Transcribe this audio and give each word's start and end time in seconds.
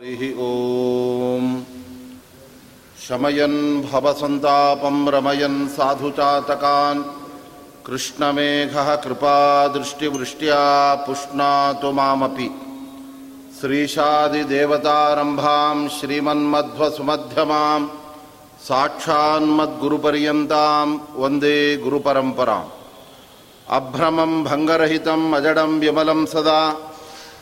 हरिः 0.00 0.40
ॐ 0.40 1.64
शमयन् 3.06 3.82
भवसन्तापं 3.82 5.08
रमयन् 5.08 5.68
साधुचातकान् 5.68 7.02
कृष्णमेघः 7.86 8.96
कृपादृष्टिवृष्ट्या 8.96 10.94
पुष्णातु 11.06 11.92
मामपि। 11.92 12.50
श्रीशादिदेवतारम्भां 13.60 15.88
श्रीमन्मध्वसुमध्यमां 15.88 17.86
साक्षान्मद्गुरुपर्यन्तां 18.68 20.98
वन्दे 21.16 21.76
गुरुपरम्पराम्। 21.76 22.70
अभ्रमं 23.70 24.44
भङ्गरहितम् 24.44 25.34
अजडं 25.34 25.80
विमलं 25.80 26.26
सदा 26.26 26.89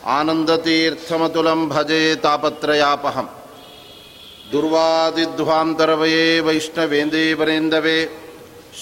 आनन्दतीर्थमतुलं 0.07 1.69
भजे 1.69 2.15
तापत्रयापहं 2.15 3.25
दुर्वादिध्वान्तर्वये 4.51 6.41
वैष्णवेन्दीपरेन्दवे 6.41 8.09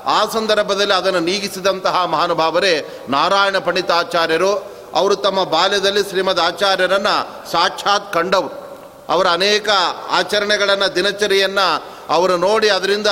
ಆ 0.06 0.24
ಸಂದರ್ಭದಲ್ಲಿ 0.32 0.94
ಅದನ್ನು 0.94 1.20
ನೀಗಿಸಿದಂತಹ 1.20 2.04
ಮಹಾನುಭಾವರೇ 2.04 3.04
ನಾರಾಯಣ 3.08 3.58
ಪಂಡಿತಾಚಾರ್ಯರು. 3.58 4.80
ಅವರು 4.94 5.16
ತಮ್ಮ 5.16 5.44
ಬಾಲ್ಯದಲ್ಲಿ 5.44 6.02
ಶ್ರೀಮದ್ 6.02 6.40
ಆಚಾರ್ಯರನ್ನು 6.40 7.50
ಸಾಕ್ಷಾತ್ 7.52 8.12
ಕಂಡವರು. 8.12 8.59
ಅವರ 9.10 9.26
ಅನೇಕ 9.28 9.68
ಆಚರಣೆಗಳನ್ನು, 10.10 10.94
ದಿನಚರಿಯನ್ನು 10.94 11.84
ಅವರು 12.08 12.36
ನೋಡಿ 12.36 12.68
ಅದರಿಂದ 12.68 13.06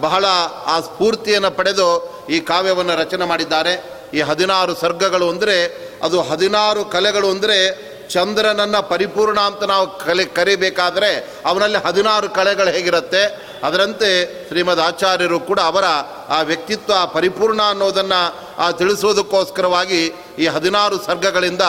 ಬಹಳ 0.00 0.24
ಆ 0.66 0.80
ಸ್ಫೂರ್ತಿಯನ್ನು 0.80 1.50
ಪಡೆದು 1.50 1.88
ಈ 2.30 2.40
ಕಾವ್ಯವನ್ನು 2.40 2.96
ರಚನೆ 2.96 3.24
ಮಾಡಿದ್ದಾರೆ. 3.24 3.96
ಈ 4.14 4.20
ಹದಿನಾರು 4.20 4.74
ಸರ್ಗಗಳು 4.74 5.28
ಅಂದರೆ, 5.28 5.56
ಅದು 6.02 6.22
ಹದಿನಾರು 6.22 6.84
ಕಲೆಗಳು 6.84 7.30
ಅಂದರೆ, 7.30 7.86
ಚಂದ್ರನನ್ನು 8.08 8.88
ಪರಿಪೂರ್ಣ 8.88 9.40
ಅಂತ 9.40 9.62
ನಾವು 9.62 9.98
ಕಲೆ 9.98 10.24
ಕರಿಬೇಕಾದರೆ 10.24 11.40
ಅವನಲ್ಲಿ 11.46 11.78
ಹದಿನಾರು 11.78 12.28
ಕಲೆಗಳು 12.28 12.70
ಹೇಗಿರುತ್ತೆ, 12.70 13.22
ಅದರಂತೆ 13.62 14.10
ಶ್ರೀಮದ್ 14.48 14.80
ಆಚಾರ್ಯರು 14.80 15.40
ಕೂಡ 15.40 15.60
ಅವರ 15.60 15.84
ಆ 16.28 16.40
ವ್ಯಕ್ತಿತ್ವ 16.40 16.92
ಪರಿಪೂರ್ಣ 17.06 17.62
ಅನ್ನೋದನ್ನು 17.62 18.20
ಆ 18.58 18.70
ತಿಳಿಸೋದಕ್ಕೋಸ್ಕರವಾಗಿ 18.70 20.14
ಈ 20.38 20.46
ಹದಿನಾರು 20.46 21.04
ಸರ್ಗಗಳಿಂದ 21.04 21.62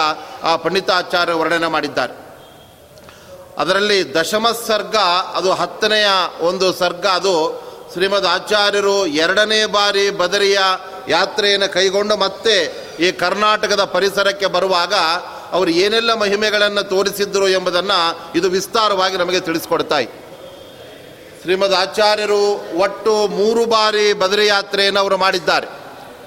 ಆ 0.43 0.55
ಪಂಡಿತಾಚಾರ್ಯ 0.55 1.33
ವರ್ಣನೆ 1.33 1.67
ಮಾಡಿದ್ದಾರೆ. 1.67 2.26
ಅದರಲ್ಲಿ 3.57 4.13
ದಶಮ 4.13 4.47
ಸರ್ಗ, 4.67 4.95
ಅದು 5.33 5.51
ಹತ್ತನೆಯ 5.51 6.07
ಒಂದು 6.41 6.73
ಸರ್ಗ, 6.73 7.05
ಅದು 7.05 7.67
ಶ್ರೀಮದ್ 7.93 8.25
ಆಚಾರ್ಯರು 8.25 9.05
ಎರಡನೇ 9.05 9.65
ಬಾರಿ 9.65 10.09
ಬದರಿಯ 10.09 10.59
ಯಾತ್ರೆಯನ್ನು 11.07 11.73
ಕೈಗೊಂಡು 11.73 12.17
ಮತ್ತೆ 12.17 12.55
ಈ 12.99 13.11
ಕರ್ನಾಟಕದ 13.11 13.83
ಪರಿಸರಕ್ಕೆ 13.83 14.45
ಬರುವಾಗ 14.45 14.93
ಅವರು 15.51 15.69
ಏನೆಲ್ಲ 15.69 16.13
ಮಹಿಮೆಗಳನ್ನು 16.13 16.83
ತೋರಿಸಿದ್ರು 16.83 17.47
ಎಂಬುದನ್ನು 17.47 18.31
ಇದು 18.35 18.49
ವಿಸ್ತಾರವಾಗಿ 18.49 19.17
ನಮಗೆ 19.17 19.39
ತಿಳಿಸ್ಕೊಡ್ತಾ 19.39 20.01
ಶ್ರೀಮದ್ 21.41 21.73
ಆಚಾರ್ಯರು 21.73 22.41
ಒಟ್ಟು 22.79 23.27
ಮೂರು 23.27 23.65
ಬಾರಿ 23.65 24.13
ಬದರಿ 24.13 24.47
ಯಾತ್ರೆಯನ್ನು 24.47 24.99
ಅವರು 24.99 25.17
ಮಾಡಿದ್ದಾರೆ. 25.17 25.67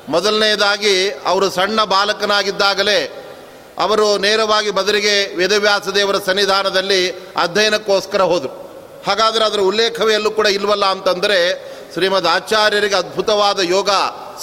ಮೊದಲನೆಯದಾಗಿ 0.09 1.11
ಅವರು 1.11 1.51
ಸಣ್ಣ 1.51 1.85
ಬಾಲಕನಾಗಿದ್ದಾಗಲೇ 1.85 3.30
ಅವರು 3.78 4.19
ನೇರವಾಗಿ 4.19 4.70
ಬದರಿಗೆ 4.70 5.36
ವೇದವ್ಯಾಸ 5.36 5.88
ದೇವರ 5.88 6.16
ಸನ್ನಿಧಾನದಲ್ಲಿ 6.26 7.10
ಅಧ್ಯಯನಕ್ಕೋಸ್ಕರ 7.36 8.22
ಹೋದರು. 8.22 8.70
ಹಾಗಾದರೆ 9.06 9.44
ಅದರ 9.44 9.60
ಉಲ್ಲೇಖವೇ 9.60 10.14
ಎಲ್ಲೂ 10.14 10.31
ಕೂಡ 10.31 10.47
ಇಲ್ವಲ್ಲ 10.47 10.84
ಅಂತಂದರೆ 10.84 11.70
ಶ್ರೀಮದ್ 11.92 12.26
ಆಚಾರ್ಯರಿಗೆ 12.26 12.94
ಅದ್ಭುತವಾದ 12.94 13.60
ಯೋಗ 13.60 13.91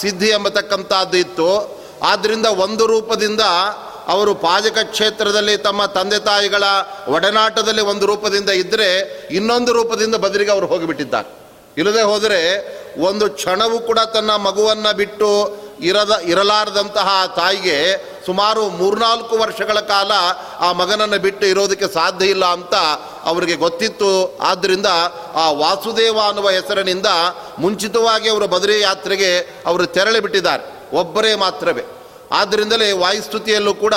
ಸಿದ್ಧಿ 0.02 0.28
ಎಂಬತಕ್ಕಂಥದ್ದು 0.28 1.18
ಇತ್ತು. 1.18 1.80
ಆದ್ದರಿಂದ 2.04 2.46
ಒಂದು 2.46 2.88
ರೂಪದಿಂದ 2.88 3.42
ಅವರು 4.08 4.36
ಪಾಜಕ 4.36 4.78
ಕ್ಷೇತ್ರದಲ್ಲಿ 4.84 5.58
ತಮ್ಮ 5.58 5.86
ತಂದೆ 5.86 6.20
ತಾಯಿಗಳ 6.20 6.64
ಒಡನಾಟದಲ್ಲಿ 7.08 7.82
ಒಂದು 7.82 8.06
ರೂಪದಿಂದ 8.06 8.50
ಇದ್ದರೆ 8.50 9.02
ಇನ್ನೊಂದು 9.32 9.74
ರೂಪದಿಂದ 9.74 10.16
ಬದರಿಗೆ 10.16 10.52
ಅವರು 10.52 10.68
ಹೋಗಿಬಿಟ್ಟಿದ್ದಾರೆ. 10.68 11.38
ಇಲ್ಲದೆ 11.78 12.02
ಹೋದರೆ 12.02 12.42
ಒಂದು 13.02 13.30
ಕ್ಷಣವೂ 13.30 13.80
ಕೂಡ 13.80 14.00
ತನ್ನ 14.00 14.36
ಮಗುವನ್ನು 14.36 14.96
ಬಿಟ್ಟು 14.96 15.58
ಇರದ 15.82 16.20
ಇರಲಾರದಂತಹ 16.24 17.34
ತಾಯಿಗೆ 17.36 17.96
ಸುಮಾರು 18.28 18.70
ಮೂರ್ನಾಲ್ಕು 18.70 19.38
ವರ್ಷಗಳ 19.38 19.80
ಕಾಲ 19.80 20.12
ಆ 20.60 20.72
ಮಗನನ್ನು 20.72 21.20
ಬಿಟ್ಟು 21.20 21.46
ಇರೋದಕ್ಕೆ 21.48 21.94
ಸಾಧ್ಯ 21.94 22.26
ಇಲ್ಲ 22.26 22.46
ಅಂತ 22.46 22.76
ಅವರಿಗೆ 23.24 23.56
ಗೊತ್ತಿತ್ತು. 23.56 24.38
ಆದ್ದರಿಂದ 24.42 24.86
ಆ 25.36 25.52
ವಾಸುದೇವ 25.52 26.20
ಅನ್ನುವ 26.28 26.50
ಹೆಸರಿನಿಂದ 26.50 27.06
ಮುಂಚಿತವಾಗಿ 27.60 28.30
ಅವರು 28.30 28.48
ಬದರಿ 28.48 28.82
ಯಾತ್ರೆಗೆ 28.82 29.40
ಅವರು 29.66 29.86
ತೆರಳಿ 29.86 30.20
ಬಿಟ್ಟಿದ್ದಾರೆ. 30.20 30.96
ಒಬ್ಬರೇ 30.96 31.36
ಮಾತ್ರವೇ. 31.36 31.84
ಆದ್ದರಿಂದಲೇ 32.32 32.92
ವಾಯುಸ್ತುತಿಯಲ್ಲೂ 32.92 33.74
ಕೂಡ 33.74 33.94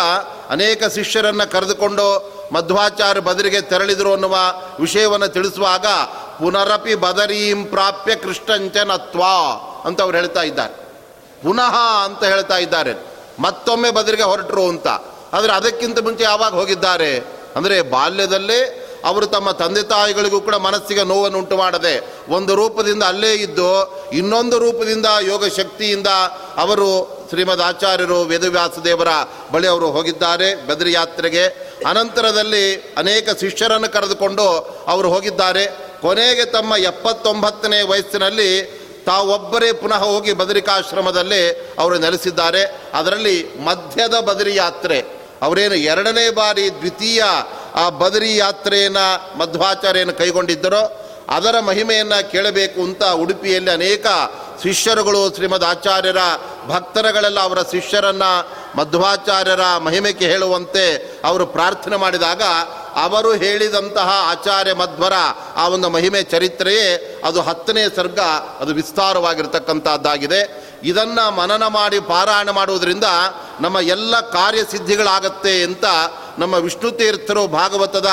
ಅನೇಕ 0.50 0.82
ಶಿಷ್ಯರನ್ನು 0.84 1.50
ಕರೆದುಕೊಂಡು 1.50 2.32
ಮಧ್ವಾಚಾರ್ಯ 2.52 3.20
ಬದರಿಗೆ 3.20 3.60
ತೆರಳಿದರು 3.60 4.12
ಅನ್ನುವ 4.12 4.36
ವಿಷಯವನ್ನು 4.80 5.28
ತಿಳಿಸುವಾಗ 5.28 5.86
ಪುನರಪಿ 6.38 6.94
ಬದರೀಂ 6.94 7.64
ಪ್ರಾಪ್ಯ 7.64 8.14
ಕೃಷ್ಣಂಚನತ್ವ 8.14 9.22
ಅಂತ 9.84 10.02
ಅವ್ರು 10.02 10.18
ಹೇಳ್ತಾ 10.18 10.42
ಇದ್ದಾರೆ. 10.42 10.74
ಪುನಃ 11.42 12.02
ಅಂತ 12.04 12.24
ಹೇಳ್ತಾ 12.24 12.56
ಇದ್ದಾರೆ. 12.56 13.09
ಮತ್ತೊಮ್ಮೆ 13.40 13.90
ಬದರಿಗೆ 13.90 14.22
ಹೊರಟರು 14.22 14.68
ಅಂತ. 14.68 14.86
ಆದರೆ 15.32 15.52
ಅದಕ್ಕಿಂತ 15.52 15.98
ಮುಂಚೆ 15.98 16.24
ಯಾವಾಗ 16.24 16.52
ಹೋಗಿದ್ದಾರೆ? 16.52 17.40
ಅಂದರೆ 17.56 17.82
ಬಾಲ್ಯದಲ್ಲೇ 17.82 18.86
ಅವರು 19.04 19.26
ತಮ್ಮ 19.26 19.50
ತಂದೆ 19.50 19.82
ತಾಯಿಗಳಿಗೂ 19.82 20.40
ಕೂಡ 20.40 20.54
ಮನಸ್ಸಿಗೆ 20.54 21.04
ನೋವನ್ನು 21.04 21.38
ಉಂಟು 21.38 21.56
ಮಾಡದೆ 21.56 22.10
ಒಂದು 22.28 22.54
ರೂಪದಿಂದ 22.54 23.02
ಅಲ್ಲೇ 23.02 23.32
ಇದ್ದು 23.32 23.70
ಇನ್ನೊಂದು 24.12 24.58
ರೂಪದಿಂದ 24.58 25.06
ಯೋಗ 25.20 25.46
ಶಕ್ತಿಯಿಂದ 25.46 26.06
ಅವರು 26.56 27.20
ಶ್ರೀಮದ್ 27.28 27.60
ಆಚಾರ್ಯರು 27.60 28.22
ವೇದವ್ಯಾಸ 28.22 28.78
ದೇವರ 28.84 29.08
ಬಳಿ 29.52 29.66
ಅವರು 29.66 29.90
ಹೋಗಿದ್ದಾರೆ 29.90 30.66
ಬದ್ರಿ 30.66 30.92
ಯಾತ್ರೆಗೆ. 30.92 31.46
ಅನಂತರದಲ್ಲಿ 31.86 32.94
ಅನೇಕ 32.96 33.28
ಶಿಷ್ಯರನ್ನು 33.40 33.88
ಕರೆದುಕೊಂಡು 33.92 34.46
ಅವರು 34.88 35.08
ಹೋಗಿದ್ದಾರೆ. 35.10 35.66
ಕೊನೆಗೆ 36.00 36.44
ತಮ್ಮ 36.44 36.76
ಎಪ್ಪತ್ತೊಂಬತ್ತನೇ 36.76 37.82
ವಯಸ್ಸಿನಲ್ಲಿ 37.82 38.79
ತಾವೊಬ್ಬರೇ 39.10 39.72
ಪುನಃ 39.72 40.02
ಹೋಗಿ 40.04 40.32
ಬದರಿಕಾಶ್ರಮದಲ್ಲಿ 40.32 41.42
ಅವರು 41.78 41.98
ನೆಲೆಸಿದ್ದಾರೆ. 41.98 42.62
ಅದರಲ್ಲಿ 42.94 43.36
ಮಧ್ಯದ 43.64 44.14
ಬದರಿ 44.20 44.54
ಯಾತ್ರೆ. 44.54 44.98
ಅವರೇನು 45.42 45.74
ಎರಡನೇ 45.74 46.30
ಬಾರಿ 46.30 46.64
ದ್ವಿತೀಯ 46.78 47.22
ಆ 47.74 47.88
ಬದರಿ 47.88 48.36
ಯಾತ್ರೆಯನ್ನು 48.36 49.06
ಮಧ್ವಾಚಾರ್ಯನ 49.38 50.10
ಕೈಗೊಂಡಿದ್ದರೋ 50.10 50.82
ಅದರ 51.30 51.60
ಮಹಿಮೆಯನ್ನು 51.60 52.30
ಕೇಳಬೇಕು 52.30 52.80
ಅಂತ 52.80 53.04
ಉಡುಪಿಯಲ್ಲಿ 53.04 53.70
ಅನೇಕ 53.70 54.06
ಶಿಷ್ಯರುಗಳು 54.62 55.34
ಶ್ರೀಮದ್ 55.34 55.64
ಆಚಾರ್ಯರ 55.64 56.16
ಭಕ್ತರಗಳೆಲ್ಲ 56.66 57.40
ಅವರ 57.40 57.58
ಶಿಷ್ಯರನ್ನು 57.70 58.30
ಮಧ್ವಾಚಾರ್ಯರ 58.78 59.60
ಮಹಿಮೆಗೆ 59.78 60.26
ಹೇಳುವಂತೆ 60.26 61.18
ಅವರು 61.24 61.46
ಪ್ರಾರ್ಥನೆ 61.46 61.96
ಮಾಡಿದಾಗ 61.96 62.42
ಅವರು 62.94 63.32
ಹೇಳಿದಂತಹ 63.32 64.08
ಆಚಾರ್ಯ 64.30 64.72
ಮಧ್ವರ 64.72 65.12
ಆ 65.56 65.68
ಒಂದು 65.68 65.88
ಮಹಿಮೆ 65.88 66.22
ಚರಿತ್ರೆಯೇ 66.22 67.20
ಅದು 67.24 67.40
ಹತ್ತನೇ 67.40 67.84
ಸರ್ಗ, 67.96 68.20
ಅದು 68.60 68.74
ವಿಸ್ತಾರವಾಗಿರ್ತಕ್ಕಂಥದ್ದಾಗಿದೆ 68.74 70.70
ಇದನ್ನು 70.82 71.30
ಮನನ 71.30 71.66
ಮಾಡಿ 71.66 72.00
ಪಾರಾಯಣ 72.00 72.50
ಮಾಡುವುದರಿಂದ 72.50 73.04
ನಮ್ಮ 73.60 73.76
ಎಲ್ಲ 73.78 74.20
ಕಾರ್ಯಸಿದ್ಧಿಗಳಾಗತ್ತೆ 74.20 75.62
ಅಂತ 75.62 75.84
ನಮ್ಮ 76.38 76.54
ವಿಷ್ಣು 76.54 76.90
ತೀರ್ಥರು 76.90 77.46
ಭಾಗವತದ 77.46 78.06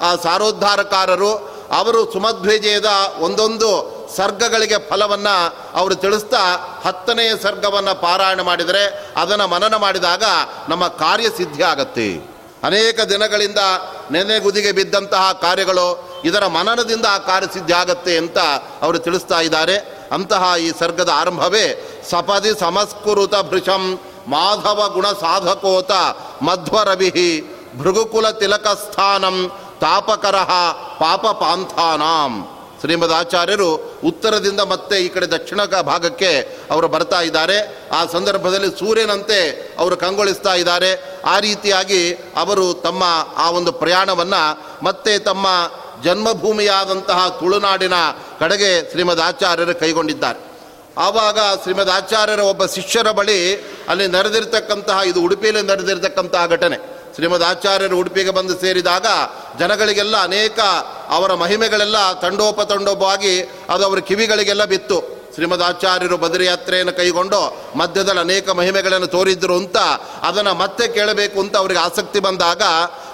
ಆ 0.00 0.16
ಸಾರೋದ್ಧಾರಕಾರರು 0.16 1.53
ಅವರು 1.72 2.12
ಸುಮಧ್ವಿಜಯದ 2.12 2.90
ಒಂದೊಂದು 3.18 3.94
ಸರ್ಗಗಳಿಗೆ 4.16 4.90
ಫಲವನ್ನು 4.90 5.56
ಅವರು 5.74 5.94
ತಿಳಿಸ್ತಾ 5.94 6.38
ಹತ್ತನೆಯ 6.84 7.30
ಸರ್ಗವನ್ನು 7.42 8.00
ಪಾರಾಯಣ 8.00 8.40
ಮಾಡಿದರೆ 8.40 9.12
ಅದನ್ನು 9.16 9.48
ಮನನ 9.48 9.76
ಮಾಡಿದಾಗ 9.76 10.22
ನಮ್ಮ 10.68 10.88
ಕಾರ್ಯಸಿದ್ಧಿ 10.88 11.62
ಆಗತ್ತೆ. 11.62 12.34
ಅನೇಕ 12.64 13.00
ದಿನಗಳಿಂದ 13.00 13.58
ನೆನೆಗುದಿಗೆ 14.10 14.72
ಬಿದ್ದಂತಹ 14.72 15.32
ಕಾರ್ಯಗಳು 15.32 16.08
ಇದರ 16.24 16.46
ಮನನದಿಂದ 16.46 17.06
ಆ 17.10 17.18
ಕಾರ್ಯಸಿದ್ಧಿ 17.18 17.72
ಆಗತ್ತೆ 17.72 18.16
ಅಂತ 18.16 18.38
ಅವರು 18.82 18.98
ತಿಳಿಸ್ತಾ 18.98 19.40
ಇದ್ದಾರೆ. 19.40 20.04
ಅಂತಹ 20.12 20.54
ಈ 20.60 20.72
ಸರ್ಗದ 20.78 21.10
ಆರಂಭವೇ 21.14 21.90
ಸಪದಿ 22.10 22.60
ಸಮಸ್ಕೃತ 22.60 23.34
ಭೃಶಂ 23.34 24.00
ಮಾಧವ 24.28 24.90
ಗುಣ 24.92 25.06
ಸಾಧಕೋತ 25.06 25.92
ಮಧ್ವರವಿಹಿ 26.42 27.54
ಭೃಗುಕುಲ 27.78 28.30
ತಿಲಕಸ್ಥಾನಂ 28.30 29.50
ತಾಪಕರಹ 29.80 30.50
ಪಾಪ 30.98 31.26
ಪಾಂಥಾನಾಂ. 31.26 32.50
ಶ್ರೀಮದ್ 32.80 33.12
ಆಚಾರ್ಯರು 33.12 33.98
ಉತ್ತರದಿಂದ 34.04 34.60
ಮತ್ತೆ 34.60 34.96
ಈ 34.96 35.08
ಕಡೆ 35.08 35.26
ದಕ್ಷಿಣ 35.26 35.64
ಭಾಗಕ್ಕೆ 35.64 36.58
ಅವರು 36.70 36.88
ಬರ್ತಾ 36.88 37.20
ಇದ್ದಾರೆ. 37.20 37.88
ಆ 37.92 38.06
ಸಂದರ್ಭದಲ್ಲಿ 38.06 38.78
ಸೂರ್ಯನಂತೆ 38.78 39.72
ಅವರು 39.78 39.96
ಕಂಗೊಳಿಸ್ತಾ 39.96 40.54
ಇದ್ದಾರೆ. 40.54 41.20
ಆ 41.26 41.38
ರೀತಿಯಾಗಿ 41.38 42.12
ಅವರು 42.12 42.74
ತಮ್ಮ 42.74 43.02
ಆ 43.36 43.50
ಒಂದು 43.50 43.72
ಪ್ರಯಾಣವನ್ನು 43.72 44.62
ಮತ್ತೆ 44.82 45.18
ತಮ್ಮ 45.18 45.46
ಜನ್ಮಭೂಮಿಯಾದಂತಹ 46.04 47.28
ತುಳುನಾಡಿನ 47.40 47.92
ಕಡೆಗೆ 48.40 48.90
ಶ್ರೀಮದ್ 48.90 49.20
ಆಚಾರ್ಯರು 49.20 49.74
ಕೈಗೊಂಡಿದ್ದಾರೆ. 49.74 50.54
ಆವಾಗ 50.98 51.38
ಶ್ರೀಮದ್ 51.62 51.90
ಆಚಾರ್ಯರ 51.90 52.40
ಒಬ್ಬ 52.40 52.66
ಶಿಷ್ಯರ 52.66 53.10
ಬಳಿ 53.10 53.56
ಅಲ್ಲಿ 53.88 54.06
ನಡೆದಿರ್ತಕ್ಕಂತಹ, 54.06 55.00
ಇದು 55.06 55.22
ಉಡುಪಿಯಲ್ಲಿ 55.22 55.62
ನಡೆದಿರ್ತಕ್ಕಂತಹ 55.62 56.46
ಘಟನೆ. 56.46 57.03
ಶ್ರೀಮದ್ 57.14 57.42
ಆಚಾರ್ಯರು 57.42 57.98
ಉಡುಪಿಗೆ 57.98 58.30
ಬಂದು 58.30 58.60
ಸೇರಿದಾಗ 58.60 59.06
ಜನಗಳಿಗೆಲ್ಲ 59.58 60.16
ಅನೇಕ 60.22 60.60
ಅವರ 61.08 61.34
ಮಹಿಮೆಗಳೆಲ್ಲ 61.34 62.12
ತಂಡೋಪ 62.12 62.60
ತಂಡೋಪವಾಗಿ 62.60 63.42
ಅದು 63.70 63.84
ಅವರ 63.84 63.98
ಕಿವಿಗಳಿಗೆಲ್ಲ 63.98 64.64
ಬಿತ್ತು. 64.64 65.23
ಶ್ರೀಮದ್ 65.34 65.62
ಆಚಾರ್ಯರು 65.62 66.16
ಬದರಿಯಾತ್ರೆಯನ್ನು 66.16 66.92
ಕೈಗೊಂಡು 66.92 67.56
ಮಧ್ಯದಲ್ಲಿ 67.76 68.20
ಅನೇಕ 68.20 68.50
ಮಹಿಮೆಗಳನ್ನು 68.50 69.06
ತೋರಿದ್ರು 69.06 69.56
ಅಂತ 69.56 69.76
ಅದನ್ನು 70.22 70.54
ಮತ್ತೆ 70.54 70.88
ಕೇಳಬೇಕು 70.88 71.40
ಅಂತ 71.40 71.56
ಅವರಿಗೆ 71.56 71.80
ಆಸಕ್ತಿ 71.80 72.20
ಬಂದಾಗ 72.20 72.62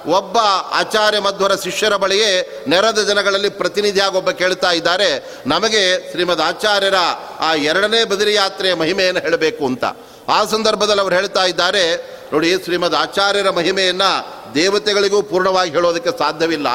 ಒಬ್ಬ 0.06 0.38
ಆಚಾರ್ಯ 0.70 1.18
ಮಧ್ವರ 1.18 1.54
ಶಿಷ್ಯರ 1.54 1.96
ಬಳಿಯೇ 1.96 2.64
ನೆರೆದ 2.68 2.98
ಜನಗಳಲ್ಲಿ 2.98 3.48
ಪ್ರತಿನಿಧಿಯಾಗಿ 3.48 4.16
ಒಬ್ಬ 4.16 4.30
ಕೇಳ್ತಾ 4.30 4.70
ಇದ್ದಾರೆ. 4.70 5.40
ನಮಗೆ 5.46 6.10
ಶ್ರೀಮದ್ 6.10 6.40
ಆಚಾರ್ಯರ 6.40 6.94
ಆ 7.40 7.54
ಎರಡನೇ 7.54 8.04
ಬದರಿ 8.04 8.34
ಯಾತ್ರೆಯ 8.34 8.74
ಮಹಿಮೆಯನ್ನು 8.74 9.20
ಹೇಳಬೇಕು 9.20 9.66
ಅಂತ. 9.66 9.84
ಆ 10.28 10.44
ಸಂದರ್ಭದಲ್ಲಿ 10.44 11.00
ಅವರು 11.00 11.14
ಹೇಳ್ತಾ 11.14 11.44
ಇದ್ದಾರೆ, 11.44 11.96
ನೋಡಿ 12.32 12.64
ಶ್ರೀಮದ್ 12.64 12.94
ಆಚಾರ್ಯರ 12.94 13.50
ಮಹಿಮೆಯನ್ನು 13.50 14.10
ದೇವತೆಗಳಿಗೂ 14.54 15.22
ಪೂರ್ಣವಾಗಿ 15.22 15.70
ಹೇಳೋದಕ್ಕೆ 15.70 16.18
ಸಾಧ್ಯವಿಲ್ಲ. 16.18 16.66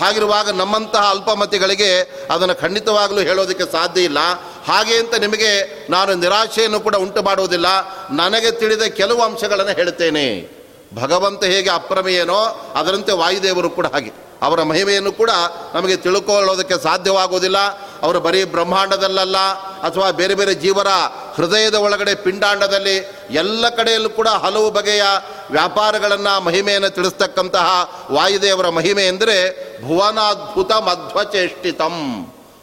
ಹಾಗಿರುವಾಗ 0.00 0.50
ನಮ್ಮಂತಹ 0.50 1.10
ಅಲ್ಪಮತಿಗಳಿಗೆ 1.10 2.00
ಅದನ್ನು 2.30 2.54
ಖಂಡಿತವಾಗಲೂ 2.54 3.18
ಹೇಳೋದಕ್ಕೆ 3.18 3.72
ಸಾಧ್ಯ 3.72 4.00
ಇಲ್ಲ. 4.00 4.18
ಹಾಗೆ 4.66 4.96
ಅಂತ 4.96 5.14
ನಿಮಗೆ 5.14 5.50
ನಾನು 5.90 6.14
ನಿರಾಶೆಯನ್ನು 6.14 6.80
ಕೂಡ 6.80 6.96
ಉಂಟು 6.96 7.22
ಮಾಡುವುದಿಲ್ಲ. 7.22 7.66
ನನಗೆ 8.10 8.50
ತಿಳಿದ 8.50 8.82
ಕೆಲವು 8.82 9.22
ಅಂಶಗಳನ್ನು 9.22 9.72
ಹೇಳ್ತೇನೆ 9.72 10.56
ಭಗವಂತ 10.94 11.44
ಹೇಗೆ 11.44 11.70
ಅಪ್ರಮೇಯನೋ 11.70 12.70
ಅದರಂತೆ 12.74 13.12
ವಾಯುದೇವರು 13.12 13.70
ಕೂಡ 13.70 13.86
ಹಾಗೆ. 13.86 14.12
ಅವರ 14.42 14.62
ಮಹಿಮೆಯನ್ನು 14.62 15.12
ಕೂಡ 15.12 15.30
ನಮಗೆ 15.74 15.96
ತಿಳ್ಕೊಳ್ಳೋದಕ್ಕೆ 15.96 16.82
ಸಾಧ್ಯವಾಗುವುದಿಲ್ಲ. 16.82 17.58
ಅವರು 18.02 18.20
ಬರೀ 18.20 18.44
ಬ್ರಹ್ಮಾಂಡದಲ್ಲಲ್ಲ 18.44 19.38
ಅಥವಾ 19.80 20.10
ಬೇರೆ 20.10 20.34
ಬೇರೆ 20.34 20.54
ಜೀವರ 20.54 20.86
ಹೃದಯದ 21.36 21.74
ಒಳಗಡೆ 21.74 22.14
ಪಿಂಡಾಂಡದಲ್ಲಿ 22.14 22.96
ಎಲ್ಲ 23.30 23.68
ಕಡೆಯಲ್ಲೂ 23.68 24.08
ಕೂಡ 24.08 24.28
ಹಲವು 24.28 24.70
ಬಗೆಯ 24.70 25.02
ವ್ಯಾಪಾರಗಳನ್ನು 25.50 26.40
ಮಹಿಮೆಯನ್ನು 26.40 26.90
ತಿಳಿಸ್ತಕ್ಕಂತಹ 26.90 27.68
ವಾಯುದೇವರ 28.10 28.68
ಮಹಿಮೆ 28.68 29.06
ಎಂದರೆ 29.06 29.36
ಭುವನಾದ್ಭುತ 29.88 30.72
ಮಧ್ವಚೇಷ್ಟಿತಂ 30.72 31.96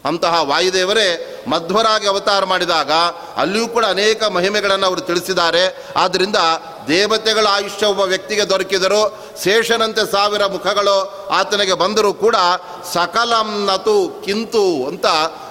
ಅಂತಹ 0.06 0.42
ವಾಯುದೇವರೇ 0.42 1.08
ಮಧ್ವರಾಗಿ 1.48 2.08
ಅವತಾರ 2.08 2.44
ಮಾಡಿದಾಗ 2.46 2.92
ಅಲ್ಲಿಯೂ 3.36 3.68
ಕೂಡ 3.68 3.86
ಅನೇಕ 3.86 4.24
ಮಹಿಮೆಗಳನ್ನು 4.24 4.86
ಅವರು 4.88 5.02
ತಿಳಿಸಿದ್ದಾರೆ. 5.02 5.94
ಆದ್ದರಿಂದ 5.96 6.36
ದೇವತೆಗಳ 6.88 7.48
ಆಯುಷ್ಯ 7.50 7.86
ಒಬ್ಬ 7.86 8.00
ವ್ಯಕ್ತಿಗೆ 8.00 8.50
ದೊರಕಿದರು 8.50 9.02
ಶೇಷನಂತೆ 9.44 10.12
ಸಾವಿರ 10.12 10.46
ಮುಖಗಳು 10.46 10.96
ಆತನಿಗೆ 11.32 11.74
ಬಂದರೂ 11.74 12.14
ಕೂಡ 12.14 12.36
ಸಕಲಂನತು 12.94 14.22
ಕಿಂತು 14.26 14.88
ಅಂತ 14.88 15.06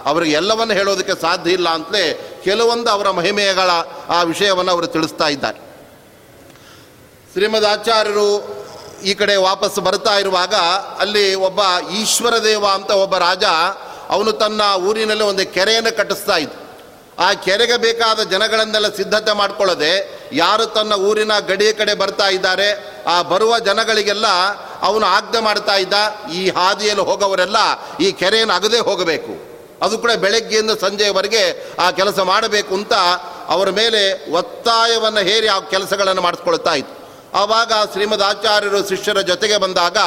ಅವರಿಗೆ 0.05 0.33
ಎಲ್ಲವನ್ನು 0.33 0.75
ಹೇಳೋದಕ್ಕೆ 0.75 1.21
ಸಾಧ್ಯ 1.21 1.51
ಇಲ್ಲ 1.51 1.69
ಅಂತಲೇ 1.69 2.32
ಕೆಲವೊಂದು 2.45 2.91
ಅವರ 2.91 3.11
ಮಹಿಮೆಗಳ 3.11 3.71
ಆ 4.09 4.23
ವಿಷಯವನ್ನು 4.23 4.73
ಅವರು 4.73 4.87
ತಿಳಿಸ್ತಾ 4.87 5.29
ಇದ್ದಾರೆ. 5.29 5.59
ಶ್ರೀಮದ್ 7.33 7.65
ಆಚಾರ್ಯರು 7.65 8.29
ಈ 9.03 9.15
ಕಡೆ 9.15 9.37
ವಾಪಸ್ 9.37 9.79
ಬರ್ತಾ 9.79 10.19
ಇರುವಾಗ 10.19 10.55
ಅಲ್ಲಿ 11.05 11.35
ಒಬ್ಬ 11.35 11.61
ಈಶ್ವರ 12.01 12.35
ದೇವ 12.45 12.67
ಅಂತ 12.67 12.91
ಒಬ್ಬ 12.91 13.17
ರಾಜ 13.17 13.45
ಅವನು 14.11 14.33
ತನ್ನ 14.33 14.61
ಊರಿನಲ್ಲಿ 14.89 15.25
ಒಂದು 15.25 15.53
ಕೆರೆಯನ್ನು 15.55 15.97
ಕಟ್ಟಿಸ್ತಾ 15.97 16.37
ಇದ್ದ. 16.37 16.53
ಆ 17.19 17.33
ಕೆರೆಗೆ 17.33 17.77
ಬೇಕಾದ 17.77 18.21
ಜನಗಳನ್ನೆಲ್ಲ 18.23 18.89
ಸಿದ್ಧತೆ 18.97 19.33
ಮಾಡ್ಕೊಳ್ಳದೆ 19.33 19.93
ಯಾರು 20.33 20.67
ತನ್ನ 20.67 20.93
ಊರಿನ 20.93 21.39
ಗಡಿಯ 21.39 21.73
ಕಡೆ 21.73 21.95
ಬರ್ತಾ 21.95 22.29
ಇದ್ದಾರೆ, 22.29 22.69
ಆ 23.07 23.23
ಬರುವ 23.23 23.59
ಜನಗಳಿಗೆಲ್ಲ 23.59 24.27
ಅವನು 24.83 25.07
ಆಜ್ಞೆ 25.07 25.41
ಮಾಡ್ತಾ 25.41 25.77
ಇದ್ದ, 25.77 25.95
ಈ 26.33 26.49
ಹಾದಿಯಲ್ಲಿ 26.49 27.05
ಹೋಗೋವರೆಲ್ಲ 27.05 27.57
ಈ 28.01 28.13
ಕೆರೆಯನ್ನು 28.13 28.55
ಅಗದೇ 28.55 28.79
ಹೋಗಬೇಕು. 28.79 29.52
ಅದು 29.85 29.99
ಕೂಡ 29.99 30.13
ಬೆಳಗ್ಗೆಯಿಂದ 30.25 30.73
ಸಂಜೆಯವರೆಗೆ 30.87 31.45
ಆ 31.85 31.91
ಕೆಲಸ 32.01 32.19
ಮಾಡಬೇಕು 32.33 32.75
ಅಂತ 32.75 32.95
ಅವರ 33.55 33.71
ಮೇಲೆ 33.81 34.03
ಒತ್ತಾಯವನ್ನು 34.41 35.23
ಹೇರಿ 35.31 35.49
ಆ 35.55 35.61
ಕೆಲಸಗಳನ್ನು 35.75 36.23
ಮಾಡಿಸ್ಕೊಳ್ತಾ 36.23 36.75
ಇತ್ತು 36.75 37.01
ಆವಾಗ 37.41 37.73
ಶ್ರೀಮದ್ 37.93 38.23
ಆಚಾರ್ಯರು 38.23 38.89
ಶಿಷ್ಯರ 38.89 39.21
ಜೊತೆಗೆ 39.21 39.57
ಬಂದಾಗ 39.57 39.99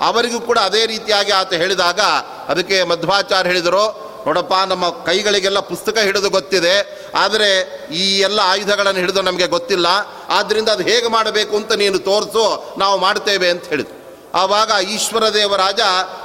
ಅವರಿಗೂ 0.00 0.40
ಕೂಡ 0.40 0.58
ಅದೇ 0.58 0.86
ರೀತಿಯಾಗಿ 0.86 1.32
ಆತ 1.32 1.52
ಹೇಳಿದಾಗ, 1.52 2.00
ಅದಕ್ಕೆ 2.48 2.84
ಮಧ್ವಾಚಾರ್ಯ 2.84 3.50
ಹೇಳಿದರು, 3.50 3.84
ನೋಡಪ್ಪ, 4.26 4.54
ನಮ್ಮ 4.66 4.84
ಕೈಗಳಿಗೆಲ್ಲ 4.90 5.60
ಪುಸ್ತಕ 5.60 5.96
ಹಿಡಿದು 5.98 6.30
ಗೊತ್ತಿದೆ, 6.30 6.74
ಆದರೆ 7.14 7.48
ಈ 7.90 8.04
ಎಲ್ಲ 8.20 8.40
ಆಯುಧಗಳನ್ನು 8.44 9.00
ಹಿಡಿದು 9.00 9.22
ನಮಗೆ 9.22 9.46
ಗೊತ್ತಿಲ್ಲ 9.46 9.86
ಆದ್ದರಿಂದ 10.28 10.68
ಅದು 10.68 10.82
ಹೇಗೆ 10.82 11.08
ಮಾಡಬೇಕು 11.08 11.56
ಅಂತ 11.56 11.72
ನೀನು 11.72 11.98
ತೋರಿಸು, 11.98 12.44
ನಾವು 12.78 12.98
ಮಾಡ್ತೇವೆ 12.98 13.50
ಅಂತ 13.50 13.64
ಹೇಳಿದ್ರು. 13.64 14.03
ಆವಾಗ 14.34 14.70
ಈಶ್ವರ 14.88 15.34
ದೇವರಾಜ, 15.34 15.80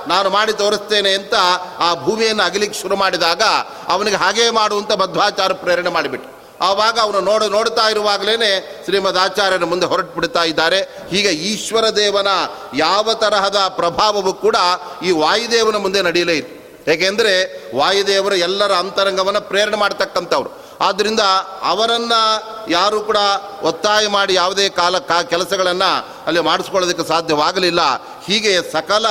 ನಾನು 0.07 0.29
ಮಾಡಿ 0.29 0.53
ತೋರಿಸ್ತೇನೆ 0.53 1.13
ಅಂತ 1.13 1.33
ಆ 1.79 1.93
ಭೂಮಿಯನ್ನು 1.93 2.43
ಅಗಲಿಕ್ಕೆ 2.43 2.81
ಶುರು 2.81 2.95
ಮಾಡಿದಾಗ 2.95 3.41
ಅವನಿಗೆ 3.87 4.15
ಹಾಗೆ 4.15 4.49
ಮಾಡುವಂಥ 4.49 4.91
ಮಧ್ವಾಚಾರ 4.91 5.53
ಪ್ರೇರಣೆ 5.53 5.89
ಮಾಡಿಬಿಟ್ಟು 5.89 6.39
ಆವಾಗ 6.61 6.99
ಅವನು 6.99 7.19
ನೋಡ, 7.19 7.43
ನೋಡ್ತಾ 7.43 7.89
ಇರುವಾಗಲೇ 7.89 8.35
ಶ್ರೀಮದ್ 8.85 9.17
ಆಚಾರ್ಯನ 9.17 9.63
ಮುಂದೆ 9.63 9.85
ಹೊರಟು 9.85 10.13
ಬಿಡ್ತಾ 10.13 10.43
ಇದ್ದಾರೆ. 10.43 10.81
ಹೀಗೆ 10.81 11.29
ಈಶ್ವರ 11.29 11.89
ದೇವನ 11.89 12.27
ಯಾವ 12.75 13.13
ತರಹದ 13.13 13.55
ಪ್ರಭಾವವು 13.55 14.33
ಕೂಡ 14.33 14.55
ಈ 15.05 15.11
ವಾಯುದೇವನ 15.11 15.75
ಮುಂದೆ 15.75 16.01
ನಡೆಯಲೇ 16.01 16.33
ಇತ್ತು 16.33 16.91
ಏಕೆಂದರೆ 16.91 17.33
ವಾಯುದೇವರು 17.77 18.35
ಎಲ್ಲರ 18.35 18.71
ಅಂತರಂಗವನ್ನು 18.71 19.41
ಪ್ರೇರಣೆ 19.41 19.77
ಮಾಡ್ತಕ್ಕಂಥವ್ರು. 19.77 20.49
ಆದ್ದರಿಂದ 20.81 21.19
ಅವರನ್ನು 21.63 22.58
ಯಾರು 22.69 23.01
ಕೂಡ 23.01 23.17
ಒತ್ತಾಯ 23.61 24.07
ಮಾಡಿ 24.07 24.33
ಯಾವುದೇ 24.33 24.69
ಕಾಲ 24.69 24.97
ಕಾ 24.97 25.21
ಕೆಲಸಗಳನ್ನು 25.23 26.07
ಅಲ್ಲಿ 26.25 26.39
ಮಾಡಿಸ್ಕೊಳ್ಳೋದಕ್ಕೆ 26.39 27.07
ಸಾಧ್ಯವಾಗಲಿಲ್ಲ. 27.07 27.81
ಹೀಗೆ 28.27 28.71
ಸಕಲ 28.71 29.05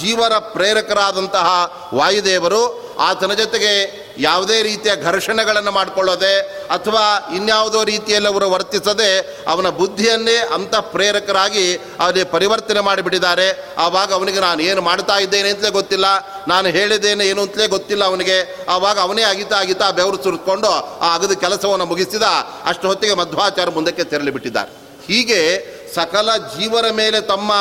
ಜೀವನ 0.00 0.38
ಪ್ರೇರಕರಾದಂತಹ 0.38 1.72
ವಾಯುದೇವರು 1.94 2.62
ಆತನ 2.98 3.32
ಜೊತೆಗೆ 3.32 4.03
ಯಾವುದೇ 4.18 4.62
ರೀತಿಯ 4.62 4.96
ಘರ್ಷಣೆಗಳನ್ನು 4.96 5.70
ಮಾಡಿಕೊಳ್ಳೋದೆ 5.70 6.38
ಅಥವಾ 6.70 7.30
ಇನ್ಯಾವುದೋ 7.34 7.84
ರೀತಿಯಲ್ಲಿ 7.84 8.28
ಅವರು 8.28 8.50
ವರ್ತಿಸದೆ 8.50 9.42
ಅವನ 9.48 9.68
ಬುದ್ಧಿಯನ್ನೇ 9.68 10.36
ಅಂತ 10.54 10.74
ಪ್ರೇರಕರಾಗಿ 10.76 11.76
ಅವನಿಗೆ 11.76 12.24
ಪರಿವರ್ತನೆ 12.24 12.80
ಮಾಡಿಬಿಟ್ಟಿದ್ದಾರೆ. 12.80 13.74
ಆವಾಗ 13.78 14.12
ಅವನಿಗೆ 14.12 14.40
ನಾನು 14.40 14.62
ಏನು 14.62 14.82
ಮಾಡ್ತಾ 14.82 15.18
ಇದ್ದೇನೆ 15.18 15.50
ಅಂತಲೇ 15.50 15.70
ಗೊತ್ತಿಲ್ಲ. 15.70 16.04
ನಾನು 16.48 16.68
ಹೇಳಿದ್ದೇನೆ 16.68 17.26
ಏನು 17.26 17.42
ಅಂತಲೇ 17.42 17.66
ಗೊತ್ತಿಲ್ಲ 17.66 18.04
ಅವನಿಗೆ. 18.04 18.66
ಆವಾಗ 18.68 19.00
ಅವನೇ 19.00 19.22
ಅಗಿತಾ 19.22 19.56
ಅಗಿತಾ 19.56 19.90
ಬೆವರು 19.90 20.22
ಸುರಿದುಕೊಂಡು 20.22 20.68
ಆ 21.00 21.14
ಅಗದ 21.14 21.32
ಕೆಲಸವನ್ನು 21.32 21.84
ಮುಗಿಸಿದ 21.84 22.22
ಅಷ್ಟು 22.64 22.88
ಹೊತ್ತಿಗೆ 22.88 23.14
ಮಧ್ವಾಚಾರ 23.14 23.68
ಮುಂದಕ್ಕೆ 23.70 24.04
ತೆರಳಿ 24.04 24.30
ಬಿಟ್ಟಿದ್ದಾರೆ. 24.30 24.84
ಹೀಗೆ 25.08 25.73
ಸಕಲ 25.94 26.36
ಜೀವರ 26.36 26.84
ಮೇಲೆ 26.90 27.20
ತಮ್ಮ 27.20 27.52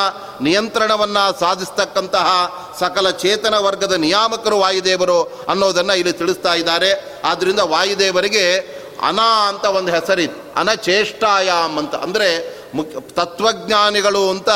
ನಿಯಂತ್ರಣವನ್ನು 0.41 1.39
ಸಾಧಿಸ್ತಕ್ಕಂತಹ 1.39 2.27
ಸಕಲ 2.79 3.09
ಚೇತನ 3.09 3.57
ವರ್ಗದ 3.57 3.91
ನಿಯಾಮಕರು 3.91 4.59
ವಾಯುದೇವರು 4.59 5.23
ಅನ್ನೋದನ್ನು 5.23 5.93
ಇಲ್ಲಿ 5.93 6.13
ತಿಳಿಸ್ತಾ 6.13 6.53
ಇದ್ದಾರೆ. 6.53 7.21
ಆದ್ದರಿಂದ 7.25 7.59
ವಾಯುದೇವರಿಗೆ 7.59 8.55
ಅನಾ 9.07 9.49
ಅಂತ 9.49 9.65
ಒಂದು 9.65 9.91
ಹೆಸರಿತ್ತು. 9.91 10.59
ಅನಚೇಷ್ಟಾಯಾಮ್ 10.59 11.77
ಅಂತ. 11.77 11.95
ಅಂದರೆ 11.95 12.62
ಮುಖ್ಯ 12.73 13.01
ತತ್ವಜ್ಞಾನಿಗಳು 13.13 14.29
ಅಂತ 14.29 14.49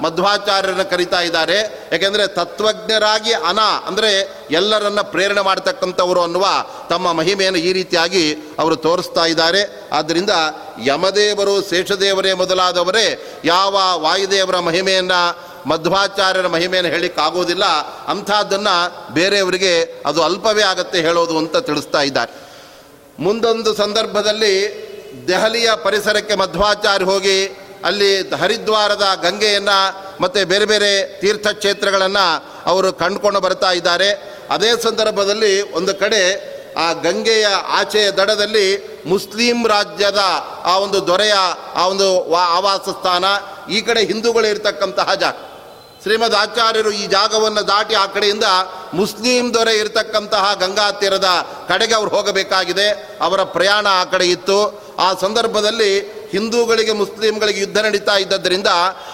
ಮಧ್ವಾಚಾರ್ಯರನ್ನು 0.00 0.90
ಕರಿತಾ 0.90 1.20
ಇದ್ದಾರೆ. 1.20 1.88
ಯಾಕೆಂದರೆ 1.92 2.26
ತತ್ವಜ್ಞರಾಗಿ 2.26 3.32
ಅನ 3.32 3.58
ಅಂದರೆ 3.86 4.10
ಎಲ್ಲರನ್ನ 4.50 5.00
ಪ್ರೇರಣೆ 5.00 5.40
ಮಾಡ್ತಕ್ಕಂಥವರು 5.40 6.22
ಅನ್ನುವ 6.22 6.46
ತಮ್ಮ 6.90 7.12
ಮಹಿಮೆಯನ್ನು 7.12 7.58
ಈ 7.58 7.72
ರೀತಿಯಾಗಿ 7.72 8.34
ಅವರು 8.58 8.76
ತೋರಿಸ್ತಾ 8.76 9.24
ಇದ್ದಾರೆ. 9.24 9.88
ಆದ್ದರಿಂದ 9.92 10.30
ಯಮದೇವರು 10.84 11.70
ಶೇಷದೇವರೇ 11.70 12.32
ಮೊದಲಾದವರೇ 12.32 13.38
ಯಾವ 13.44 13.78
ವಾಯುದೇವರ 14.02 14.58
ಮಹಿಮೆಯನ್ನು 14.58 15.50
ಮಧ್ವಾಚಾರ್ಯರ 15.68 16.46
ಮಹಿಮೆಯನ್ನು 16.46 16.90
ಹೇಳಲಿಕ್ಕಾಗೋದಿಲ್ಲ 16.90 17.64
ಅಂಥದ್ದನ್ನು 18.08 19.14
ಬೇರೆಯವರಿಗೆ 19.14 20.02
ಅದು 20.06 20.22
ಅಲ್ಪವೇ 20.22 20.62
ಆಗತ್ತೆ 20.62 21.00
ಹೇಳೋದು 21.00 21.38
ಅಂತ 21.38 21.56
ತಿಳಿಸ್ತಾ 21.56 22.02
ಇದ್ದಾರೆ. 22.02 22.32
ಮುಂದೊಂದು 23.18 23.74
ಸಂದರ್ಭದಲ್ಲಿ 23.74 24.54
ದೆಹಲಿಯ 25.26 25.70
ಪರಿಸರಕ್ಕೆ 25.84 26.34
ಮಧ್ವಾಚಾರ್ಯ 26.34 27.04
ಹೋಗಿ 27.04 27.38
ಅಲ್ಲಿ 27.84 28.10
ಹರಿದ್ವಾರದ 28.34 29.04
ಗಂಗೆಯನ್ನು 29.22 29.78
ಮತ್ತು 30.22 30.48
ಬೇರೆ 30.48 30.64
ಬೇರೆ 30.64 31.20
ತೀರ್ಥಕ್ಷೇತ್ರಗಳನ್ನು 31.20 32.26
ಅವರು 32.66 32.92
ಕಂಡುಕೊಂಡು 32.92 33.40
ಬರ್ತಾ 33.40 33.70
ಇದ್ದಾರೆ. 33.72 34.10
ಅದೇ 34.50 34.70
ಸಂದರ್ಭದಲ್ಲಿ 34.82 35.72
ಒಂದು 35.72 35.94
ಕಡೆ 35.94 36.22
ಆ 36.78 36.92
ಗಂಗೆಯ 36.92 37.46
ಆಚೆಯ 37.68 38.10
ದಡದಲ್ಲಿ 38.10 38.66
ಮುಸ್ಲಿಂ 39.06 39.68
ರಾಜ್ಯದ 39.68 40.18
ಆ 40.64 40.78
ಒಂದು 40.78 41.06
ದೊರೆಯ 41.06 41.34
ಆ 41.74 41.86
ಒಂದು 41.86 42.30
ವಾ 42.30 42.42
ಆವಾಸ 42.44 42.88
ಸ್ಥಾನ 42.88 43.24
ಈ 43.70 43.80
ಕಡೆ 43.80 44.04
ಹಿಂದೂಗಳು 44.04 44.46
ಇರತಕ್ಕಂತಹ 44.46 45.14
ಜಾಗ. 45.14 45.34
ಶ್ರೀಮದ್ 46.02 46.34
ಆಚಾರ್ಯರು 46.34 46.90
ಈ 46.90 47.06
ಜಾಗವನ್ನು 47.06 47.68
ದಾಟಿ 47.68 47.94
ಆ 47.94 48.06
ಕಡೆಯಿಂದ 48.06 48.44
ಮುಸ್ಲಿಂ 48.94 49.54
ದೊರೆ 49.54 49.78
ಇರತಕ್ಕಂತಹ 49.78 50.54
ಗಂಗಾ 50.54 50.90
ತೀರದ 50.90 51.24
ಕಡೆಗೆ 51.68 51.94
ಅವ್ರು 51.94 52.10
ಹೋಗಬೇಕಾಗಿದೆ. 52.10 53.18
ಅವರ 53.20 53.42
ಪ್ರಯಾಣ 53.42 53.86
ಆ 53.88 54.04
ಕಡೆ 54.04 54.24
ಇತ್ತು. 54.24 54.82
ಆ 54.98 55.14
ಸಂದರ್ಭದಲ್ಲಿ 55.14 56.00
ಹಿಂದೂಗಳಿಗೆ, 56.30 56.92
ಮುಸ್ಲಿಂಗಳಿಗೆ 56.92 57.60
ಯುದ್ಧ 57.60 57.78
ನಡೀತಾ 57.78 58.16
ಇದ್ದದ್ದರಿಂದ 58.16 58.66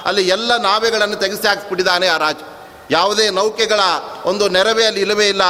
ಅಲ್ಲಿ 0.04 0.28
ಎಲ್ಲ 0.28 0.56
ನಾವೆಗಳನ್ನು 0.56 1.16
ತೆಗೆಸಿ 1.16 1.48
ಹಾಕ್ಸ್ಬಿಟ್ಟಿದ್ದಾನೆ 1.48 2.06
ಆ 2.06 2.16
ರಾಜ. 2.16 2.36
ಯಾವುದೇ 2.90 3.30
ನೌಕೆಗಳ 3.30 3.80
ಒಂದು 4.24 4.48
ನೆರವೇ 4.48 4.84
ಅಲ್ಲಿ 4.84 5.00
ಇಲ್ಲವೇ 5.00 5.28
ಇಲ್ಲ. 5.28 5.42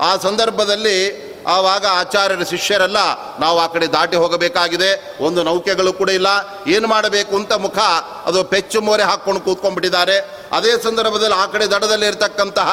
ಆ 0.00 0.16
ಸಂದರ್ಭದಲ್ಲಿ 0.16 1.31
ಆವಾಗ 1.46 1.86
ಆಚಾರ್ಯರ 1.86 2.42
ಶಿಷ್ಯರೆಲ್ಲ 2.42 2.96
ನಾವು 3.40 3.60
ಆ 3.60 3.66
ಕಡೆ 3.66 3.86
ದಾಟಿ 3.86 4.16
ಹೋಗಬೇಕಾಗಿದೆ. 4.16 5.16
ಒಂದು 5.24 5.42
ನೌಕೆಗಳು 5.42 5.92
ಕೂಡ 5.92 6.10
ಇಲ್ಲ. 6.10 6.26
ಏನು 6.66 6.88
ಮಾಡಬೇಕು 6.88 7.36
ಅಂತ 7.36 7.52
ಮುಖ 7.52 7.78
ಅದು 8.26 8.44
ಪೆಚ್ಚು 8.44 8.80
ಮೋರೆ 8.80 9.02
ಹಾಕ್ಕೊಂಡು 9.02 9.40
ಕೂತ್ಕೊಂಡ್ಬಿಟ್ಟಿದ್ದಾರೆ. 9.40 10.42
ಅದೇ 10.52 10.82
ಸಂದರ್ಭದಲ್ಲಿ 10.82 11.34
ಆ 11.34 11.46
ಕಡೆ 11.46 11.66
ದಡದಲ್ಲಿ 11.66 12.06
ಇರತಕ್ಕಂತಹ 12.06 12.70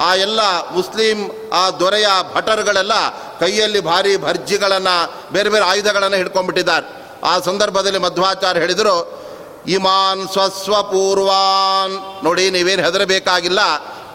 ಆ 0.00 0.14
ಎಲ್ಲ 0.14 0.40
ಮುಸ್ಲಿಂ, 0.70 1.50
ಆ 1.52 1.70
ದೊರೆಯ 1.70 2.06
ಭಟರುಗಳೆಲ್ಲ 2.34 2.92
ಕೈಯಲ್ಲಿ 3.40 3.80
ಭಾರಿ 3.80 4.16
ಭರ್ಜಿಗಳನ್ನು, 4.16 5.14
ಬೇರೆ 5.32 5.48
ಬೇರೆ 5.48 5.64
ಆಯುಧಗಳನ್ನು 5.64 6.16
ಹಿಡ್ಕೊಂಡ್ಬಿಟ್ಟಿದ್ದಾರೆ. 6.16 7.02
ಆ 7.24 7.38
ಸಂದರ್ಭದಲ್ಲಿ 7.38 7.98
ಮಧ್ವಾಚಾರ್ಯ 7.98 8.60
ಹೇಳಿದರು, 8.60 9.22
ಇಮಾನ್ 9.66 10.28
ಸ್ವಸ್ವಪೂರ್ವಾನ್. 10.28 12.24
ನೋಡಿ, 12.24 12.50
ನೀವೇನು 12.50 12.82
ಹೆದರಬೇಕಾಗಿಲ್ಲ. 12.82 13.58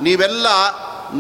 ನೀವೆಲ್ಲ 0.02 0.48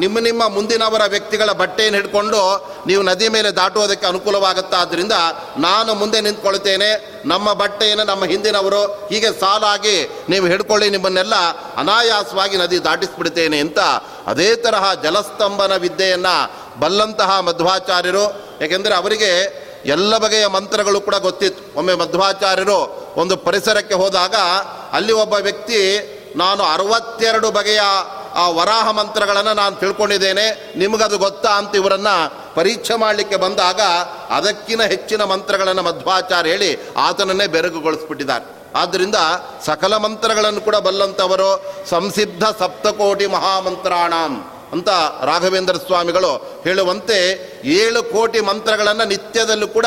ನಿಮ್ಮ 0.02 0.20
ನಿಮ್ಮ 0.20 0.48
ಮುಂದಿನವರ 0.48 1.04
ವ್ಯಕ್ತಿಗಳ 1.14 1.52
ಬಟ್ಟೆಯನ್ನು 1.52 2.00
ಹಿಡ್ಕೊಂಡು 2.00 2.42
ನೀವು 2.88 3.02
ನದಿ 3.04 3.28
ಮೇಲೆ 3.36 3.50
ದಾಟುವುದಕ್ಕೆ 3.52 4.06
ಅನುಕೂಲವಾಗುತ್ತಾ 4.08 4.78
ಆದ್ದರಿಂದ 4.82 5.16
ನಾನು 5.58 5.94
ಮುಂದೆ 5.94 6.22
ನಿಂತ್ಕೊಳ್ತೇನೆ. 6.22 6.90
ನಮ್ಮ 7.26 7.54
ಬಟ್ಟೆಯನ್ನು 7.54 8.04
ನಮ್ಮ 8.04 8.26
ಹಿಂದಿನವರು 8.26 8.82
ಹೀಗೆ 9.12 9.30
ಸಾಲಾಗಿ 9.40 9.98
ನೀವು 10.30 10.46
ಹಿಡ್ಕೊಳ್ಳಿ, 10.46 10.90
ನಿಮ್ಮನ್ನೆಲ್ಲ 10.90 11.36
ಅನಾಯಾಸವಾಗಿ 11.78 12.58
ನದಿ 12.58 12.84
ದಾಟಿಸ್ಬಿಡ್ತೇನೆ 12.84 13.60
ಅಂತ 13.60 13.80
ಅದೇ 14.28 14.50
ತರಹ 14.56 14.94
ಜಲಸ್ತಂಭನ 15.04 15.76
ವಿದ್ಯೆಯನ್ನು 15.76 16.36
ಬಲ್ಲಂತಹ 16.80 17.40
ಮಧ್ವಾಚಾರ್ಯರು, 17.40 18.26
ಏಕೆಂದರೆ 18.64 18.96
ಅವರಿಗೆ 18.96 19.32
ಎಲ್ಲ 19.86 20.18
ಬಗೆಯ 20.18 20.46
ಮಂತ್ರಗಳು 20.48 21.00
ಕೂಡ 21.02 21.16
ಗೊತ್ತಿತ್ತು. 21.16 21.80
ಒಮ್ಮೆ 21.80 21.94
ಮಧ್ವಾಚಾರ್ಯರು 21.94 22.80
ಒಂದು 23.18 23.38
ಪರಿಸರಕ್ಕೆ 23.38 23.94
ಹೋದಾಗ 23.94 24.36
ಅಲ್ಲಿ 24.98 25.14
ಒಬ್ಬ 25.14 25.34
ವ್ಯಕ್ತಿ, 25.34 25.80
ನಾನು 26.36 26.64
ಅರವತ್ತೆರಡು 26.64 27.52
ಬಗೆಯ 27.52 27.82
ಆ 28.38 28.50
ವರಾಹ 28.50 28.92
ಮಂತ್ರಗಳನ್ನು 28.92 29.54
ನಾನು 29.54 29.76
ತಿಳ್ಕೊಂಡಿದ್ದೇನೆ. 29.76 30.74
ನಿಮಗದು 30.78 31.18
ಗೊತ್ತಾ 31.18 31.50
ಅಂತ 31.50 31.76
ಇವರನ್ನು 31.76 32.16
ಪರೀಕ್ಷೆ 32.56 32.96
ಮಾಡಲಿಕ್ಕೆ 32.96 33.36
ಬಂದಾಗ 33.36 33.82
ಅದಕ್ಕಿಂತ 34.30 34.82
ಹೆಚ್ಚಿನ 34.82 35.24
ಮಂತ್ರಗಳನ್ನು 35.24 35.84
ಮಧ್ವಾಚಾರ್ಯ 35.84 36.50
ಹೇಳಿ 36.50 36.80
ಆತನನ್ನೇ 36.98 37.48
ಬೆರಗುಗೊಳಿಸ್ಬಿಟ್ಟಿದ್ದಾರೆ. 37.48 38.46
ಆದ್ದರಿಂದ 38.76 39.16
ಸಕಲ 39.66 39.98
ಮಂತ್ರಗಳನ್ನು 39.98 40.62
ಕೂಡ 40.62 40.76
ಬಲ್ಲಂಥವರು 40.76 41.50
ಸಂಸಿದ್ಧ 41.90 42.44
ಸಪ್ತಕೋಟಿ 42.44 43.26
ಮಹಾಮಂತ್ರಾಣಾಂ 43.26 44.34
ಅಂತ 44.72 44.90
ರಾಘವೇಂದ್ರ 45.24 45.76
ಸ್ವಾಮಿಗಳು 45.78 46.62
ಹೇಳುವಂತೆ 46.64 47.18
ಏಳು 47.64 48.04
ಕೋಟಿ 48.04 48.40
ಮಂತ್ರಗಳನ್ನು 48.40 49.06
ನಿತ್ಯದಲ್ಲೂ 49.06 49.68
ಕೂಡ 49.68 49.86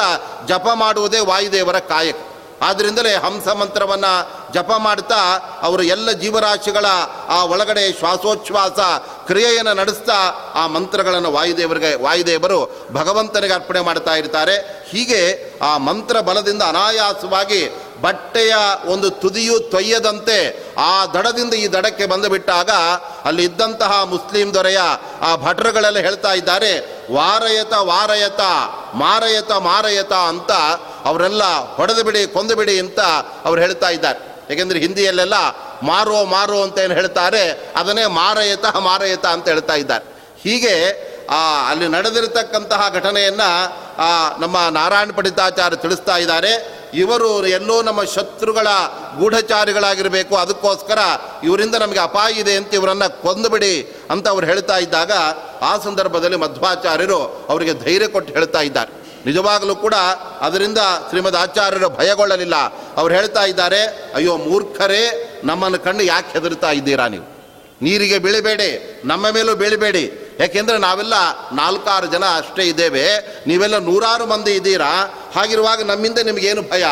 ಜಪ 0.48 0.66
ಮಾಡುವುದೇ 0.74 1.18
ವಾಯುದೇವರ 1.18 1.78
ಕಾಯಕ. 1.78 2.16
ಆದ್ದರಿಂದಲೇ 2.62 3.14
ಹಂಸ 3.14 3.48
ಮಂತ್ರವನ್ನು 3.48 4.12
ಜಪ 4.52 4.70
ಮಾಡ್ತಾ 4.78 5.20
ಅವರು 5.62 5.82
ಎಲ್ಲ 5.82 6.10
ಜೀವರಾಶಿಗಳ 6.10 6.86
ಆ 7.28 7.44
ಒಳಗಡೆ 7.44 7.98
ಶ್ವಾಸೋಚ್ಛ್ವಾಸ 7.98 8.78
ಕ್ರಿಯೆಯನ್ನು 9.26 9.74
ನಡೆಸ್ತಾ 9.74 10.18
ಆ 10.54 10.66
ಮಂತ್ರಗಳನ್ನು 10.66 11.32
ವಾಯುದೇವರಿಗೆ, 11.32 11.94
ವಾಯುದೇವರು 11.94 12.88
ಭಗವಂತನಿಗೆ 12.92 13.52
ಅರ್ಪಣೆ 13.52 13.80
ಮಾಡ್ತಾ 13.80 14.14
ಇರ್ತಾರೆ. 14.14 14.56
ಹೀಗೆ 14.90 15.22
ಆ 15.62 15.78
ಮಂತ್ರ 15.78 16.20
ಬಲದಿಂದ 16.20 16.62
ಅನಾಯಾಸವಾಗಿ 16.62 17.90
ಬಟ್ಟೆಯ 18.00 18.54
ಒಂದು 18.86 19.10
ತುದಿಯು 19.10 19.58
ತೊಯ್ಯದಂತೆ 19.58 20.36
ಆ 20.78 21.06
ದಡದಿಂದ 21.06 21.54
ಈ 21.54 21.66
ದಡಕ್ಕೆ 21.66 22.06
ಬಂದು 22.06 22.28
ಬಿಟ್ಟಾಗ 22.28 22.70
ಅಲ್ಲಿ 23.24 23.42
ಇದ್ದಂತಹ 23.44 24.04
ಮುಸ್ಲಿಂ 24.04 24.54
ದೊರೆಯ 24.54 24.80
ಆ 25.20 25.36
ಭಟ್ರುಗಳೆಲ್ಲ 25.36 25.98
ಹೇಳ್ತಾ 25.98 26.32
ಇದ್ದಾರೆ, 26.32 26.72
ವಾರಯತ 27.14 27.72
ವಾರಯತ, 27.72 28.40
ಮಾರಯತ 28.94 29.52
ಮಾರಯತ 29.52 30.12
ಅಂತ 30.12 30.50
ಅವರೆಲ್ಲ 31.04 31.44
ಹೊಡೆದು 31.74 32.04
ಬಿಡಿ, 32.04 32.26
ಕೊಂದು 32.26 32.56
ಬಿಡಿ 32.56 32.78
ಅಂತ 32.78 33.00
ಅವ್ರು 33.44 33.60
ಹೇಳ್ತಾ 33.60 33.88
ಇದ್ದಾರೆ. 33.88 34.18
ಯಾಕೆಂದ್ರೆ 34.50 34.78
ಹಿಂದಿಯಲ್ಲೆಲ್ಲ 34.78 35.34
ಮಾರೋ 35.82 36.24
ಮಾರೋ 36.24 36.62
ಅಂತ 36.62 36.78
ಏನು 36.78 36.94
ಹೇಳ್ತಾರೆ? 36.94 37.72
ಅದನ್ನೇ 37.76 38.06
ಮಾರಯತ 38.06 38.66
ಮಾರಯತ 38.76 39.26
ಅಂತ 39.26 39.48
ಹೇಳ್ತಾ 39.48 39.74
ಇದ್ದಾರೆ. 39.74 40.04
ಹೀಗೆ 40.44 40.74
ಅಲ್ಲಿ 41.68 41.88
ನಡೆದಿರತಕ್ಕಂತಹ 41.88 42.90
ಘಟನೆಯನ್ನು 42.94 43.48
ನಮ್ಮ 44.40 44.56
ನಾರಾಯಣ 44.70 45.10
ಪಂಡಿತಾಚಾರ್ಯ 45.16 45.76
ತಿಳಿಸ್ತಾ 45.76 46.16
ಇದ್ದಾರೆ. 46.16 46.80
ಇವರು 46.94 47.46
ಎಲ್ಲೋ 47.46 47.82
ನಮ್ಮ 47.82 48.04
ಶತ್ರುಗಳ 48.04 48.66
ಗೂಢಚಾರಿಗಳಾಗಿರಬೇಕು, 49.18 50.36
ಅದಕ್ಕೋಸ್ಕರ 50.36 50.98
ಇವರಿಂದ 51.44 51.74
ನಮಗೆ 51.74 51.98
ಅಪಾಯ 51.98 52.32
ಇದೆ 52.32 52.54
ಅಂತ 52.56 52.74
ಇವರನ್ನು 52.74 53.22
ಕೊಂದುಬಿಡಿ 53.22 53.74
ಅಂತ 54.10 54.28
ಅವ್ರು 54.28 54.46
ಹೇಳ್ತಾ 54.46 54.76
ಇದ್ದಾಗ, 54.76 55.12
ಆ 55.62 55.78
ಸಂದರ್ಭದಲ್ಲಿ 55.78 56.36
ಮಧ್ವಾಚಾರ್ಯರು 56.36 57.20
ಅವರಿಗೆ 57.48 57.74
ಧೈರ್ಯ 57.84 58.08
ಕೊಟ್ಟು 58.08 58.32
ಹೇಳ್ತಾ 58.32 58.60
ಇದ್ದಾರೆ. 58.60 58.99
ನಿಜವಾಗಲೂ 59.26 59.76
ಕೂಡ 59.76 59.94
ಅದರಿಂದ 60.40 60.78
ಶ್ರೀಮದ್ 61.08 61.36
ಆಚಾರ್ಯರು 61.36 61.88
ಭಯಗೊಳ್ಳಲಿಲ್ಲ. 61.88 62.56
ಅವ್ರು 62.96 63.14
ಹೇಳ್ತಾ 63.14 63.44
ಇದ್ದಾರೆ, 63.44 64.12
ಅಯ್ಯೋ 64.14 64.36
ಮೂರ್ಖರೇ, 64.36 65.26
ನಮ್ಮನ್ನು 65.44 65.78
ಕಂಡು 65.78 66.04
ಯಾಕೆ 66.04 66.32
ಹೆದರ್ತಾ 66.32 66.70
ಇದ್ದೀರಾ 66.70 67.08
ನೀವು? 67.08 67.40
ನೀರಿಗೆ 67.82 68.18
ಬೀಳಬೇಡಿ, 68.18 69.02
ನಮ್ಮ 69.04 69.30
ಮೇಲೂ 69.30 69.54
ಬೀಳಬೇಡಿ. 69.54 70.36
ಯಾಕೆಂದರೆ 70.40 70.78
ನಾವೆಲ್ಲ 70.78 71.14
ನಾಲ್ಕಾರು 71.52 72.06
ಜನ 72.06 72.24
ಅಷ್ಟೇ 72.24 72.62
ಇದ್ದೇವೆ. 72.62 73.06
ನೀವೆಲ್ಲ 73.46 73.78
ನೂರಾರು 73.78 74.26
ಮಂದಿ 74.26 74.50
ಇದ್ದೀರಾ? 74.50 75.14
ಹಾಗಿರುವಾಗ 75.36 75.82
ನಮ್ಮಿಂದ 75.82 76.18
ನಿಮಗೇನು 76.18 76.62
ಭಯ? 76.62 76.84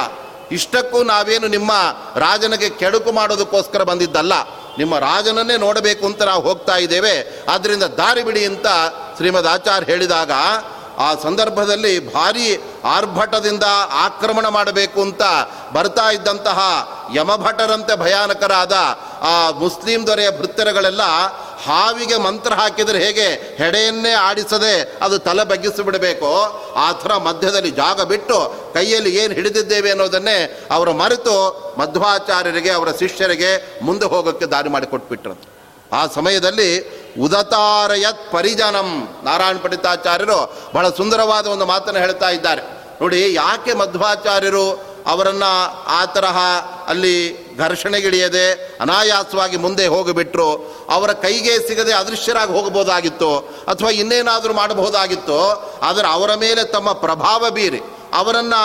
ಇಷ್ಟಕ್ಕೂ 0.53 1.03
ನಾವೇನು 1.03 1.49
ನಿಮ್ಮ 1.49 1.73
ರಾಜನಿಗೆ 2.17 2.69
ಕೆಡುಕು 2.71 3.13
ಮಾಡೋದಕ್ಕೋಸ್ಕರ 3.13 3.83
ಬಂದಿದ್ದಲ್ಲ. 3.83 4.33
ನಿಮ್ಮ 4.79 4.99
ರಾಜನನ್ನೇ 4.99 5.57
ನೋಡಬೇಕು 5.57 6.07
ಅಂತ 6.07 6.23
ನಾವು 6.23 6.43
ಹೋಗ್ತಾ 6.43 6.77
ಇದ್ದೇವೆ. 6.77 7.45
ಆದ್ದರಿಂದ 7.49 7.83
ದಾರಿ 7.83 8.23
ಬಿಡಿ 8.23 8.45
ಅಂತ 8.45 8.67
ಶ್ರೀಮದ್ 9.17 9.47
ಆಚಾರ್ಯ 9.47 9.87
ಹೇಳಿದಾಗ 9.87 10.31
ಆ 10.99 11.15
ಸಂದರ್ಭದಲ್ಲಿ 11.23 12.15
ಭಾರಿ 12.15 12.63
ಆರ್ಭಟದಿಂದ 12.85 13.63
ಆಕ್ರಮಣ 13.91 14.49
ಮಾಡಬೇಕು 14.49 15.01
ಅಂತ 15.01 15.23
ಬರ್ತಾ 15.73 16.11
ಇದ್ದಂತಹ 16.11 16.59
ಯಮಭಟರಂತೆ 17.15 17.97
ಭಯಾನಕರಾದ 17.97 18.73
ಆ 19.23 19.51
ಮುಸ್ಲಿಂ 19.51 20.07
ದೊರೆಯ 20.07 20.31
ಭೃತ್ಯರುಗಳೆಲ್ಲ 20.31 21.03
ಹಾವಿಗೆ 21.65 22.17
ಮಂತ್ರ 22.17 22.53
ಹಾಕಿದರೆ 22.55 22.99
ಹೇಗೆ 23.05 23.29
ಹೆಡೆಯನ್ನೇ 23.59 24.13
ಆಡಿಸದೆ 24.13 24.99
ಅದು 25.03 25.19
ತಲೆ 25.19 25.45
ಬಗ್ಗಿಸಿ 25.45 25.83
ಬಿಡಬೇಕು? 25.83 26.31
ಆ 26.75 26.93
ಥರ 26.93 27.17
ಮಧ್ಯದಲ್ಲಿ 27.17 27.71
ಜಾಗ 27.71 28.03
ಬಿಟ್ಟು 28.03 28.37
ಕೈಯಲ್ಲಿ 28.75 29.17
ಏನು 29.17 29.35
ಹಿಡಿದಿದ್ದೇವೆ 29.35 29.91
ಅನ್ನೋದನ್ನೇ 29.91 30.67
ಅವರು 30.71 30.93
ಮರೆತು 30.93 31.35
ಮಧ್ವಾಚಾರ್ಯರಿಗೆ, 31.79 32.71
ಅವರ 32.71 32.89
ಶಿಷ್ಯರಿಗೆ 32.99 33.81
ಮುಂದೆ 33.83 34.07
ಹೋಗೋಕ್ಕೆ 34.07 34.47
ದಾರಿ 34.47 34.69
ಮಾಡಿಕೊಟ್ಬಿಟ್ರು 34.69 35.59
ಆ 35.93 36.07
ಸಮಯದಲ್ಲಿ 36.07 36.98
ಉದತಾರಯತ್ 37.21 38.25
ಪರಿಜನಂ. 38.33 38.91
ನಾರಾಯಣ 39.25 39.57
ಪಂಡಿತಾಚಾರ್ಯರು 39.57 40.41
ಬಹಳ 40.75 40.89
ಸುಂದರವಾದ 40.89 41.47
ಒಂದು 41.47 41.67
ಮಾತನ್ನು 41.67 42.01
ಹೇಳ್ತಾ 42.01 42.31
ಇದ್ದಾರೆ. 42.31 42.63
ನೋಡಿ, 43.01 43.21
ಯಾಕೆ 43.35 43.73
ಮಧ್ವಾಚಾರ್ಯರು 43.75 44.67
ಅವರನ್ನು 45.07 45.51
ಆ 45.89 46.01
ತರಹ 46.05 46.39
ಅಲ್ಲಿ 46.89 47.15
ಘರ್ಷಣೆಗಿಳಿಯದೆ 47.59 48.47
ಅನಾಯಾಸವಾಗಿ 48.81 49.57
ಮುಂದೆ 49.57 49.87
ಹೋಗಿಬಿಟ್ರು, 49.87 50.49
ಅವರ 50.91 51.11
ಕೈಗೆ 51.13 51.55
ಸಿಗದೆ 51.69 51.93
ಅದೃಶ್ಯರಾಗಿ 51.93 52.53
ಹೋಗಬಹುದಾಗಿತ್ತು 52.53 53.31
ಅಥವಾ 53.69 53.91
ಇನ್ನೇನಾದರೂ 53.91 54.55
ಮಾಡಬಹುದಾಗಿತ್ತು, 54.55 55.39
ಆದರೆ 55.83 56.07
ಅವರ 56.09 56.35
ಮೇಲೆ 56.35 56.65
ತಮ್ಮ 56.65 56.93
ಪ್ರಭಾವ 56.93 57.51
ಬೀರಿ 57.51 57.81
ಅವರನ್ನು 58.15 58.63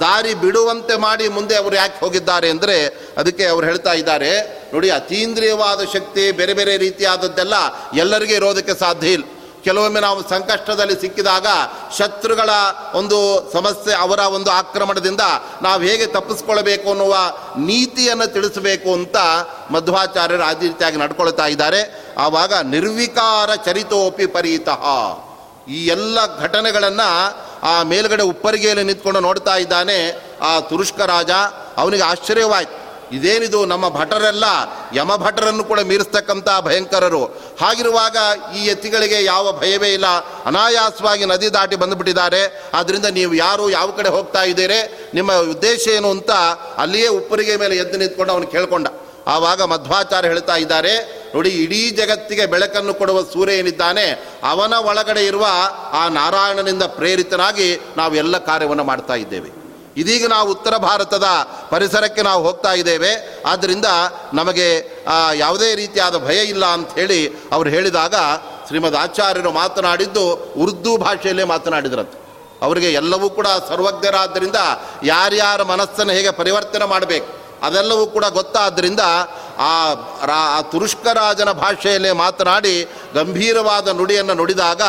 ದಾರಿ 0.00 0.34
ಬಿಡುವಂತೆ 0.42 0.96
ಮಾಡಿ 0.96 1.28
ಮುಂದೆ 1.28 1.56
ಅವರು 1.56 1.76
ಯಾಕೆ 1.76 1.98
ಹೋಗಿದ್ದಾರೆ 2.04 2.48
ಅಂದರೆ 2.50 2.76
ಅದಕ್ಕೆ 3.20 3.44
ಅವ್ರು 3.46 3.66
ಹೇಳ್ತಾ 3.66 3.92
ಇದ್ದಾರೆ, 4.00 4.32
ನೋಡಿ, 4.74 4.90
ಅತೀಂದ್ರಿಯವಾದ 4.90 5.80
ಶಕ್ತಿ 5.94 6.24
ಬೇರೆ 6.32 6.54
ಬೇರೆ 6.54 6.74
ರೀತಿಯಾದದ್ದೆಲ್ಲ 6.76 7.54
ಎಲ್ಲರಿಗೂ 8.02 8.34
ಇರೋದಕ್ಕೆ 8.40 8.74
ಸಾಧ್ಯ 8.84 9.16
ಇಲ್ಲ. 9.16 9.24
ಕೆಲವೊಮ್ಮೆ 9.66 10.00
ನಾವು 10.00 10.20
ಸಂಕಷ್ಟದಲ್ಲಿ 10.30 10.94
ಸಿಕ್ಕಿದಾಗ 11.02 11.46
ಶತ್ರುಗಳ 11.98 12.50
ಒಂದು 12.94 13.18
ಸಮಸ್ಯೆ 13.52 13.92
ಅವರ 14.04 14.20
ಒಂದು 14.36 14.50
ಆಕ್ರಮಣದಿಂದ 14.50 15.24
ನಾವು 15.62 15.80
ಹೇಗೆ 15.88 16.06
ತಪ್ಪಿಸ್ಕೊಳ್ಬೇಕು 16.16 16.90
ಅನ್ನುವ 16.90 17.14
ನೀತಿಯನ್ನು 17.70 18.26
ತಿಳಿಸಬೇಕು 18.34 18.90
ಅಂತ 18.98 19.16
ಮಧ್ವಾಚಾರ್ಯರು 19.76 20.44
ಆ 20.48 20.52
ರೀತಿಯಾಗಿ 20.64 20.98
ನಡ್ಕೊಳ್ತಾ 21.04 21.46
ಇದ್ದಾರೆ. 21.46 21.80
ಆವಾಗ 22.26 22.52
ನಿರ್ವಿಕಾರ 22.74 23.50
ಚರಿತೋಪಿ 23.66 24.26
ಪರಿತಃ 24.36 24.84
ಈ 25.68 25.78
ಎಲ್ಲ 25.86 26.18
ಘಟನೆಗಳನ್ನು 26.44 27.10
ಆ 27.64 27.82
ಮೇಲುಗಡೆ 27.82 28.22
ಉಪ್ಪರಿಗೆಯಲ್ಲಿ 28.22 28.84
ನಿಂತ್ಕೊಂಡು 28.84 29.20
ನೋಡ್ತಾ 29.20 29.56
ಇದ್ದಾನೆ 29.56 30.22
ಆ 30.42 30.60
ತುರುಷ್ಕ 30.60 31.00
ರಾಜ. 31.00 31.30
ಅವನಿಗೆ 31.76 32.02
ಆಶ್ಚರ್ಯವಾಯ್ತು. 32.02 32.84
ಇದೇನಿದು 33.12 33.66
ನಮ್ಮ 33.66 33.88
ಭಟರೆಲ್ಲ? 33.88 34.44
ಯಮಭಟರನ್ನು 34.94 35.64
ಕೂಡ 35.64 35.80
ಮೀರಿಸ್ತಕ್ಕಂಥ 35.80 36.48
ಭಯಂಕರರು. 36.60 37.24
ಹಾಗಿರುವಾಗ 37.60 38.16
ಈ 38.56 38.66
ಎತ್ತಿಗಳಿಗೆ 38.66 39.24
ಯಾವ 39.24 39.58
ಭಯವೇ 39.58 39.92
ಇಲ್ಲ. 39.92 40.06
ಅನಾಯಾಸವಾಗಿ 40.46 41.24
ನದಿ 41.24 41.52
ದಾಟಿ 41.52 41.76
ಬಂದುಬಿಟ್ಟಿದ್ದಾರೆ. 41.76 42.70
ಆದ್ದರಿಂದ 42.74 43.04
ನೀವು 43.04 43.34
ಯಾರು 43.34 43.70
ಯಾವ 43.70 43.90
ಕಡೆ 43.90 44.08
ಹೋಗ್ತಾ 44.08 44.42
ಇದ್ದೀರಿ? 44.42 45.10
ನಿಮ್ಮ 45.14 45.32
ಉದ್ದೇಶ 45.32 45.88
ಏನು 45.88 46.10
ಅಂತ 46.10 46.30
ಅಲ್ಲಿಯೇ 46.78 47.08
ಉಪ್ಪರಿಗೆ 47.08 47.56
ಮೇಲೆ 47.56 47.76
ಎದ್ದು 47.76 47.98
ನಿಂತ್ಕೊಂಡು 47.98 48.32
ಅವನು 48.32 48.46
ಕೇಳ್ಕೊಂಡ. 48.46 48.86
ಆವಾಗ 49.26 49.62
ಮಧ್ವಾಚಾರ್ಯ 49.62 50.28
ಹೇಳ್ತಾ 50.28 50.56
ಇದ್ದಾರೆ 50.56 51.23
ನೋಡಿ, 51.34 51.48
ಇಡೀ 51.48 51.90
ಜಗತ್ತಿಗೆ 51.90 52.46
ಬೆಳಕನ್ನು 52.46 52.94
ಕೊಡುವ 52.94 53.22
ಸೂರ್ಯ 53.22 53.54
ಏನಿದ್ದಾನೆ, 53.54 54.04
ಅವನ 54.50 54.72
ಒಳಗಡೆ 54.72 55.26
ಇರುವ 55.26 55.46
ಆ 55.92 56.08
ನಾರಾಯಣನಿಂದ 56.08 56.82
ಪ್ರೇರಿತನಾಗಿ 56.82 57.80
ನಾವು 57.96 58.14
ಎಲ್ಲ 58.14 58.38
ಕಾರ್ಯವನ್ನು 58.38 58.84
ಮಾಡ್ತಾ 58.84 59.14
ಇದ್ದೇವೆ. 59.14 59.50
ಇದೀಗ 59.96 60.26
ನಾವು 60.26 60.50
ಉತ್ತರ 60.50 60.76
ಭಾರತದ 60.76 61.26
ಪರಿಸರಕ್ಕೆ 61.70 62.22
ನಾವು 62.22 62.44
ಹೋಗ್ತಾ 62.44 62.72
ಇದ್ದೇವೆ. 62.72 63.42
ಆದ್ದರಿಂದ 63.46 63.84
ನಮಗೆ 64.34 64.66
ಯಾವುದೇ 65.34 65.74
ರೀತಿಯಾದ 65.74 66.26
ಭಯ 66.26 66.44
ಇಲ್ಲ 66.44 66.64
ಅಂತ 66.66 66.94
ಹೇಳಿ 66.94 67.28
ಅವರು 67.52 67.68
ಹೇಳಿದಾಗ 67.70 68.14
ಶ್ರೀಮದ್ 68.66 68.96
ಆಚಾರ್ಯರು 68.96 69.52
ಮಾತನಾಡಿದ್ದು 69.52 70.24
ಉರ್ದು 70.58 70.96
ಭಾಷೆಯಲ್ಲೇ 70.96 71.44
ಮಾತನಾಡಿದ್ರಂತೆ. 71.44 72.18
ಅವರಿಗೆ 72.62 72.92
ಎಲ್ಲವೂ 72.92 73.30
ಕೂಡ 73.30 73.46
ಸರ್ವಜ್ಞರಾದ್ದರಿಂದ 73.68 74.56
ಯಾರ್ಯಾರ 75.04 75.62
ಮನಸ್ಸನ್ನು 75.62 76.12
ಹೇಗೆ 76.12 76.30
ಪರಿವರ್ತನೆ 76.30 76.84
ಮಾಡಬೇಕು 76.84 77.43
ಅದೆಲ್ಲವೂ 77.62 78.06
ಕೂಡ 78.06 78.24
ಗೊತ್ತಾದ್ದರಿಂದ 78.24 79.00
ಆ 79.58 79.92
ರಾ 80.26 80.40
ಆ 80.56 80.60
ತುರುಷ್ಕರಾಜನ 80.60 81.52
ಭಾಷೆಯಲ್ಲೇ 81.52 82.12
ಮಾತನಾಡಿ 82.12 82.88
ಗಂಭೀರವಾದ 83.14 83.88
ನುಡಿಯನ್ನು 83.88 84.34
ನುಡಿದಾಗ 84.34 84.82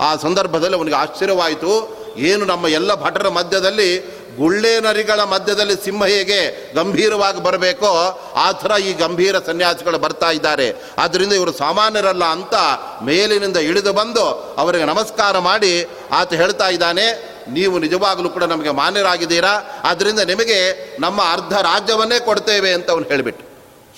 ಆ 0.00 0.16
ಸಂದರ್ಭದಲ್ಲಿ 0.16 0.76
ಅವನಿಗೆ 0.76 0.96
ಆಶ್ಚರ್ಯವಾಯಿತು. 0.96 2.00
ಏನು 2.16 2.44
ನಮ್ಮ 2.44 2.68
ಎಲ್ಲ 2.68 2.94
ಭಟರ 2.94 3.28
ಮಧ್ಯದಲ್ಲಿ 3.28 4.20
ಗುಳ್ಳೆ 4.36 4.80
ನರಿಗಳ 4.80 5.20
ಮಧ್ಯದಲ್ಲಿ 5.20 5.74
ಸಿಂಹ 5.84 6.04
ಹೇಗೆ 6.04 6.72
ಗಂಭೀರವಾಗಿ 6.74 7.40
ಬರಬೇಕೋ 7.40 8.22
ಆ 8.36 8.52
ಥರ 8.52 8.70
ಈ 8.70 8.92
ಗಂಭೀರ 8.92 9.38
ಸನ್ಯಾಸಿಗಳು 9.46 9.98
ಬರ್ತಾ 9.98 10.30
ಇದ್ದಾರೆ. 10.30 10.82
ಆದ್ದರಿಂದ 10.98 11.32
ಇವರು 11.32 11.52
ಸಾಮಾನ್ಯರಲ್ಲ 11.52 12.24
ಅಂತ 12.24 12.54
ಮೇಲಿನಿಂದ 13.02 13.56
ಇಳಿದು 13.56 13.92
ಬಂದು 13.92 14.54
ಅವರಿಗೆ 14.58 14.84
ನಮಸ್ಕಾರ 14.84 15.38
ಮಾಡಿ 15.38 15.88
ಆತ 16.12 16.32
ಹೇಳ್ತಾ 16.34 16.68
ಇದ್ದಾನೆ 16.68 17.29
ನೀವು 17.50 17.78
ನಿಜವಾಗಲೂ 17.78 18.28
ಕೂಡ 18.28 18.44
ನಮಗೆ 18.44 18.70
ಮಾನ್ಯರಾಗಿದ್ದೀರಾ? 18.70 19.80
ಆದ್ದರಿಂದ 19.84 20.18
ನಿಮಗೆ 20.18 20.96
ನಮ್ಮ 21.00 21.22
ಅರ್ಧ 21.22 21.52
ರಾಜ್ಯವನ್ನೇ 21.52 22.18
ಕೊಡ್ತೇವೆ 22.18 22.72
ಅಂತ 22.72 22.90
ಅವನು 22.90 23.04
ಹೇಳಿಬಿಟ್ಟು 23.04 23.44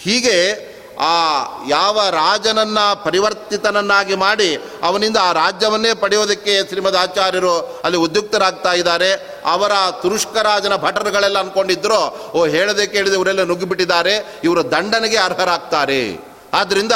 ಹೀಗೆ 0.03 0.73
ಆ 1.01 1.39
ಯಾವ 1.69 2.09
ರಾಜನನ್ನ 2.11 2.79
ಪರಿವರ್ತಿತನನ್ನಾಗಿ 3.05 4.15
ಮಾಡಿ 4.15 4.57
ಅವನಿಂದ 4.83 5.17
ಆ 5.23 5.33
ರಾಜ್ಯವನ್ನೇ 5.33 5.95
ಪಡೆಯೋದಕ್ಕೆ 5.95 6.69
ಶ್ರೀಮದ್ 6.69 6.97
ಆಚಾರ್ಯರು 6.97 7.81
ಅಲ್ಲಿ 7.85 7.99
ಉದ್ಯುಕ್ತರಾಗ್ತಾ 7.99 8.73
ಇದ್ದಾರೆ. 8.73 9.13
ಅವರ 9.47 9.73
ತುರುಷ್ಕರಾಜನ 10.03 10.77
ಭಟರುಗಳೆಲ್ಲ 10.77 11.39
ಅನ್ಕೊಂಡಿದ್ರು. 11.39 12.31
ಓ, 12.35 12.47
ಹೇಳದೆ 12.47 12.87
ಕೇಳಿದೆ, 12.87 13.15
ಇವರೆಲ್ಲ 13.15 13.43
ನುಗ್ಗಿಬಿಟ್ಟಿದ್ದಾರೆ. 13.43 14.41
ಇವರು 14.45 14.71
ದಂಡನೆಗೆ 14.71 15.17
ಅರ್ಹರಾಗ್ತಾರೆ. 15.17 16.32
ಆದ್ದರಿಂದ 16.59 16.95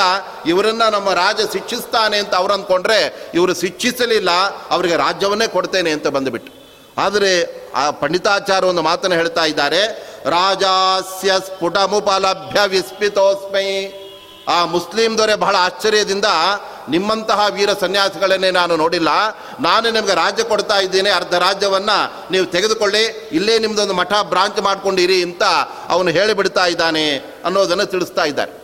ಇವರನ್ನು 0.53 0.87
ನಮ್ಮ 0.97 1.11
ರಾಜ 1.23 1.41
ಶಿಕ್ಷಿಸ್ತಾನೆ 1.53 2.17
ಅಂತ 2.23 2.35
ಅವ್ರು 2.41 2.55
ಅಂದ್ಕೊಂಡ್ರೆ 2.57 2.99
ಇವರು 3.37 3.53
ಶಿಕ್ಷಿಸಲಿಲ್ಲ, 3.65 4.31
ಅವರಿಗೆ 4.75 4.97
ರಾಜ್ಯವನ್ನೇ 5.05 5.47
ಕೊಡ್ತೇನೆ 5.57 5.91
ಅಂತ 5.97 6.09
ಬಂದುಬಿಟ್ಟು. 6.17 6.51
ಆದರೆ 7.05 7.31
ಆ 7.81 7.85
ಪಂಡಿತಾಚಾರ್ಯ 8.03 8.69
ಒಂದು 8.73 8.83
ಮಾತನ್ನು 8.89 9.17
ಹೇಳ್ತಾ 9.21 9.45
ಇದ್ದಾರೆ, 9.53 9.81
ರಾಜಾಸ್ಯ 10.35 11.33
ಸ್ಫುಟಮುಪಲಭ್ಯ 11.47 12.61
ವಿಸ್ಮಿತೋಸ್ಮೈ. 12.75 13.71
ಆ 14.55 14.57
ಮುಸ್ಲಿಂ 14.75 15.13
ದೊರೆ 15.19 15.35
ಬಹಳ 15.45 15.57
ಆಶ್ಚರ್ಯದಿಂದ 15.67 16.29
ನಿಮ್ಮಂತಹ 16.95 17.47
ವೀರ 17.55 17.71
ಸನ್ಯಾಸಿಗಳನ್ನೇ 17.81 18.51
ನಾನು 18.51 18.75
ನೋಡಿಲ್ಲ, 18.83 19.09
ನಾನು 19.61 19.87
ನಿಮಗೆ 19.97 20.15
ರಾಜ್ಯ 20.21 20.43
ಕೊಡ್ತಾ 20.53 20.77
ಇದ್ದೇನೆ, 20.87 21.11
ಅರ್ಧ 21.11 21.35
ರಾಜ್ಯವನ್ನು 21.47 21.99
ನೀವು 22.33 22.47
ತೆಗೆದುಕೊಳ್ಳಿ, 22.55 23.05
ಇಲ್ಲೇ 23.39 23.57
ನಿಮ್ಮದೊಂದು 23.65 23.97
ಮಠ 24.03 24.13
ಬ್ರಾಂಚ್ 24.35 24.61
ಮಾಡ್ಕೊಂಡಿರಿ 24.69 25.19
ಅಂತ 25.23 25.43
ಅವನು 25.89 26.13
ಹೇಳಿಬಿಡ್ತಾ 26.19 26.67
ಇದ್ದಾನೆ 26.67 27.07
ಅನ್ನೋದನ್ನು 27.45 27.87
ತಿಳಿಸ್ತಾ 27.95 28.25
ಇದ್ದಾರೆ. 28.25 28.55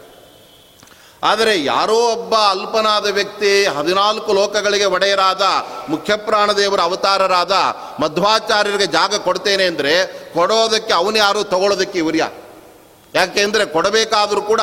ಆದರೆ 1.25 1.65
ಯಾರೋ 1.65 1.95
ಒಬ್ಬ 1.95 2.35
ಅಲ್ಪನಾದ 2.35 3.07
ವ್ಯಕ್ತಿ 3.07 3.65
ಹದಿನಾಲ್ಕು 3.65 4.33
ಲೋಕಗಳಿಗೆ 4.33 4.85
ಒಡೆಯರಾದ, 4.85 5.43
ಮುಖ್ಯಪ್ರಾಣದೇವರ 5.89 6.81
ಅವತಾರರಾದ, 6.81 7.53
ಮಧ್ವಾಚಾರ್ಯರಿಗೆ 8.01 8.87
ಜಾಗ 8.87 9.15
ಕೊಡ್ತೇನೆ 9.15 9.65
ಅಂದರೆ 9.65 9.95
ಕೊಡೋದಕ್ಕೆ 10.35 10.93
ಅವನು 10.93 11.19
ಯಾರು, 11.19 11.45
ತಗೊಳ್ಳೋದಕ್ಕೆ 11.45 11.99
ಇವರು 11.99 12.17
ಯಾಕೆ 12.17 12.41
ಯಾಕೆಂದರೆ 13.15 13.65
ಕೊಡಬೇಕಾದರೂ 13.67 14.43
ಕೂಡ 14.43 14.61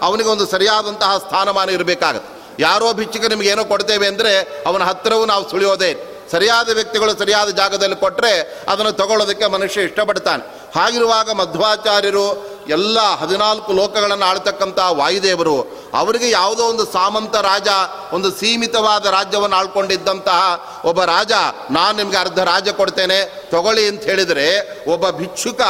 ಅವನಿಗೆ 0.00 0.28
ಒಂದು 0.28 0.46
ಸರಿಯಾದಂತಹ 0.46 1.18
ಸ್ಥಾನಮಾನ 1.18 1.68
ಇರಬೇಕಾಗತ್ತೆ. 1.70 2.41
ಯಾರೋ 2.58 2.92
ಭಿಚ್ಚಿಗೆ 2.92 3.28
ನಿಮಗೆ 3.28 3.48
ಏನೋ 3.48 3.64
ಕೊಡ್ತೇವೆ 3.64 4.06
ಅಂದರೆ 4.06 4.62
ಅವನ 4.66 4.82
ಹತ್ತಿರವೂ 4.82 5.26
ನಾವು 5.26 5.50
ಸುಳಿಯೋದೇ 5.50 5.92
ಸರಿಯಾದ 6.32 6.68
ವ್ಯಕ್ತಿಗಳು 6.68 7.18
ಸರಿಯಾದ 7.18 7.48
ಜಾಗದಲ್ಲಿ 7.48 7.96
ಕೊಟ್ಟರೆ 7.96 8.64
ಅದನ್ನು 8.68 8.92
ತಗೊಳ್ಳೋದಕ್ಕೆ 8.92 9.46
ಮನುಷ್ಯ 9.46 9.82
ಇಷ್ಟಪಡ್ತಾನೆ. 9.82 10.42
ಹಾಗಿರುವಾಗ 10.76 11.30
ಮಧ್ವಾಚಾರ್ಯರು 11.30 12.26
ಎಲ್ಲ 12.68 12.98
ಹದಿನಾಲ್ಕು 13.00 13.72
ಲೋಕಗಳನ್ನು 13.72 14.24
ಆಳ್ತಕ್ಕಂಥ 14.24 14.78
ವಾಯುದೇವರು, 14.78 15.56
ಅವರಿಗೆ 15.94 16.30
ಯಾವುದೋ 16.30 16.64
ಒಂದು 16.64 16.92
ಸಾಮಂತ 16.92 17.36
ರಾಜ, 17.36 17.68
ಒಂದು 18.12 18.30
ಸೀಮಿತವಾದ 18.30 19.06
ರಾಜ್ಯವನ್ನು 19.06 19.56
ಆಳ್ಕೊಂಡಿದ್ದಂತಹ 19.56 20.40
ಒಬ್ಬ 20.84 21.04
ರಾಜ, 21.04 21.32
ನಾನು 21.70 21.96
ನಿಮಗೆ 21.96 22.16
ಅರ್ಧ 22.16 22.38
ರಾಜ 22.38 22.68
ಕೊಡ್ತೇನೆ, 22.68 23.48
ತಗೊಳ್ಳಿ 23.50 23.88
ಅಂತ 23.88 24.02
ಹೇಳಿದರೆ 24.02 24.46
ಒಬ್ಬ 24.92 25.10
ಭಿಕ್ಷುಕ 25.10 25.60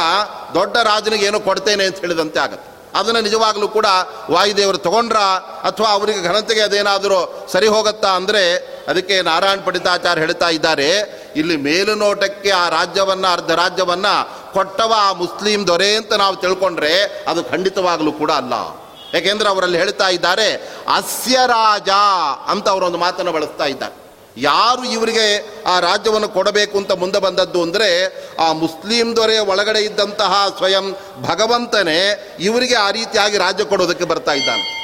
ದೊಡ್ಡ 0.53 0.77
ರಾಜನಿಗೆ 0.77 1.25
ಏನು 1.25 1.39
ಕೊಡ್ತೇನೆ 1.39 1.85
ಅಂತ 1.85 1.99
ಹೇಳಿದಂತೆ 1.99 2.39
ಆಗತ್ತೆ. 2.39 2.72
ಅದನ್ನು 2.95 3.21
ನಿಜವಾಗಲೂ 3.21 3.67
ಕೂಡ 3.67 3.87
ವಾಯುದೇವರು 4.31 4.77
ತಗೊಂಡ್ರ 4.77 5.19
ಅಥವಾ 5.69 5.89
ಅವರಿಗೆ 5.89 6.21
ಘನತೆಗೆ 6.21 6.61
ಅದೇನಾದರೂ 6.61 7.47
ಸರಿ 7.53 7.67
ಹೋಗುತ್ತಾ 7.67 8.11
ಅಂದರೆ 8.15 8.43
ಅದಕ್ಕೆ 8.87 9.21
ನಾರಾಯಣ 9.21 9.59
ಪಂಡಿತಾಚಾರ್ಯ 9.65 10.21
ಹೇಳ್ತಾ 10.21 10.49
ಇದ್ದಾರೆ, 10.49 10.87
ಇಲ್ಲಿ 11.35 11.57
ಮೇಲುನೋಟಕ್ಕೆ 11.57 12.51
ಆ 12.51 12.69
ರಾಜ್ಯವನ್ನು, 12.69 13.27
ಅರ್ಧ 13.27 13.51
ರಾಜ್ಯವನ್ನು 13.51 14.13
ಕೊಟ್ಟವ 14.53 14.93
ಆ 14.97 15.11
ಮುಸ್ಲಿಂ 15.13 15.67
ದೊರೆ 15.67 15.95
ಅಂತ 15.95 16.13
ನಾವು 16.13 16.35
ತಿಳ್ಕೊಂಡ್ರೆ 16.35 16.93
ಅದು 17.27 17.43
ಖಂಡಿತವಾಗಲೂ 17.43 18.11
ಕೂಡ 18.11 18.31
ಅಲ್ಲ. 18.31 18.53
ಯಾಕೆಂದ್ರೆ 19.13 19.49
ಅವರಲ್ಲಿ 19.49 19.77
ಹೇಳ್ತಾ 19.77 20.09
ಇದ್ದಾರೆ, 20.09 20.47
ಅಸ್ಯ 20.95 21.37
ರಾಜ 21.47 21.89
ಅಂತ 22.47 22.67
ಅವರೊಂದು 22.69 22.97
ಮಾತನ್ನು 22.97 23.31
ಬಳಸ್ತಾ 23.31 23.65
ಇದ್ದಾರೆ. 23.65 24.02
ಯಾರು 24.37 24.83
ಇವರಿಗೆ 24.83 25.47
ಆ 25.65 25.79
ರಾಜ್ಯವನ್ನು 25.79 26.29
ಕೊಡಬೇಕು 26.29 26.77
ಅಂತ 26.77 26.91
ಮುಂದೆ 26.91 27.19
ಬಂದದ್ದು 27.19 27.61
ಅಂದರೆ 27.61 27.89
ಆ 28.39 28.53
ಮುಸ್ಲಿಂ 28.53 29.15
ದೊರೆ 29.15 29.39
ಒಳಗಡೆ 29.39 29.79
ಇದ್ದಂತಹ 29.79 30.47
ಸ್ವಯಂ 30.57 30.95
ಭಗವಂತನೇ 31.21 32.37
ಇವರಿಗೆ 32.39 32.75
ಆ 32.75 32.91
ರೀತಿಯಾಗಿ 32.91 33.37
ರಾಜ್ಯ 33.37 33.63
ಕೊಡೋದಕ್ಕೆ 33.63 34.05
ಬರ್ತಾ 34.05 34.33
ಇದ್ದಾನೆ. 34.33 34.83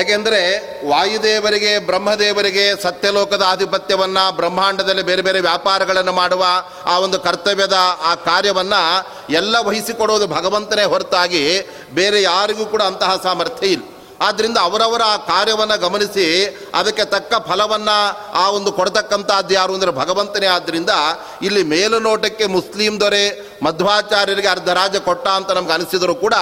ಏಕೆಂದರೆ 0.00 0.40
ವಾಯುದೇವರಿಗೆ, 0.88 1.78
ಬ್ರಹ್ಮದೇವರಿಗೆ, 1.78 2.82
ಸತ್ಯಲೋಕದ 2.82 3.42
ಆಧಿಪತ್ಯವನ್ನು, 3.46 4.36
ಬ್ರಹ್ಮಾಂಡದಲ್ಲಿ 4.36 5.02
ಬೇರೆ 5.02 5.22
ಬೇರೆ 5.22 5.40
ವ್ಯಾಪಾರಗಳನ್ನು 5.40 6.12
ಮಾಡುವ 6.12 6.46
ಆ 6.84 6.98
ಒಂದು 6.98 7.20
ಕರ್ತವ್ಯದ 7.20 7.74
ಆ 8.02 8.14
ಕಾರ್ಯವನ್ನು 8.14 9.06
ಎಲ್ಲ 9.32 9.56
ವಹಿಸಿಕೊಡೋದು 9.58 10.26
ಭಗವಂತನೇ 10.26 10.84
ಹೊರತಾಗಿ 10.84 11.60
ಬೇರೆ 11.92 12.22
ಯಾರಿಗೂ 12.22 12.66
ಕೂಡ 12.66 12.82
ಅಂತಹ 12.82 13.20
ಸಾಮರ್ಥ್ಯ 13.22 13.66
ಇಲ್ಲ. 13.66 13.82
ಆದ್ದರಿಂದ 14.20 14.58
ಅವರವರ 14.68 15.02
ಆ 15.12 15.16
ಕಾರ್ಯವನ್ನು 15.30 15.76
ಗಮನಿಸಿ 15.84 16.26
ಅದಕ್ಕೆ 16.78 17.04
ತಕ್ಕ 17.14 17.34
ಫಲವನ್ನು 17.48 17.96
ಆ 18.42 18.44
ಒಂದು 18.56 18.70
ಕೊಡ್ತಕ್ಕಂಥದ್ದು 18.72 19.54
ಯಾರು 19.54 19.72
ಅಂದರೆ 19.74 19.92
ಭಗವಂತನೇ. 20.00 20.46
ಆದ್ದರಿಂದ 20.46 20.92
ಇಲ್ಲಿ 21.42 21.62
ಮೇಲುನೋಟಕ್ಕೆ 21.72 22.46
ಮುಸ್ಲಿಂ 22.56 23.00
ದೊರೆ, 23.00 23.24
ಮಧ್ವಾಚಾರ್ಯರಿಗೆ 23.66 24.50
ಅರ್ಧ 24.54 24.68
ರಾಜ 24.80 24.96
ಕೊಟ್ಟ 25.08 25.26
ಅಂತ 25.38 25.50
ನಮ್ಗೆ 25.50 25.72
ಅನಿಸಿದರೂ 25.72 26.14
ಕೂಡ 26.14 26.34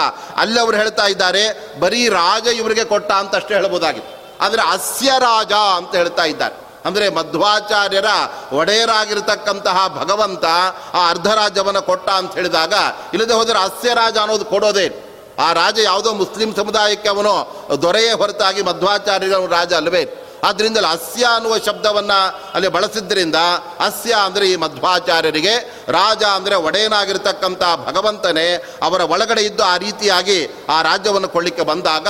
ಅಲ್ಲಿ 0.42 0.60
ಅವರು 0.64 0.76
ಹೇಳ್ತಾ 0.76 1.06
ಇದ್ದಾರೆ, 1.06 1.44
ಬರೀ 1.84 2.02
ರಾಜ 2.20 2.46
ಇವರಿಗೆ 2.60 2.84
ಕೊಟ್ಟ 2.92 3.10
ಅಂತ 3.12 3.34
ಅಷ್ಟೇ 3.40 3.54
ಹೇಳ್ಬೋದಾಗಿತ್ತು. 3.54 4.12
ಆದರೆ 4.44 4.62
ಅಸ್ಯ 4.74 5.10
ರಾಜ 5.28 5.52
ಅಂತ 5.78 5.92
ಹೇಳ್ತಾ 6.00 6.24
ಇದ್ದಾರೆ. 6.24 6.56
ಅಂದರೆ 6.88 7.04
ಮಧ್ವಾಚಾರ್ಯರ 7.08 8.08
ಒಡೆಯರಾಗಿರ್ತಕ್ಕಂತಹ 8.52 9.76
ಭಗವಂತ 10.00 10.44
ಆ 10.98 11.02
ಅರ್ಧ 11.12 11.28
ರಾಜ್ಯವನ್ನು 11.40 11.82
ಕೊಟ್ಟ 11.82 12.08
ಅಂತ 12.10 12.32
ಹೇಳಿದಾಗ, 12.34 12.74
ಇಲ್ಲದೆ 13.14 13.34
ಹೋದರೆ 13.34 13.58
ಅಸ್ಯ 13.58 13.94
ರಾಜ 13.94 14.16
ಅನ್ನೋದು 14.24 14.44
ಕೊಡೋದೇ 14.44 14.86
ಆ 15.38 15.52
ರಾಜ 15.52 15.78
ಯಾವುದೋ 15.90 16.10
ಮುಸ್ಲಿಂ 16.22 16.50
ಸಮುದಾಯಕ್ಕೆ 16.56 17.08
ಅವನು 17.08 17.32
ದೊರೆಯೇ 17.82 18.12
ಹೊರತಾಗಿ 18.20 18.62
ಮಧ್ವಾಚಾರ್ಯರ 18.62 19.46
ರಾಜ 19.56 19.72
ಅಲ್ಲವೇ 19.74 20.04
ಆದ್ದರಿಂದ 20.44 20.78
ಅಸ್ಯ 20.94 21.24
ಅನ್ನುವ 21.36 21.54
ಶಬ್ದವನ್ನು 21.66 22.16
ಅಲ್ಲಿ 22.54 22.68
ಬಳಸಿದ್ದರಿಂದ 22.68 23.38
ಅಸ್ಯ 23.86 24.12
ಅಂದರೆ 24.24 24.44
ಈ 24.52 24.56
ಮಧ್ವಾಚಾರ್ಯರಿಗೆ, 24.56 25.54
ರಾಜ 25.88 26.22
ಅಂದರೆ 26.22 26.54
ಒಡೆಯನಾಗಿರ್ತಕ್ಕಂಥ 26.54 27.62
ಭಗವಂತನೇ 27.86 28.44
ಅವರ 28.82 29.00
ಒಳಗಡೆ 29.14 29.42
ಇದ್ದು 29.42 29.62
ಆ 29.64 29.76
ರೀತಿಯಾಗಿ 29.76 30.38
ಆ 30.68 30.82
ರಾಜ್ಯವನ್ನು 30.82 31.28
ಕೊಳ್ಳಿಕ್ಕೆ 31.28 31.62
ಬಂದಾಗ 31.62 32.08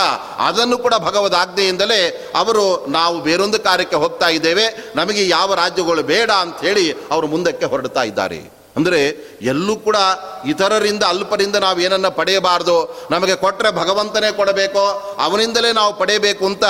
ಅದನ್ನು 0.48 0.78
ಕೂಡ 0.78 0.94
ಭಗವದ್ 1.06 1.38
ಆಜ್ಞೆಯಿಂದಲೇ 1.42 2.32
ಅವರು 2.34 2.64
ನಾವು 2.88 3.20
ಬೇರೊಂದು 3.20 3.60
ಕಾರ್ಯಕ್ಕೆ 3.60 3.96
ಹೋಗ್ತಾ 3.96 4.28
ಇದ್ದೇವೆ, 4.28 4.66
ನಮಗೆ 4.96 5.28
ಯಾವ 5.28 5.54
ರಾಜ್ಯಗಳು 5.54 6.02
ಬೇಡ 6.02 6.30
ಅಂತ 6.30 6.60
ಹೇಳಿ 6.60 6.92
ಅವರು 7.12 7.26
ಮುಂದಕ್ಕೆ 7.26 7.66
ಹೊರಡ್ತಾ 7.66 8.02
ಇದ್ದಾರೆ. 8.02 8.53
ಅಂದರೆ 8.78 9.00
ಎಲ್ಲೂ 9.50 9.74
ಕೂಡ 9.86 9.98
ಇತರರಿಂದ 10.52 11.02
ಅಲ್ಪರಿಂದ 11.12 11.56
ನಾವು 11.64 11.78
ಏನನ್ನ 11.86 12.08
ಪಡೆಯಬಾರ್ದು, 12.18 12.76
ನಮಗೆ 13.10 13.34
ಕೊಟ್ಟರೆ 13.42 13.70
ಭಗವಂತನೇ 13.80 14.30
ಕೊಡಬೇಕು, 14.38 14.82
ಅವನಿಂದಲೇ 15.26 15.70
ನಾವು 15.78 15.92
ಪಡೆಯಬೇಕು 16.00 16.44
ಅಂತ 16.50 16.64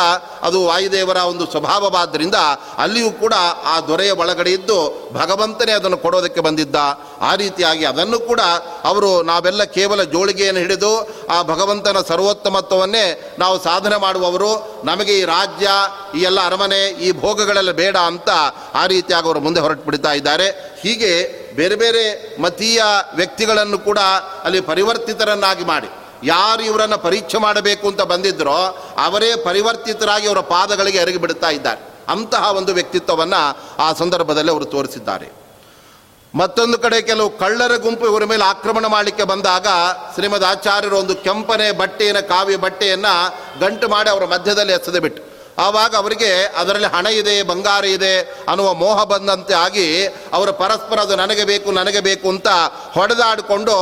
ಅದು 0.47 0.59
ವಾಯುದೇವರ 0.71 1.19
ಒಂದು 1.33 1.45
ಸ್ವಭಾವವಾದ್ದರಿಂದ 1.53 2.39
ಅಲ್ಲಿಯೂ 2.85 3.11
ಕೂಡ 3.23 3.35
ಆ 3.73 3.75
ದೊರೆಯ 3.89 4.13
ಒಳಗಡೆ 4.23 4.53
ಇದ್ದು 4.59 4.79
ಭಗವಂತನೇ 5.21 5.73
ಅದನ್ನು 5.79 5.99
ಕೊಡೋದಕ್ಕೆ 6.05 6.43
ಬಂದಿದ್ದ. 6.49 6.77
ಆ 7.29 7.33
ರೀತಿಯಾಗಿ 7.43 7.85
ಅದನ್ನು 7.93 8.19
ಕೂಡ 8.31 8.41
ಅವರು 8.91 9.11
ನಾವೆಲ್ಲ 9.31 9.65
ಕೇವಲ 9.77 10.03
ಜೋಳಿಗೆಯನ್ನು 10.15 10.63
ಹಿಡಿದು 10.65 10.93
ಆ 11.37 11.39
ಭಗವಂತನ 11.53 12.01
ಸರ್ವೋತ್ತಮತ್ವವನ್ನೇ 12.11 13.07
ನಾವು 13.43 13.57
ಸಾಧನೆ 13.69 13.99
ಮಾಡುವವರು, 14.05 14.53
ನಮಗೆ 14.91 15.15
ಈ 15.21 15.25
ರಾಜ್ಯ, 15.37 15.69
ಈ 16.19 16.23
ಎಲ್ಲ 16.31 16.41
ಅರಮನೆ, 16.51 16.83
ಈ 17.07 17.09
ಭೋಗಗಳೆಲ್ಲ 17.23 17.75
ಬೇಡ 17.83 17.97
ಅಂತ 18.11 18.31
ಆ 18.83 18.85
ರೀತಿಯಾಗಿ 18.95 19.27
ಅವರು 19.31 19.43
ಮುಂದೆ 19.47 19.63
ಹೊರಟು 19.67 19.87
ಬಿಡ್ತಾ 19.89 20.13
ಇದ್ದಾರೆ. 20.21 20.49
ಹೀಗೆ 20.85 21.13
ಬೇರೆ 21.55 21.75
ಬೇರೆ 21.75 22.37
ಮತೀಯ 22.43 22.83
ವ್ಯಕ್ತಿಗಳನ್ನು 23.17 23.79
ಕೂಡ 23.79 23.99
ಅಲ್ಲಿ 24.45 24.61
ಪರಿವರ್ತಿತರನ್ನಾಗಿ 24.61 25.65
ಮಾಡಿ. 25.65 25.89
ಯಾರು 26.23 26.63
ಇವರನ್ನು 26.63 26.99
ಪರೀಕ್ಷೆ 26.99 27.39
ಮಾಡಬೇಕು 27.39 27.89
ಅಂತ 27.89 28.03
ಬಂದಿದ್ದರೋ 28.03 28.87
ಅವರೇ 29.05 29.37
ಪರಿವರ್ತಿತರಾಗಿ 29.37 30.27
ಅವರ 30.27 30.39
ಪಾದಗಳಿಗೆ 30.39 30.99
ಎರಗಿ 30.99 31.17
ಬಿಡುತ್ತಾ 31.17 31.51
ಇದ್ದಾರೆ. 31.51 31.95
ಅಂತಹ 32.09 32.57
ಒಂದು 32.57 32.75
ವ್ಯಕ್ತಿತ್ವವನ್ನು 32.75 33.59
ಆ 33.79 33.93
ಸಂದರ್ಭದಲ್ಲಿ 33.93 34.51
ಅವರು 34.51 34.65
ತೋರಿಸಿದ್ದಾರೆ. 34.65 35.33
ಮತ್ತೊಂದು 36.35 36.79
ಕಡೆ 36.79 37.03
ಕೆಲವು 37.03 37.39
ಕಳ್ಳರ 37.39 37.77
ಗುಂಪು 37.77 38.07
ಇವರ 38.07 38.25
ಮೇಲೆ 38.25 38.45
ಆಕ್ರಮಣ 38.45 38.87
ಮಾಡಲಿಕ್ಕೆ 38.87 39.25
ಬಂದಾಗ 39.25 39.67
ಶ್ರೀಮದ್ 40.15 40.45
ಆಚಾರ್ಯರು 40.45 40.99
ಒಂದು 40.99 41.15
ಕೆಂಪನೆ 41.15 41.73
ಬಟ್ಟೆಯನ್ನು, 41.73 42.29
ಕಾವ್ಯ 42.29 42.57
ಬಟ್ಟೆಯನ್ನು 42.57 43.39
ಗಂಟು 43.61 43.89
ಮಾಡಿ 43.89 44.11
ಅವರ 44.11 44.25
ಮಧ್ಯದಲ್ಲಿ 44.25 44.73
ಎಸೆದು 44.73 45.01
ಬಿಟ್ಟು 45.01 45.34
ಆವಾಗ 45.59 45.97
ಅವರಿಗೆ 45.97 46.45
ಅದರಲ್ಲಿ 46.45 46.87
ಹಣ 46.87 47.07
ಇದೆ, 47.07 47.43
ಬಂಗಾರ 47.43 47.85
ಇದೆ 47.85 48.21
ಅನ್ನುವ 48.21 48.75
ಮೋಹ 48.75 49.05
ಬಂದಂತೆ 49.05 49.55
ಆಗಿ 49.55 50.07
ಅವರು 50.07 50.53
ಪರಸ್ಪರ 50.53 50.99
ಅದು 50.99 51.17
ನನಗೆ 51.17 51.45
ಬೇಕು 51.45 51.73
ನನಗೆ 51.73 52.01
ಬೇಕು 52.01 52.29
ಅಂತ 52.29 52.49
ಹೊಡೆದಾಡಿಕೊಂಡು 52.93 53.73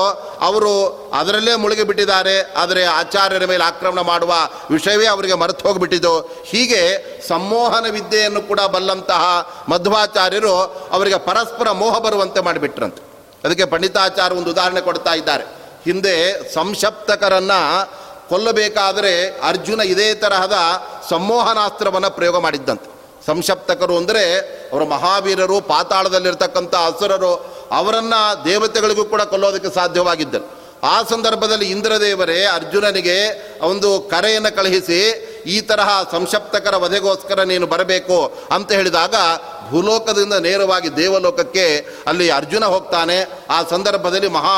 ಅವರು 0.41 0.75
ಅದರಲ್ಲೇ 1.15 1.55
ಮುಳುಗಿ 1.55 1.83
ಬಿಟ್ಟಿದ್ದಾರೆ. 1.83 2.55
ಆದರೆ 2.57 2.85
ಆಚಾರ್ಯರ 2.85 3.45
ಮೇಲೆ 3.45 3.65
ಆಕ್ರಮಣ 3.65 4.01
ಮಾಡುವ 4.01 4.35
ವಿಷಯವೇ 4.71 5.07
ಅವರಿಗೆ 5.07 5.35
ಮರೆತು 5.35 5.69
ಹೋಗಿಬಿಟ್ಟಿದ್ದು. 5.69 6.21
ಹೀಗೆ 6.47 6.83
ಸಂಮೋಹನ 7.29 7.87
ವಿದ್ಯೆಯನ್ನು 7.91 8.43
ಕೂಡ 8.43 8.61
ಬಲ್ಲಂತಹ 8.61 9.23
ಮಧ್ವಾಚಾರ್ಯರು 9.69 10.57
ಅವರಿಗೆ 10.93 11.19
ಪರಸ್ಪರ 11.19 11.71
ಮೋಹ 11.71 11.99
ಬರುವಂತೆ 11.99 12.41
ಮಾಡಿಬಿಟ್ರಂತೆ. 12.41 13.13
ಅದಕ್ಕೆ 13.45 13.65
ಪಂಡಿತಾಚಾರ್ಯ 13.65 14.37
ಒಂದು 14.37 14.51
ಉದಾಹರಣೆ 14.51 14.81
ಕೊಡ್ತಾ 14.81 15.15
ಇದ್ದಾರೆ. 15.15 15.45
ಹಿಂದೆ 15.85 16.15
ಸಂಶಪ್ತಕರನ್ನ 16.55 17.53
ಕೊಲ್ಲಬೇಕಾದರೆ 18.33 19.13
ಅರ್ಜುನ 19.51 19.81
ಇದೇ 19.95 20.09
ತರಹದ 20.25 20.59
ಸಂಮೋಹನಾಸ್ತ್ರವನ್ನು 21.11 22.11
ಪ್ರಯೋಗ 22.19 22.37
ಮಾಡಿದ್ದಂತೆ. 22.47 22.89
ಸಂಶಪ್ತಕರು 23.27 23.95
ಅಂದರೆ 24.01 24.23
ಅವರ 24.73 24.85
ಮಹಾವೀರರು, 24.95 25.57
ಪಾತಾಳದಲ್ಲಿರ್ತಕ್ಕಂಥ 25.73 26.75
ಅಸುರರು, 26.91 27.35
ಅವರನ್ನು 27.81 28.21
ದೇವತೆಗಳಿಗೂ 28.49 29.05
ಕೂಡ 29.13 29.23
ಕೊಲ್ಲೋದಕ್ಕೆ 29.33 29.71
ಸಾಧ್ಯವಾಗಿದ್ದರು. 29.79 30.47
ಆ 30.93 30.95
ಸಂದರ್ಭದಲ್ಲಿ 31.11 31.67
ಇಂದ್ರದೇವರೇ 31.75 32.39
ಅರ್ಜುನನಿಗೆ 32.55 33.17
ಒಂದು 33.71 33.89
ಕರೆಯನ್ನು 34.13 34.51
ಕಳುಹಿಸಿ, 34.57 34.99
ಈ 35.55 35.57
ತರಹ 35.69 35.91
ಸಂಶಪ್ತಕರ 36.15 36.75
ವಧೆಗೋಸ್ಕರ 36.85 37.41
ನೀನು 37.53 37.67
ಬರಬೇಕು 37.75 38.19
ಅಂತ 38.57 38.69
ಹೇಳಿದಾಗ 38.79 39.15
ಭೂಲೋಕದಿಂದ 39.71 40.35
ನೇರವಾಗಿ 40.47 40.89
ದೇವಲೋಕಕ್ಕೆ 40.97 41.67
ಅಲ್ಲಿ 42.11 42.27
ಅರ್ಜುನ 42.41 42.65
ಹೋಗ್ತಾನೆ. 42.75 43.19
ಆ 43.51 43.59
ಸಂದರ್ಭದಲ್ಲಿ 43.75 44.31
ಮಹಾ 44.39 44.57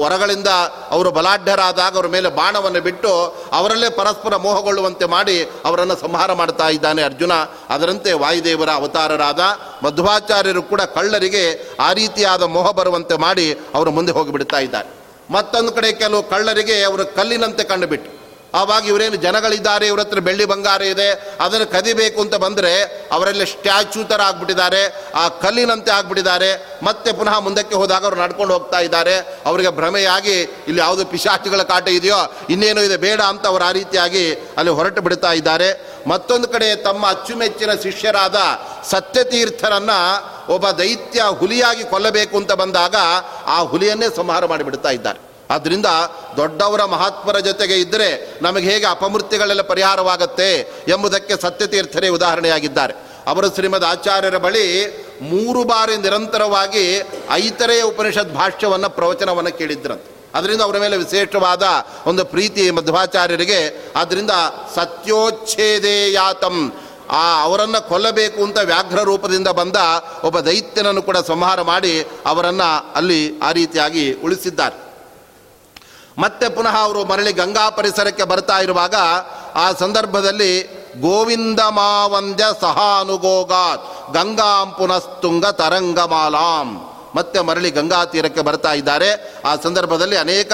ಹೊರಗಳಿಂದ 0.00 0.46
ಅವರು 0.90 1.10
ಬಲಾಢ್ಯರಾದಾಗ 1.10 1.94
ಅವರ 1.94 2.06
ಮೇಲೆ 2.06 2.28
ಬಾಣವನ್ನು 2.28 2.80
ಬಿಟ್ಟು 2.80 3.12
ಅವರಲ್ಲೇ 3.52 3.90
ಪರಸ್ಪರ 3.90 4.36
ಮೋಹಗೊಳ್ಳುವಂತೆ 4.36 5.04
ಮಾಡಿ 5.04 5.36
ಅವರನ್ನು 5.64 5.96
ಸಂಹಾರ 5.96 6.32
ಮಾಡ್ತಾ 6.32 6.68
ಇದ್ದಾನೆ 6.68 7.02
ಅರ್ಜುನ. 7.02 7.32
ಅದರಂತೆ 7.68 8.12
ವಾಯುದೇವರ 8.12 8.70
ಅವತಾರರಾದ 8.70 9.40
ಮಧ್ವಾಚಾರ್ಯರು 9.84 10.62
ಕೂಡ 10.62 10.80
ಕಳ್ಳರಿಗೆ 10.80 11.76
ಆ 11.80 11.92
ರೀತಿಯಾದ 11.92 12.42
ಮೋಹ 12.42 12.70
ಬರುವಂತೆ 12.70 13.16
ಮಾಡಿ 13.16 13.46
ಅವರು 13.74 13.90
ಮುಂದೆ 13.90 14.12
ಹೋಗಿಬಿಡ್ತಾ 14.12 14.58
ಇದ್ದಾರೆ. 14.58 14.90
ಮತ್ತೊಂದು 15.32 15.72
ಕಡೆ 15.72 15.92
ಕೆಲವು 15.92 16.22
ಕಳ್ಳರಿಗೆ 16.22 16.82
ಅವರು 16.82 17.06
ಕಲ್ಲಿನಂತೆ 17.06 17.64
ಕಂಡುಬಿಟ್ಟು 17.64 18.23
ಆವಾಗ 18.60 18.82
ಇವರೇನು 18.92 19.16
ಜನಗಳಿದ್ದಾರೆ, 19.16 19.86
ಇವ್ರ 19.90 20.00
ಹತ್ರ 20.00 20.20
ಬೆಳ್ಳಿ 20.28 20.44
ಬಂಗಾರ 20.44 20.82
ಇದೆ, 20.94 21.08
ಅದನ್ನು 21.44 21.66
ಕದಿಬೇಕು 21.72 22.18
ಅಂತ 22.24 22.34
ಬಂದರೆ 22.34 22.72
ಅವರೆಲ್ಲ 23.12 23.44
ಸ್ಟ್ಯಾಚ್ಯೂ 23.44 24.04
ಥರ 24.04 24.20
ಆಗ್ಬಿಟ್ಟಿದ್ದಾರೆ, 24.28 24.82
ಆ 25.14 25.24
ಕಲ್ಲಿನಂತೆ 25.28 25.90
ಆಗ್ಬಿಟ್ಟಿದ್ದಾರೆ. 25.90 26.50
ಮತ್ತೆ 26.82 27.12
ಪುನಃ 27.12 27.38
ಮುಂದಕ್ಕೆ 27.38 27.74
ಹೋದಾಗ 27.74 28.02
ಅವರು 28.04 28.20
ನಡ್ಕೊಂಡು 28.22 28.54
ಹೋಗ್ತಾ 28.54 28.80
ಇದ್ದಾರೆ. 28.80 29.16
ಅವರಿಗೆ 29.46 29.70
ಭ್ರಮೆಯಾಗಿ 29.70 30.36
ಇಲ್ಲಿ 30.68 30.80
ಯಾವುದು 30.80 31.04
ಪಿಶಾಚಿಗಳ 31.14 31.62
ಕಾಟ 31.72 31.88
ಇದೆಯೋ, 31.88 32.20
ಇನ್ನೇನು 32.50 32.82
ಇದೆ, 32.88 32.96
ಬೇಡ 33.06 33.20
ಅಂತ 33.32 33.46
ಅವರು 33.46 33.64
ಆ 33.64 33.72
ರೀತಿಯಾಗಿ 33.80 34.24
ಅಲ್ಲಿ 34.58 34.72
ಹೊರಟು 34.78 35.02
ಬಿಡ್ತಾ 35.08 35.32
ಇದ್ದಾರೆ. 35.32 35.70
ಮತ್ತೊಂದು 36.12 36.48
ಕಡೆ 36.48 36.68
ತಮ್ಮ 36.86 37.02
ಅಚ್ಚುಮೆಚ್ಚಿನ 37.08 37.72
ಶಿಷ್ಯರಾದ 37.82 38.38
ಸತ್ಯತೀರ್ಥರನ್ನು 38.90 40.00
ಒಬ್ಬ 40.54 40.66
ದೈತ್ಯ 40.70 41.22
ಹುಲಿಯಾಗಿ 41.40 41.84
ಕೊಲ್ಲಬೇಕು 41.92 42.36
ಅಂತ 42.36 42.52
ಬಂದಾಗ 42.52 42.96
ಆ 43.46 43.60
ಹುಲಿಯನ್ನೇ 43.62 44.08
ಸಂಹಾರ 44.16 44.46
ಮಾಡಿಬಿಡ್ತಾ 44.46 44.90
ಇದ್ದಾರೆ. 44.90 45.20
ಆದ್ದರಿಂದ 45.50 45.86
ದೊಡ್ಡವರ 46.36 46.84
ಮಹಾತ್ಮರ 46.84 47.38
ಜೊತೆಗೆ 47.38 47.80
ಇದ್ದರೆ 47.80 48.38
ನಮಗೆ 48.42 48.70
ಹೇಗೆ 48.70 48.86
ಅಪಮೃತ್ಯಗಳೆಲ್ಲ 48.86 49.62
ಪರಿಹಾರವಾಗತ್ತೆ 49.62 50.60
ಎಂಬುದಕ್ಕೆ 50.88 51.42
ಸತ್ಯತೀರ್ಥರೇ 51.42 52.08
ಉದಾಹರಣೆಯಾಗಿದ್ದಾರೆ. 52.08 52.94
ಅವರು 53.26 53.54
ಶ್ರೀಮದ್ 53.54 53.84
ಆಚಾರ್ಯರ 53.84 54.36
ಬಳಿ 54.36 54.86
ಮೂರು 55.22 55.64
ಬಾರಿ 55.64 55.96
ನಿರಂತರವಾಗಿ 55.96 57.02
ಐತರೆಯ 57.30 57.82
ಉಪನಿಷತ್ 57.82 58.34
ಭಾಷ್ಯವನ್ನು 58.34 58.90
ಪ್ರವಚನವನ್ನು 58.90 59.58
ಕೇಳಿದ್ರಂತೆ. 59.58 60.14
ಅದರಿಂದ 60.34 60.60
ಅವರ 60.60 60.78
ಮೇಲೆ 60.78 60.96
ವಿಶೇಷವಾದ 60.96 61.62
ಒಂದು 62.06 62.24
ಪ್ರೀತಿ 62.24 62.70
ಮಧ್ವಾಚಾರ್ಯರಿಗೆ 62.70 63.92
ಆದ್ದರಿಂದ 63.96 64.30
ಸತ್ಯೋಚ್ಛೇದೇಯಾತಂ 64.74 66.72
ಆ 67.10 67.42
ಅವರನ್ನು 67.42 67.88
ಕೊಲ್ಲಬೇಕು 67.88 68.44
ಅಂತ 68.44 68.58
ವ್ಯಾಘ್ರ 68.58 69.00
ರೂಪದಿಂದ 69.00 69.48
ಬಂದ 69.48 69.76
ಒಬ್ಬ 70.24 70.40
ದೈತ್ಯನನ್ನು 70.40 71.02
ಕೂಡ 71.02 71.16
ಸಂಹಾರ 71.16 71.62
ಮಾಡಿ 71.62 72.06
ಅವರನ್ನು 72.26 72.92
ಅಲ್ಲಿ 72.94 73.40
ಆ 73.40 73.52
ರೀತಿಯಾಗಿ 73.52 74.12
ಉಳಿಸಿದ್ದಾರೆ. 74.12 74.83
ಮತ್ತೆ 76.18 76.48
ಪುನಃ 76.48 76.76
ಅವರು 76.78 77.04
ಮರಳಿ 77.04 77.32
ಗಂಗಾ 77.32 77.70
ಪರಿಸರಕ್ಕೆ 77.70 78.22
ಬರ್ತಾ 78.22 78.58
ಇರುವಾಗ 78.58 78.94
ಆ 79.54 79.72
ಸಂದರ್ಭದಲ್ಲಿ 79.72 80.62
ಗೋವಿಂದ 81.00 81.60
ಮಾವಂದ್ಯ 81.60 82.44
ಸಹಾನುಗೋಗಾತ್ 82.60 84.14
ಗಂಗಾಂ 84.14 84.74
ಪುನಸ್ತುಂಗ 84.78 85.46
ತರಂಗಮಾಲಾಂ. 85.46 86.90
ಮತ್ತೆ 87.14 87.40
ಮರಳಿ 87.40 87.70
ಗಂಗಾ 87.70 88.04
ತೀರಕ್ಕೆ 88.04 88.40
ಬರ್ತಾ 88.40 88.72
ಇದ್ದಾರೆ. 88.72 89.10
ಆ 89.44 89.56
ಸಂದರ್ಭದಲ್ಲಿ 89.62 90.16
ಅನೇಕ 90.16 90.52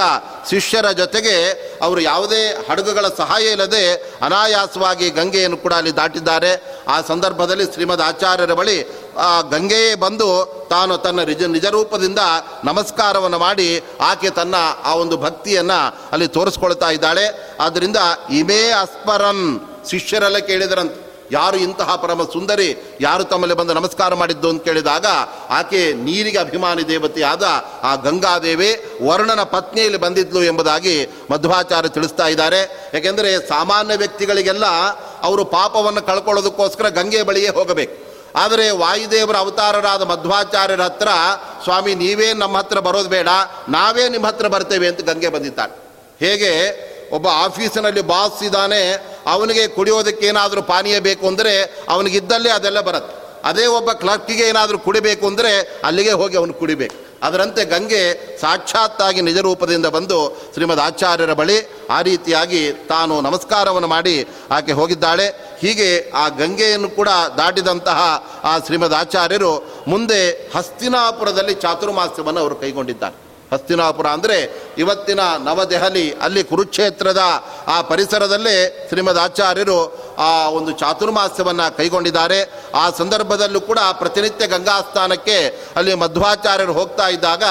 ಶಿಷ್ಯರ 0.51 0.91
ಜೊತೆಗೆ 0.91 1.37
ಅವರು 1.83 2.01
ಯಾವುದೇ 2.01 2.43
ಹಡಗುಗಳ 2.71 3.07
ಸಹಾಯ 3.09 3.43
ಇಲ್ಲದೆ 3.43 3.95
ಅನಾಯಾಸವಾಗಿ 4.23 5.11
ಗಂಗೆಯನ್ನು 5.11 5.57
ಕೂಡ 5.57 5.73
ಅಲ್ಲಿ 5.73 5.97
ದಾಟಿದ್ದಾರೆ. 5.97 6.80
ಆ 6.91 6.97
ಸಂದರ್ಭದಲ್ಲಿ 7.09 7.65
ಶ್ರೀಮದ್ 7.65 8.03
ಆಚಾರ್ಯರ 8.03 8.55
ಬಳಿ 8.61 8.77
ಆ 9.19 9.31
ಗಂಗೆಯೇ 9.41 9.95
ಬಂದು 9.95 10.29
ತಾನು 10.71 10.99
ತನ್ನ 10.99 11.21
ನಿಜ 11.23 11.43
ನಿಜರೂಪದಿಂದ 11.57 12.23
ನಮಸ್ಕಾರವನ್ನು 12.65 13.39
ಮಾಡಿ 13.39 13.69
ಆಕೆ 14.01 14.31
ತನ್ನ 14.31 14.55
ಆ 14.85 14.95
ಒಂದು 14.95 15.17
ಭಕ್ತಿಯನ್ನು 15.17 15.79
ಅಲ್ಲಿ 16.13 16.29
ತೋರಿಸ್ಕೊಳ್ತಾ 16.29 16.91
ಇದ್ದಾಳೆ. 16.91 17.27
ಆದ್ದರಿಂದ 17.61 17.97
ಇಮೇ 18.31 18.63
ಅಸ್ಪರನ್ 18.81 19.45
ಶಿಷ್ಯರೆಲ್ಲ 19.91 20.39
ಕೇಳಿದರಂತೆ. 20.39 20.99
ಯಾರು 21.33 21.57
ಇಂತಹ 21.57 21.97
ಪರಮ 21.97 22.23
ಸುಂದರಿ, 22.23 22.69
ಯಾರು 23.01 23.25
ತಮ್ಮಲ್ಲಿ 23.25 23.57
ಬಂದು 23.57 23.75
ನಮಸ್ಕಾರ 23.75 24.15
ಮಾಡಿದ್ದು 24.15 24.49
ಅಂತ 24.49 24.65
ಕೇಳಿದಾಗ 24.65 25.07
ಆಕೆ 25.51 25.93
ನೀರಿಗೆ 25.93 26.39
ಅಭಿಮಾನಿ 26.39 26.89
ದೇವತೆಯಾದ 26.89 27.45
ಆ 27.83 27.95
ಗಂಗಾದೇವಿ 27.95 28.71
ವರ್ಣನ 29.07 29.43
ಪತ್ನಿಯಲ್ಲಿ 29.43 29.99
ಬಂದಿದ್ಲು 29.99 30.43
ಎಂಬುದಾಗಿ 30.45 30.97
ಮಧ್ವಾಚಾರ್ಯ 31.31 31.89
ತಿಳಿಸ್ತಾ 31.89 32.27
ಇದ್ದಾರೆ. 32.27 32.91
ಯಾಕೆಂದರೆ 32.95 33.31
ಸಾಮಾನ್ಯ 33.49 33.97
ವ್ಯಕ್ತಿಗಳಿಗೆಲ್ಲ 33.97 34.67
ಅವರು 35.23 35.45
ಪಾಪವನ್ನು 35.45 36.03
ಕಳ್ಕೊಳ್ಳೋದಕ್ಕೋಸ್ಕರ 36.03 36.89
ಗಂಗೆ 36.89 37.23
ಬಳಿಯೇ 37.23 37.49
ಹೋಗಬೇಕು. 37.49 38.11
ಆದರೆ 38.37 38.71
ವಾಯುದೇವರ 38.71 39.37
ಅವತಾರರಾದ 39.37 40.03
ಮಧ್ವಾಚಾರ್ಯರ 40.03 40.81
ಹತ್ರ, 40.81 41.09
ಸ್ವಾಮಿ 41.65 41.95
ನೀವೇ 41.95 42.33
ನಮ್ಮ 42.33 42.57
ಹತ್ರ 42.57 42.79
ಬರೋದು 42.79 43.09
ಬೇಡ, 43.09 43.29
ನಾವೇ 43.69 44.09
ನಿಮ್ಮ 44.09 44.27
ಹತ್ರ 44.27 44.49
ಬರ್ತೇವೆ 44.49 44.89
ಅಂತ 44.89 45.01
ಗಂಗೆ 45.01 45.29
ಬಂದಿದ್ದಾಳೆ. 45.29 45.73
ಹೇಗೆ? 46.21 46.53
ಒಬ್ಬ 47.13 47.27
ಆಫೀಸಿನಲ್ಲಿ 47.29 48.01
ಬಾಸ್ 48.01 48.43
ಇದ್ದಾನೆ, 48.43 48.83
ಅವನಿಗೆ 49.27 49.69
ಕುಡಿಯೋದಕ್ಕೆ 49.69 50.27
ಏನಾದರೂ 50.27 50.63
ಪಾನೀಯ 50.63 51.01
ಬೇಕು 51.01 51.29
ಅಂದರೆ 51.29 51.53
ಅವನಿಗಿದ್ದಲ್ಲೇ 51.89 52.51
ಅದೆಲ್ಲ 52.51 52.81
ಬರುತ್ತೆ. 52.81 53.15
ಅದೇ 53.45 53.67
ಒಬ್ಬ 53.67 53.93
ಕ್ಲರ್ಕಿಗೆ 53.93 54.49
ಏನಾದರೂ 54.49 54.79
ಕುಡಿಬೇಕು 54.79 55.27
ಅಂದರೆ 55.27 55.81
ಅಲ್ಲಿಗೆ 55.85 56.13
ಹೋಗಿ 56.13 56.37
ಅವನು 56.37 56.55
ಕುಡಿಬೇಕು. 56.55 57.10
ಅದರಂತೆ 57.23 57.65
ಗಂಗೆ 57.65 58.03
ಸಾಕ್ಷಾತ್ತಾಗಿ 58.41 59.21
ನಿಜರೂಪದಿಂದ 59.23 59.87
ಬಂದು 59.87 60.51
ಶ್ರೀಮದ್ 60.53 60.81
ಆಚಾರ್ಯರ 60.81 61.33
ಬಳಿ 61.33 61.71
ಆ 61.91 62.03
ರೀತಿಯಾಗಿ 62.03 62.73
ತಾನು 62.73 63.21
ನಮಸ್ಕಾರವನ್ನು 63.21 63.89
ಮಾಡಿ 63.89 64.29
ಆಕೆ 64.51 64.73
ಹೋಗಿದ್ದಾಳೆ. 64.73 65.29
ಹೀಗೆ 65.61 66.11
ಆ 66.11 66.29
ಗಂಗೆಯನ್ನು 66.29 66.91
ಕೂಡ 66.91 67.09
ದಾಟಿದಂತಹ 67.37 68.27
ಆ 68.45 68.59
ಶ್ರೀಮದ್ 68.59 68.95
ಆಚಾರ್ಯರು 68.95 69.69
ಮುಂದೆ 69.89 70.51
ಹಸ್ತಿನಾಪುರದಲ್ಲಿ 70.57 71.55
ಚಾತುರ್ಮಾಸ್ಯವನ್ನು 71.55 72.41
ಅವರು 72.41 72.55
ಕೈಗೊಂಡಿದ್ದಾರೆ. 72.55 73.30
ಹಸ್ತಿನಾಪುರ 73.53 74.07
ಅಂದರೆ 74.07 74.39
ಇವತ್ತಿನ 74.79 75.21
ನವದೆಹಲಿ, 75.21 76.13
ಅಲ್ಲಿ 76.13 76.45
ಕುರುಕ್ಷೇತ್ರದ 76.45 77.23
ಆ 77.67 77.83
ಪರಿಸರದಲ್ಲೇ 77.83 78.87
ಶ್ರೀಮದ್ 78.89 79.19
ಆಚಾರ್ಯರು 79.19 79.79
ಆ 80.19 80.49
ಒಂದು 80.49 80.73
ಚಾತುರ್ಮಾಸ್ಯವನ್ನು 80.73 81.77
ಕೈಗೊಂಡಿದ್ದಾರೆ. 81.77 82.41
ಆ 82.75 82.91
ಸಂದರ್ಭದಲ್ಲೂ 82.91 83.61
ಕೂಡ 83.61 83.79
ಪ್ರತಿನಿತ್ಯ 83.93 84.47
ಗಂಗಾ 84.47 84.81
ಸ್ಥಾನಕ್ಕೆ 84.81 85.39
ಅಲ್ಲಿ 85.77 85.95
ಮಧ್ವಾಚಾರ್ಯರು 85.95 86.73
ಹೋಗ್ತಾ 86.73 87.09
ಇದ್ದಾಗ 87.09 87.45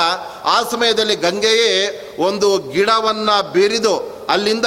ಆ 0.46 0.58
ಸಮಯದಲ್ಲಿ 0.72 1.16
ಗಂಗೆಯೇ 1.16 1.72
ಒಂದು 2.20 2.72
ಗಿಡವನ್ನು 2.72 3.52
ಬೀರಿದು 3.52 3.96
ಅಲ್ಲಿಂದ 4.30 4.66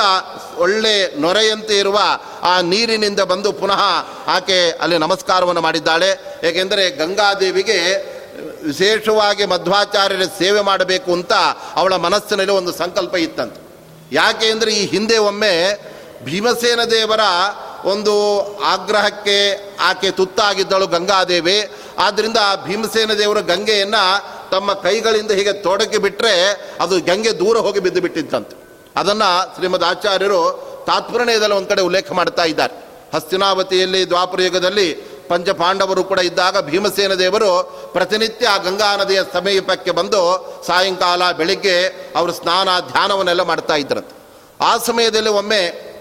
ಒಳ್ಳೆ 0.56 0.94
ನೊರೆಯಂತೆ 1.20 1.78
ಇರುವ 1.78 1.98
ಆ 2.42 2.60
ನೀರಿನಿಂದ 2.60 3.20
ಬಂದು 3.20 3.52
ಪುನಃ 3.52 3.82
ಆಕೆ 4.26 4.70
ಅಲ್ಲಿ 4.70 4.98
ನಮಸ್ಕಾರವನ್ನು 4.98 5.60
ಮಾಡಿದ್ದಾಳೆ. 5.60 6.10
ಏಕೆಂದರೆ 6.44 6.90
ಗಂಗಾದೇವಿಗೆ 6.90 7.78
ವಿಶೇಷವಾಗಿ 8.62 9.44
ಮಧ್ವಾಚಾರ್ಯರ 9.44 10.22
ಸೇವೆ 10.38 10.60
ಮಾಡಬೇಕು 10.60 11.12
ಅಂತ 11.12 11.32
ಅವಳ 11.74 11.96
ಮನಸ್ಸಿನಲ್ಲಿ 11.96 12.52
ಒಂದು 12.52 12.72
ಸಂಕಲ್ಪ 12.72 13.16
ಇತ್ತಂತೆ. 13.16 13.60
ಯಾಕೆ 14.12 14.46
ಅಂದರೆ 14.50 14.72
ಈ 14.72 14.86
ಹಿಂದೆ 14.86 15.18
ಒಮ್ಮೆ 15.18 15.54
ಭೀಮಸೇನ 16.24 16.84
ದೇವರ 16.84 17.20
ಒಂದು 17.84 18.14
ಆಗ್ರಹಕ್ಕೆ 18.62 19.38
ಆಕೆ 19.80 20.10
ತುತ್ತಾಗಿದ್ದಳು 20.10 20.86
ಗಂಗಾದೇವಿ. 20.86 21.70
ಆದ್ದರಿಂದ 21.98 22.36
ಭೀಮಸೇನ 22.66 23.12
ದೇವರು 23.12 23.42
ಗಂಗೆಯನ್ನು 23.42 24.04
ತಮ್ಮ 24.50 24.72
ಕೈಗಳಿಂದ 24.72 25.30
ಹೀಗೆ 25.30 25.52
ತೊಡಕಿ 25.52 25.98
ಬಿಟ್ಟರೆ 25.98 26.34
ಅದು 26.80 27.00
ಗಂಗೆ 27.00 27.38
ದೂರ 27.38 27.56
ಹೋಗಿ 27.56 27.80
ಬಿದ್ದು 27.80 28.00
ಬಿಟ್ಟಿದ್ದಂತೆ 28.00 28.56
ಅದನ್ನು 28.96 29.54
ಶ್ರೀಮದ್ 29.54 29.84
ಆಚಾರ್ಯರು 29.84 30.40
ತಾತ್ಪರ್ಯದಲ್ಲಿ 30.86 31.54
ಒಂದು 31.54 31.68
ಕಡೆ 31.68 31.82
ಉಲ್ಲೇಖ 31.82 32.12
ಮಾಡ್ತಾ 32.12 32.44
ಇದ್ದಾರೆ. 32.44 32.74
ಹಸ್ತಿನಾವತಿಯಲ್ಲಿ 33.14 34.08
ದ್ವಾಪರ 34.08 34.40
ಯುಗದಲ್ಲಿ 34.40 35.11
ಪಂಚ 35.28 35.48
ಪಾಂಡವರು 35.48 36.04
ಕೂಡ 36.04 36.18
ಇದ್ದಾಗ 36.18 36.60
ಭೀಮಸೇನ 36.60 37.14
ದೇವರು 37.14 37.50
ಪ್ರತಿನಿತ್ಯ 37.92 38.46
ಆ 38.46 38.56
ಗಂಗಾ 38.56 38.96
ನದಿಯ 38.96 39.22
ಸಮೀಪಕ್ಕೆ 39.32 39.90
ಬಂದು 39.90 40.20
ಸಾಯಂಕಾಲ 40.66 41.30
ಬೆಳಿಗ್ಗೆ 41.32 41.76
ಅವರು 42.16 42.32
ಸ್ನಾನ, 42.32 42.68
ಧ್ಯಾನವನ್ನೆಲ್ಲ 42.92 43.42
ಮಾಡ್ತಾ 43.42 43.74
ಇದ್ರಂತೆ 43.74 44.14
ಆ 44.60 44.76
ಸಮಯದಲ್ಲಿ 44.76 45.30
ಒಮ್ಮೆ 45.30 45.92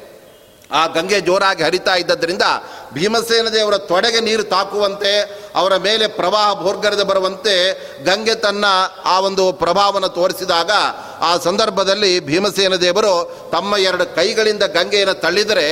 ಆ 0.71 0.87
ಗಂಗೆ 0.87 1.19
ಜೋರಾಗಿ 1.19 1.63
ಹರಿತಾ 1.63 1.95
ಇದ್ದದ್ರಿಂದ 1.95 2.45
ಭೀಮಸೇನ 2.93 3.47
ದೇವರ 3.47 3.77
ತೊಡೆಗೆ 3.77 4.19
ನೀರು 4.19 4.43
ತಾಕುವಂತೆ, 4.43 5.11
ಅವರ 5.55 5.77
ಮೇಲೆ 5.77 6.07
ಪ್ರವಾಹ 6.07 6.53
ಭೋರ್ಗರೆದು 6.61 7.05
ಬರುವಂತೆ 7.05 7.55
ಗಂಗೆ 8.03 8.35
ತನ್ನ 8.35 8.65
ಆ 9.05 9.19
ಒಂದು 9.19 9.53
ಪ್ರಭಾವವನ್ನು 9.53 10.09
ತೋರಿಸಿದಾಗ 10.09 10.71
ಆ 11.21 11.37
ಸಂದರ್ಭದಲ್ಲಿ 11.37 12.19
ಭೀಮಸೇನ 12.19 12.75
ದೇವರು 12.75 13.13
ತಮ್ಮ 13.51 13.77
ಎರಡು 13.77 14.15
ಕೈಗಳಿಂದ 14.15 14.63
ಗಂಗೆಯನ್ನು 14.63 15.13
ತಳ್ಳಿದರೆ 15.13 15.67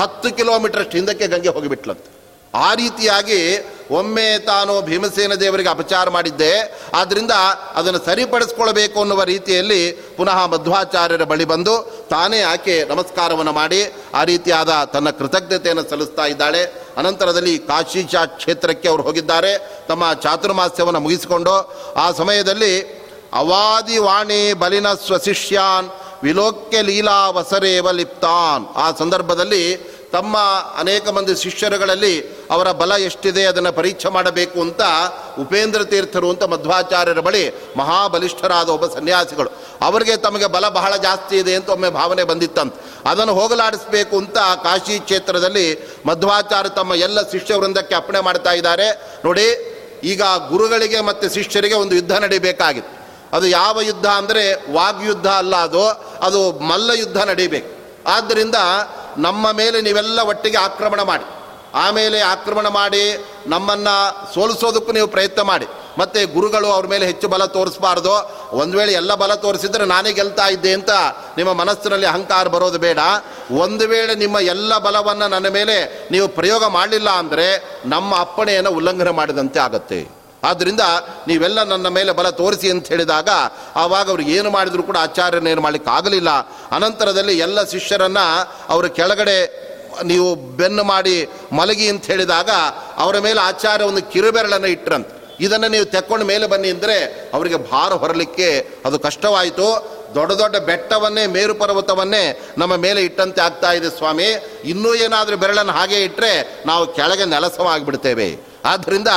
ಹತ್ತು 0.00 0.36
ಕಿಲೋಮೀಟರ್ 0.36 0.88
ಹಿಂದಕ್ಕೆ 0.88 1.26
ಗಂಗೆ 1.26 1.48
ಹೋಗಿಬಿಟ್ಲಂತೆ. 1.48 2.19
ಆ 2.54 2.74
ರೀತಿಯಾಗಿ 2.74 3.70
ಒಮ್ಮೆ 3.90 4.38
ತಾನು 4.38 4.82
ಭೀಮಸೇನ 4.82 5.34
ದೇವರಿಗೆ 5.34 5.68
ಅಪಚಾರ 5.68 6.10
ಮಾಡಿದ್ದೆ 6.10 6.82
ಆದ್ದರಿಂದ 6.94 7.30
ಅದನ್ನು 7.74 7.98
ಸರಿಪಡಿಸ್ಕೊಳ್ಬೇಕು 7.98 9.00
ಅನ್ನುವ 9.00 9.22
ರೀತಿಯಲ್ಲಿ 9.22 9.92
ಪುನಃ 9.92 10.46
ಮಧ್ವಾಚಾರ್ಯರ 10.46 11.24
ಬಳಿ 11.24 11.44
ಬಂದು 11.44 12.06
ತಾನೇ 12.10 12.40
ಆಕೆ 12.42 12.84
ನಮಸ್ಕಾರವನ್ನು 12.84 13.52
ಮಾಡಿ, 13.52 13.92
ಆ 14.14 14.24
ರೀತಿಯಾದ 14.24 14.90
ತನ್ನ 14.92 15.10
ಕೃತಜ್ಞತೆಯನ್ನು 15.10 15.90
ಸಲ್ಲಿಸ್ತಾ 15.90 16.26
ಇದ್ದಾಳೆ. 16.26 16.64
ಅನಂತರದಲ್ಲಿ 16.96 17.58
ಕಾಶೀಶಾ 17.58 18.26
ಕ್ಷೇತ್ರಕ್ಕೆ 18.26 18.88
ಅವರು 18.88 19.02
ಹೋಗಿದ್ದಾರೆ. 19.02 19.84
ತಮ್ಮ 19.88 20.14
ಚಾತುರ್ಮಾಸ್ಯವನ್ನು 20.14 21.00
ಮುಗಿಸಿಕೊಂಡು, 21.00 21.54
ಆ 21.96 22.12
ಸಮಯದಲ್ಲಿ 22.12 23.00
ಅವಾದಿ 23.32 23.98
ವಾಣಿ 23.98 24.52
ಬಲಿನ 24.52 24.92
ಸ್ವಶಿಷ್ಯಾನ್ 24.92 25.90
ವಿಲೋಕ್ಯ 26.22 26.82
ಲೀಲಾ 26.82 27.30
ವಸರೇವ 27.30 27.90
ಲಿಪ್ತಾನ್. 27.90 28.76
ಆ 28.76 28.92
ಸಂದರ್ಭದಲ್ಲಿ 28.98 29.90
ತಮ್ಮ 30.12 30.36
ಅನೇಕ 30.78 31.08
ಮಂದಿ 31.16 31.34
ಶಿಷ್ಯರುಗಳಲ್ಲಿ 31.42 32.14
ಅವರ 32.54 32.68
ಬಲ 32.80 32.92
ಎಷ್ಟಿದೆ 33.08 33.42
ಅದನ್ನು 33.50 33.72
ಪರೀಕ್ಷೆ 33.78 34.08
ಮಾಡಬೇಕು 34.08 34.58
ಅಂತ 34.66 34.82
ಉಪೇಂದ್ರ 35.38 35.80
ತೀರ್ಥರು 35.92 36.28
ಅಂತ 36.30 36.44
ಮಧ್ವಾಚಾರ್ಯರ 36.54 37.20
ಬಳಿ 37.28 37.42
ಮಹಾಬಲಿಷ್ಠರಾದ 37.76 38.68
ಒಬ್ಬ 38.76 38.86
ಸನ್ಯಾಸಿಗಳು. 38.94 39.50
ಅವರಿಗೆ 39.88 40.14
ತಮಗೆ 40.26 40.46
ಬಲ 40.56 40.68
ಬಹಳ 40.78 40.92
ಜಾಸ್ತಿ 41.06 41.36
ಇದೆ 41.36 41.54
ಅಂತ 41.54 41.68
ಒಮ್ಮೆ 41.76 41.90
ಭಾವನೆ 41.90 42.24
ಬಂದಿತ್ತಂತ. 42.24 42.74
ಅದನ್ನು 43.06 43.34
ಹೋಗಲಾಡಿಸಬೇಕು 43.34 44.14
ಅಂತ 44.18 44.38
ಕಾಶಿ 44.64 44.96
ಕ್ಷೇತ್ರದಲ್ಲಿ 45.00 45.66
ಮಧ್ವಾಚಾರ್ಯ 46.06 46.72
ತಮ್ಮ 46.80 46.94
ಎಲ್ಲ 47.06 47.18
ಶಿಷ್ಯ 47.30 47.54
ವೃಂದಕ್ಕೆ 47.54 47.94
ಅಪ್ಪಣೆ 47.94 48.20
ಮಾಡ್ತಾ 48.20 48.52
ಇದ್ದಾರೆ. 48.52 48.88
ನೋಡಿ, 49.24 49.48
ಈಗ 50.12 50.22
ಗುರುಗಳಿಗೆ 50.48 51.00
ಮತ್ತು 51.00 51.26
ಶಿಷ್ಯರಿಗೆ 51.34 51.74
ಒಂದು 51.74 51.94
ಯುದ್ಧ 51.94 52.12
ನಡೀಬೇಕಾಗಿತ್ತು. 52.24 52.94
ಅದು 53.36 53.46
ಯಾವ 53.46 53.80
ಯುದ್ಧ 53.80 54.06
ಅಂದರೆ 54.20 54.44
ವಾಗ್ಯುದ್ಧ 54.72 55.28
ಅಲ್ಲ 55.40 55.56
ಅದು 55.56 55.84
ಅದು 56.26 56.40
ಮಲ್ಲ 56.70 56.90
ಯುದ್ಧ 56.98 57.18
ನಡೀಬೇಕು. 57.30 57.70
ಆದ್ದರಿಂದ 58.06 58.58
ನಮ್ಮ 59.26 59.44
ಮೇಲೆ 59.60 59.80
ನೀವೆಲ್ಲ 59.80 60.20
ಒಟ್ಟಿಗೆ 60.32 60.58
ಆಕ್ರಮಣ 60.58 61.02
ಮಾಡಿ. 61.02 61.26
ಆಮೇಲೆ 61.74 62.18
ಆಕ್ರಮಣ 62.20 62.68
ಮಾಡಿ, 62.68 63.02
ನಮ್ಮನ್ನು 63.46 63.94
ಸೋಲಿಸೋದಕ್ಕೂ 64.34 64.92
ನೀವು 64.92 65.08
ಪ್ರಯತ್ನ 65.08 65.42
ಮಾಡಿ. 65.50 65.66
ಮತ್ತು 65.98 66.20
ಗುರುಗಳು 66.34 66.68
ಅವ್ರ 66.72 66.86
ಮೇಲೆ 66.86 67.04
ಹೆಚ್ಚು 67.06 67.26
ಬಲ 67.28 67.44
ತೋರಿಸಬಾರ್ದು. 67.56 68.14
ಒಂದು 68.56 68.74
ವೇಳೆ 68.78 68.92
ಎಲ್ಲ 68.92 69.12
ಬಲ 69.14 69.32
ತೋರಿಸಿದ್ರೆ 69.34 69.84
ನಾನೇ 69.86 70.12
ಗೆಲ್ತಾ 70.12 70.46
ಇದ್ದೆ 70.48 70.72
ಅಂತ 70.72 70.92
ನಿಮ್ಮ 71.38 71.52
ಮನಸ್ಸಿನಲ್ಲಿ 71.52 72.06
ಅಹಂಕಾರ 72.06 72.48
ಬರೋದು 72.48 72.78
ಬೇಡ. 72.78 73.00
ಒಂದು 73.64 73.86
ವೇಳೆ 73.92 74.14
ನಿಮ್ಮ 74.14 74.36
ಎಲ್ಲ 74.54 74.78
ಬಲವನ್ನು 74.78 75.28
ನನ್ನ 75.34 75.48
ಮೇಲೆ 75.58 75.76
ನೀವು 76.10 76.28
ಪ್ರಯೋಗ 76.38 76.64
ಮಾಡಲಿಲ್ಲ 76.78 77.10
ಅಂದರೆ 77.22 77.48
ನಮ್ಮ 77.86 78.10
ಅಪ್ಪಣೆಯನ್ನು 78.24 78.70
ಉಲ್ಲಂಘನೆ 78.70 79.10
ಮಾಡಿದಂತೆ 79.20 79.60
ಆಗುತ್ತೆ. 79.60 80.19
ಆದ್ದರಿಂದ 80.48 80.84
ನೀವೆಲ್ಲ 81.28 81.62
ನನ್ನ 81.72 81.88
ಮೇಲೆ 81.98 82.12
ಬಲ 82.18 82.30
ತೋರಿಸಿ 82.42 82.68
ಅಂತ 82.70 82.88
ಹೇಳಿದಾಗ 82.88 83.30
ಆವಾಗ 83.82 84.06
ಅವರು 84.08 84.22
ಏನು 84.36 84.50
ಮಾಡಿದರೂ 84.50 84.82
ಕೂಡ 84.82 84.98
ಆಚಾರ್ಯನೇನು 85.06 85.62
ಮಾಡಲಿಕ್ಕೆ 85.66 85.90
ಆಗಲಿಲ್ಲ 85.90 86.30
ಅನಂತರದಲ್ಲಿ 86.76 87.34
ಎಲ್ಲ 87.46 87.64
ಶಿಷ್ಯರನ್ನು 87.74 88.26
ಅವರ 88.72 88.86
ಕೆಳಗಡೆ 88.98 89.38
ನೀವು 90.10 90.28
ಬೆನ್ನು 90.58 90.84
ಮಾಡಿ 90.92 91.16
ಮಲಗಿ 91.58 91.86
ಅಂತ 91.92 92.04
ಹೇಳಿದಾಗ 92.12 92.50
ಅವರ 93.04 93.16
ಮೇಲೆ 93.28 93.40
ಆಚಾರ್ಯ 93.40 93.84
ಒಂದು 93.92 94.02
ಕಿರುಬೆರಳನ್ನು 94.12 94.68
ಇಟ್ಟರಂತ 94.76 95.08
ಇದನ್ನು 95.44 95.68
ನೀವು 95.74 95.86
ತೆಕ್ಕೊಂಡು 95.94 96.24
ಮೇಲೆ 96.26 96.46
ಬನ್ನಿ 96.46 96.68
ಅಂದರೆ 96.74 96.96
ಅವರಿಗೆ 97.34 97.58
ಭಾರ 97.70 97.92
ಹೊರಲಿಕ್ಕೆ 98.02 98.48
ಅದು 98.86 98.96
ಕಷ್ಟವಾಯಿತು. 98.98 99.68
ದೊಡ್ಡ 100.14 100.32
ದೊಡ್ಡ 100.40 100.56
ಬೆಟ್ಟವನ್ನೇ, 100.68 101.24
ಮೇರು 101.26 101.54
ಪರ್ವತವನ್ನೇ 101.54 102.22
ನಮ್ಮ 102.58 102.76
ಮೇಲೆ 102.76 103.00
ಇಟ್ಟಂತೆ 103.08 103.40
ಆಗ್ತಾ 103.40 103.70
ಇದೆ 103.72 103.90
ಸ್ವಾಮಿ. 103.98 104.28
ಇನ್ನೂ 104.72 104.90
ಏನಾದರೂ 105.04 105.36
ಬೆರಳನ್ನು 105.36 105.72
ಹಾಗೆ 105.72 105.98
ಇಟ್ಟರೆ 106.06 106.32
ನಾವು 106.66 106.84
ಕೆಳಗೆ 106.98 107.24
ನೆಲಸವಾಗಿಬಿಡ್ತೇವೆ. 107.24 108.28
ಆದ್ದರಿಂದ 108.64 109.08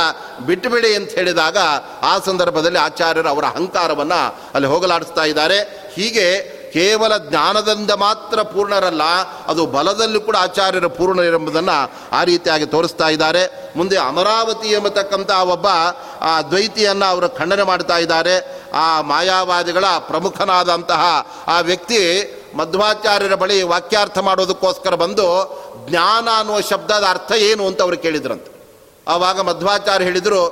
ಬಿಟ್ಟುಬಿಡಿ 0.46 0.94
ಅಂತ 0.94 1.10
ಹೇಳಿದಾಗ 1.10 1.58
ಆ 2.02 2.18
ಸಂದರ್ಭದಲ್ಲಿ 2.18 2.78
ಆಚಾರ್ಯರು 2.78 3.28
ಅವರ 3.28 3.44
ಅಹಂಕಾರವನ್ನು 3.44 4.36
ಅಲ್ಲಿ 4.54 4.68
ಹೋಗಲಾಡಿಸ್ತಾ 4.68 5.24
ಇದ್ದಾರೆ. 5.24 5.58
ಹೀಗೆ 5.96 6.54
ಕೇವಲ 6.72 7.16
ಜ್ಞಾನದಿಂದ 7.16 7.90
ಮಾತ್ರ 7.90 8.42
ಪೂರ್ಣರಲ್ಲ, 8.42 9.02
ಅದು 9.46 9.66
ಬಲದಲ್ಲೂ 9.66 10.20
ಕೂಡ 10.20 10.36
ಆಚಾರ್ಯರ 10.36 10.86
ಪೂರ್ಣರೆಂಬುದನ್ನು 10.86 11.92
ಆ 12.12 12.24
ರೀತಿಯಾಗಿ 12.24 12.66
ತೋರಿಸ್ತಾ 12.66 13.08
ಇದ್ದಾರೆ. 13.08 13.72
ಮುಂದೆ 13.76 13.96
ಅಮರಾವತಿ 13.96 14.68
ಎಂಬತಕ್ಕಂಥ 14.68 15.30
ಒಬ್ಬ, 15.30 15.66
ಆ 16.20 16.42
ದ್ವೈತಿಯನ್ನು 16.42 17.06
ಅವರು 17.06 17.28
ಖಂಡನೆ 17.28 17.62
ಮಾಡ್ತಾ 17.62 17.98
ಇದ್ದಾರೆ. 17.98 18.64
ಆ 18.74 19.00
ಮಾಯಾವಾದಿಗಳ 19.00 19.84
ಪ್ರಮುಖನಾದಂತಹ 19.84 21.30
ಆ 21.46 21.60
ವ್ಯಕ್ತಿ 21.60 22.00
ಮಧ್ವಾಚಾರ್ಯರ 22.56 23.34
ಬಳಿ 23.34 23.62
ವಾಕ್ಯಾರ್ಥ 23.62 24.18
ಮಾಡೋದಕ್ಕೋಸ್ಕರ 24.18 24.94
ಬಂದು 24.94 25.26
ಜ್ಞಾನ 25.88 26.28
ಅನ್ನುವ 26.36 26.60
ಶಬ್ದದ 26.60 27.04
ಅರ್ಥ 27.10 27.32
ಏನು 27.32 27.66
ಅಂತ 27.66 27.82
ಅವರು 27.82 27.98
ಕೇಳಿದ್ರಂತೆ. 27.98 28.53
ಆವಾಗ 29.06 29.38
ಮಧ್ವಾಚಾರ್ಯ 29.48 30.06
ಹೇಳಿದರು, 30.08 30.42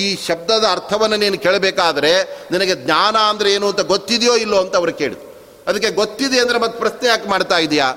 ಈ 0.00 0.02
ಶಬ್ದದ 0.26 0.64
ಅರ್ಥವನ್ನು 0.76 1.16
ನೀನು 1.22 1.36
ಕೇಳಬೇಕಾದ್ರೆ 1.44 2.12
ನಿನಗೆ 2.52 2.74
ಜ್ಞಾನ 2.84 3.16
ಅಂದರೆ 3.30 3.48
ಏನು 3.56 3.66
ಅಂತ 3.72 3.82
ಗೊತ್ತಿದೆಯೋ 3.92 4.34
ಇಲ್ಲೋ 4.44 4.58
ಅಂತ 4.64 4.74
ಅವರು 4.80 4.92
ಕೇಳಿದ್ರು. 5.02 5.28
ಅದಕ್ಕೆ 5.68 5.90
ಗೊತ್ತಿದೆ 6.00 6.38
ಅಂದರೆ 6.44 6.58
ಮತ್ತೆ 6.64 6.76
ಪ್ರಶ್ನೆ 6.82 7.06
ಯಾಕೆ 7.08 7.28
ಮಾಡ್ತಾ 7.32 7.58
ಇದೆಯಾ? 7.66 7.88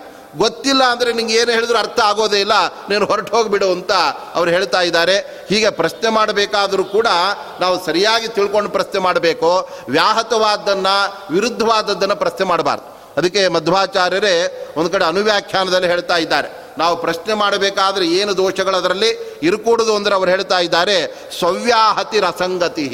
ಗೊತ್ತಿಲ್ಲ 0.42 0.84
ಅಂದರೆ 0.94 1.10
ನಿಂಗೆ 1.18 1.36
ಏನು 1.42 1.52
ಹೇಳಿದ್ರು 1.56 1.78
ಅರ್ಥ 1.84 2.00
ಆಗೋದೇ 2.10 2.40
ಇಲ್ಲ, 2.46 2.56
ನೀನು 2.90 3.04
ಹೊರಟು 3.12 3.32
ಹೋಗಿಬಿಡು 3.36 3.68
ಅಂತ 3.76 3.94
ಅವ್ರು 4.38 4.50
ಹೇಳ್ತಾ 4.56 4.82
ಇದ್ದಾರೆ. 4.90 5.16
ಹೀಗೆ 5.50 5.70
ಪ್ರಶ್ನೆ 5.80 6.10
ಮಾಡಬೇಕಾದರೂ 6.18 6.84
ಕೂಡ 6.96 7.08
ನಾವು 7.64 7.76
ಸರಿಯಾಗಿ 7.86 8.28
ತಿಳ್ಕೊಂಡು 8.38 8.70
ಪ್ರಶ್ನೆ 8.78 9.00
ಮಾಡಬೇಕು. 9.08 9.52
ವ್ಯಾಹತವಾದ್ದನ್ನು 9.96 10.96
ವಿರುದ್ಧವಾದದ್ದನ್ನು 11.36 12.18
ಪ್ರಶ್ನೆ 12.24 12.48
ಮಾಡಬಾರ್ದು. 12.52 12.86
ಅದಕ್ಕೆ 13.20 13.42
ಮಧ್ವಾಚಾರ್ಯರೇ 13.58 14.36
ಒಂದು 14.80 14.90
ಕಡೆ 14.94 15.06
ಅನುವ್ಯಾಖ್ಯಾನದಲ್ಲಿ 15.12 15.88
ಹೇಳ್ತಾ 15.94 16.18
ಇದ್ದಾರೆ. 16.26 16.50
ನಾವು 16.78 16.96
ಪ್ರಶ್ನೆ 17.02 17.34
ಮಾಡಬೇಕಾದ್ರೆ 17.34 18.06
ಏನು 18.08 18.38
ದೋಷಗಳು 18.38 18.78
ಅದರಲ್ಲಿ? 18.78 19.40
ಇರುಕೂಡುದು 19.44 19.96
ಅಂದರೆ 19.96 20.16
ಅವರು 20.16 20.30
ಹೇಳ್ತಾ 20.30 20.60
ಇದ್ದಾರೆ, 20.60 20.98
ಸವ್ಯಾಹತಿ 21.40 22.20
ರಸಂಗತಿ 22.20 22.88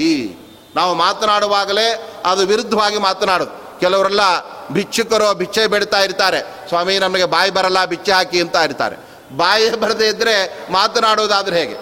ನಾವು 0.75 0.93
ಮಾತನಾಡುವಾಗಲೇ 0.93 1.87
ಅದು 2.25 2.41
ವಿರುದ್ಧವಾಗಿ 2.47 2.97
ಮಾತನಾಡೋದು. 2.97 3.79
ಕೆಲವರೆಲ್ಲ 3.79 4.21
ಭಿಕ್ಷುಕರು 4.71 5.33
ಭಿಕ್ಷೆ 5.33 5.67
ಬಿಡ್ತಾ 5.67 5.99
ಇರ್ತಾರೆ. 6.01 6.39
ಸ್ವಾಮಿ, 6.69 6.99
ನಮಗೆ 6.99 7.25
ಬಾಯಿ 7.25 7.51
ಬರಲ್ಲ 7.51 7.85
ಬಿಚ್ಚೆ 7.85 8.11
ಹಾಕಿ 8.11 8.41
ಅಂತ 8.41 8.55
ಇರ್ತಾರೆ. 8.55 8.95
ಬಾಯಿ 9.37 9.69
ಬರದೇ 9.69 10.07
ಇದ್ದರೆ 10.07 10.35
ಮಾತನಾಡೋದಾದ್ರೆ 10.71 11.59
ಹೇಗೆ? 11.59 11.77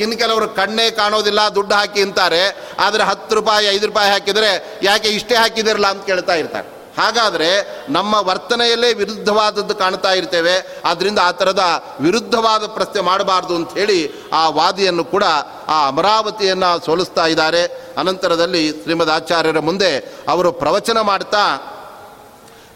ಇನ್ನು 0.00 0.16
ಕೆಲವರು 0.18 0.48
ಕಣ್ಣೇ 0.48 0.90
ಕಾಣೋದಿಲ್ಲ, 0.90 1.48
ದುಡ್ಡು 1.48 1.74
ಹಾಕಿ 1.74 2.02
ಅಂತಾರೆ. 2.02 2.42
ಆದರೆ 2.78 3.02
ಹತ್ತು 3.02 3.34
ರೂಪಾಯಿ, 3.34 3.66
ಐದು 3.66 3.86
ರೂಪಾಯಿ 3.86 4.10
ಹಾಕಿದರೆ 4.10 4.78
ಯಾಕೆ 4.82 5.08
ಇಷ್ಟೇ 5.08 5.34
ಹಾಕಿದಿರಲ್ಲ 5.34 5.86
ಅಂತ 5.86 6.04
ಕೇಳ್ತಾ 6.06 6.34
ಇರ್ತಾರೆ. 6.34 6.75
ಹಾಗಾದರೆ 6.96 7.78
ನಮ್ಮ 7.92 8.14
ವರ್ತನೆಯಲ್ಲೇ 8.14 8.92
ವಿರುದ್ಧವಾದದ್ದು 8.92 9.74
ಕಾಣ್ತಾ 9.74 10.12
ಇರ್ತೇವೆ. 10.12 10.82
ಆದ್ದರಿಂದ 10.84 11.18
ಆ 11.18 11.30
ಥರದ 11.30 11.60
ವಿರುದ್ಧವಾದ 12.00 12.66
ಪ್ರಶ್ನೆ 12.66 13.00
ಮಾಡಬಾರ್ದು 13.00 13.56
ಅಂತ 13.56 13.72
ಹೇಳಿ 13.72 14.28
ಆ 14.32 14.48
ವಾದಿಯನ್ನು 14.48 15.04
ಕೂಡ 15.04 15.24
ಆ 15.68 15.86
ಅಮರಾವತಿಯನ್ನು 15.86 16.84
ಸೋಲಿಸ್ತಾ 16.84 17.26
ಇದ್ದಾರೆ. 17.26 17.64
ಅನಂತರದಲ್ಲಿ 17.98 18.70
ಶ್ರೀಮದ್ 18.70 19.10
ಆಚಾರ್ಯರ 19.10 19.58
ಮುಂದೆ 19.58 20.14
ಅವರು 20.28 20.52
ಪ್ರವಚನ 20.52 21.00
ಮಾಡ್ತಾ, 21.00 21.72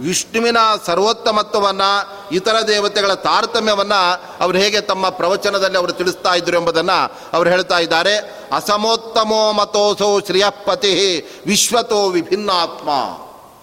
ವಿಷ್ಣುವಿನ 0.00 0.56
ಸರ್ವೋತ್ತಮತ್ವವನ್ನು, 0.86 2.18
ಇತರ 2.34 2.56
ದೇವತೆಗಳ 2.68 3.14
ತಾರತಮ್ಯವನ್ನು 3.14 4.22
ಅವರು 4.40 4.58
ಹೇಗೆ 4.58 4.80
ತಮ್ಮ 4.80 5.08
ಪ್ರವಚನದಲ್ಲಿ 5.08 5.78
ಅವರು 5.78 5.92
ತಿಳಿಸ್ತಾ 5.92 6.34
ಇದ್ರು 6.34 6.58
ಎಂಬುದನ್ನು 6.58 7.18
ಅವರು 7.32 7.50
ಹೇಳ್ತಾ 7.50 7.78
ಇದ್ದಾರೆ. 7.78 8.16
ಅಸಮೋತ್ತಮೋ 8.52 9.52
ಮತೋಸೋ 9.52 10.20
ಶ್ರಿಯಪತಿ 10.20 11.24
ವಿಶ್ವತೋ 11.46 12.08
ವಿಭಿನ್ನಾತ್ಮ. 12.08 12.88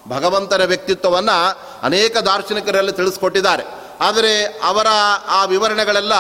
ಭಗವಂತನ 0.10 0.62
ವ್ಯಕ್ತಿತ್ವವನ್ನು 0.64 1.60
ಅನೇಕ 1.84 2.18
ದಾರ್ಶನಿಕರಲ್ಲಿ 2.18 2.92
ತಿಳಿಸ್ಕೊಟ್ಟಿದ್ದಾರೆ. 2.92 3.88
ಆದರೆ 4.00 4.46
ಅವರ 4.46 4.88
ಆ 5.28 5.46
ವಿವರಣೆಗಳೆಲ್ಲ 5.46 6.14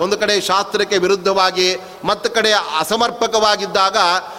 ಒಂದು 0.00 0.18
ಕಡೆ 0.18 0.40
ಶಾಸ್ತ್ರಕ್ಕೆ 0.40 0.98
ವಿರುದ್ಧವಾಗಿ, 0.98 1.76
ಮತ್ತು 2.04 2.30
ಕಡೆ 2.30 2.52
ಅಸಮರ್ಪಕವಾಗಿದ್ದಾಗ 2.52 3.96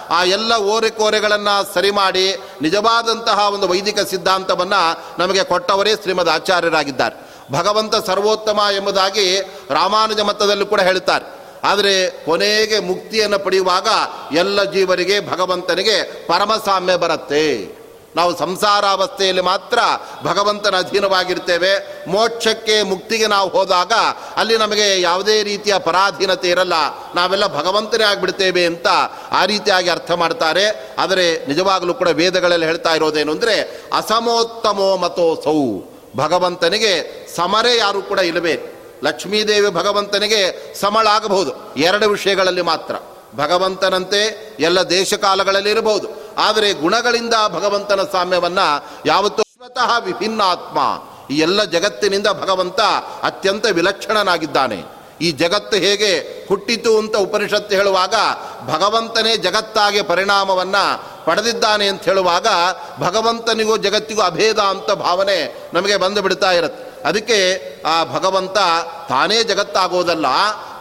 ಆ 0.10 0.24
ಎಲ್ಲ 0.24 0.56
ಓರೆಕೋರೆಗಳನ್ನು 0.56 1.74
ಸರಿ 1.74 1.92
ಮಾಡಿ, 1.92 2.44
ನಿಜವಾದಂತಹ 2.62 3.54
ಒಂದು 3.54 3.68
ವೈದಿಕ 3.68 4.00
ಸಿದ್ಧಾಂತವನ್ನು 4.00 5.04
ನಮಗೆ 5.20 5.44
ಕೊಟ್ಟವರೇ 5.44 5.94
ಶ್ರೀಮದ್ 5.96 6.30
ಆಚಾರ್ಯರಾಗಿದ್ದಾರೆ. 6.30 7.26
ಭಗವಂತ 7.52 7.96
ಸರ್ವೋತ್ತಮ 7.96 8.60
ಎಂಬುದಾಗಿ 8.76 9.40
ರಾಮಾನುಜ 9.70 10.20
ಮತದಲ್ಲೂ 10.20 10.66
ಕೂಡ 10.66 10.82
ಹೇಳ್ತಾರೆ. 10.82 11.26
ಆದರೆ 11.64 12.26
ಕೊನೆಗೆ 12.26 12.80
ಮುಕ್ತಿಯನ್ನು 12.80 13.40
ಪಡೆಯುವಾಗ 13.40 13.88
ಎಲ್ಲ 14.36 14.64
ಜೀವರಿಗೆ, 14.64 15.32
ಭಗವಂತನಿಗೆ 15.32 16.28
ಪರಮಸಾಮ್ಯ 16.28 16.96
ಬರುತ್ತೆ. 16.96 17.85
ನಾವು 18.16 18.38
ಸಂಸಾರಾವಸ್ಥೆಯಲ್ಲಿ 18.38 19.42
ಮಾತ್ರ 19.42 19.80
ಭಗವಂತನ 20.24 20.76
ಅಧೀನವಾಗಿರ್ತೇವೆ. 20.78 22.04
ಮೋಕ್ಷಕ್ಕೆ 22.08 22.84
ಮುಕ್ತಿಗೆ 22.84 23.28
ನಾವು 23.28 23.50
ಹೋದಾಗ 23.50 23.92
ಅಲ್ಲಿ 24.38 24.58
ನಮಗೆ 24.58 25.02
ಯಾವುದೇ 25.02 25.44
ರೀತಿಯ 25.44 25.78
ಪರಾಧೀನತೆ 25.78 26.50
ಇರಲ್ಲ. 26.50 26.74
ನಾವೆಲ್ಲ 27.16 27.48
ಭಗವಂತನೇ 27.48 28.04
ಆಗಿಬಿಡ್ತೇವೆ 28.04 28.66
ಅಂತ 28.66 28.88
ಆ 29.32 29.46
ರೀತಿಯಾಗಿ 29.46 29.90
ಅರ್ಥ 29.90 30.12
ಮಾಡ್ತಾರೆ. 30.12 30.96
ಆದರೆ 30.98 31.46
ನಿಜವಾಗಲೂ 31.46 31.94
ಕೂಡ 31.94 32.08
ವೇದಗಳಲ್ಲಿ 32.08 32.66
ಹೇಳ್ತಾ 32.66 32.96
ಇರೋದೇನು 32.96 33.32
ಅಂದರೆ, 33.32 33.86
ಅಸಮೋತ್ತಮೋ 33.94 34.98
ಮತೋ 34.98 35.42
ಸೌ 35.44 35.82
ಭಗವಂತನಿಗೆ 36.16 37.26
ಸಮರೇ 37.36 37.78
ಯಾರು 37.78 38.02
ಕೂಡ 38.02 38.20
ಇಲ್ಲವೇ? 38.20 38.72
ಲಕ್ಷ್ಮೀದೇವಿ 39.04 39.70
ಭಗವಂತನಿಗೆ 39.70 40.74
ಸಮಳಾಗಬಹುದು 40.80 41.76
ಎರಡು 41.78 42.10
ವಿಷಯಗಳಲ್ಲಿ 42.10 42.62
ಮಾತ್ರ. 42.62 42.96
ಭಗವಂತನಂತೆ 43.36 44.54
ಎಲ್ಲ 44.60 44.82
ದೇಶಕಾಲಗಳಲ್ಲಿ 44.82 45.70
ಇರಬಹುದು. 45.70 46.25
ಆದರೆ 46.38 46.74
ಗುಣಗಳಿಂದ 46.74 47.34
ಭಗವಂತನ 47.48 48.02
ಸಾಮ್ಯವನ್ನ 48.12 48.60
ಯಾವತ್ತೂ 49.06 49.44
ಸ್ವತಃ 49.44 50.00
ವಿಭಿನ್ನಾತ್ಮ. 50.00 50.80
ಈ 51.30 51.40
ಎಲ್ಲ 51.40 51.64
ಜಗತ್ತಿನಿಂದ 51.64 52.28
ಭಗವಂತ 52.28 52.80
ಅತ್ಯಂತ 53.24 53.66
ವಿಲಕ್ಷಣನಾಗಿದ್ದಾನೆ. 53.66 54.96
ಈ 55.22 55.32
ಜಗತ್ತು 55.32 55.78
ಹೇಗೆ 55.78 56.46
ಹುಟ್ಟಿತು 56.48 56.98
ಅಂತ 56.98 57.16
ಉಪನಿಷತ್ತು 57.16 57.76
ಹೇಳುವಾಗ 57.76 58.14
ಭಗವಂತನೇ 58.68 59.38
ಜಗತ್ತಾಗೆ 59.38 60.02
ಪರಿಣಾಮವನ್ನ 60.02 60.76
ಪಡೆದಿದ್ದಾನೆ 61.26 61.88
ಅಂತ 61.88 62.04
ಹೇಳುವಾಗ 62.04 62.48
ಭಗವಂತನಿಗೂ 63.00 63.78
ಜಗತ್ತಿಗೂ 63.78 64.22
ಅಭೇದ 64.22 64.60
ಅಂತ 64.60 64.92
ಭಾವನೆ 64.92 65.70
ನಮಗೆ 65.74 65.98
ಬಂದು 65.98 66.22
ಬಿಡ್ತಾ 66.22 66.52
ಇರುತ್ತೆ. 66.52 67.08
ಅದಕ್ಕೆ 67.08 67.66
ಆ 67.84 68.04
ಭಗವಂತ 68.04 68.58
ತಾನೇ 69.10 69.44
ಜಗತ್ತಾಗೋದಲ್ಲ 69.44 70.26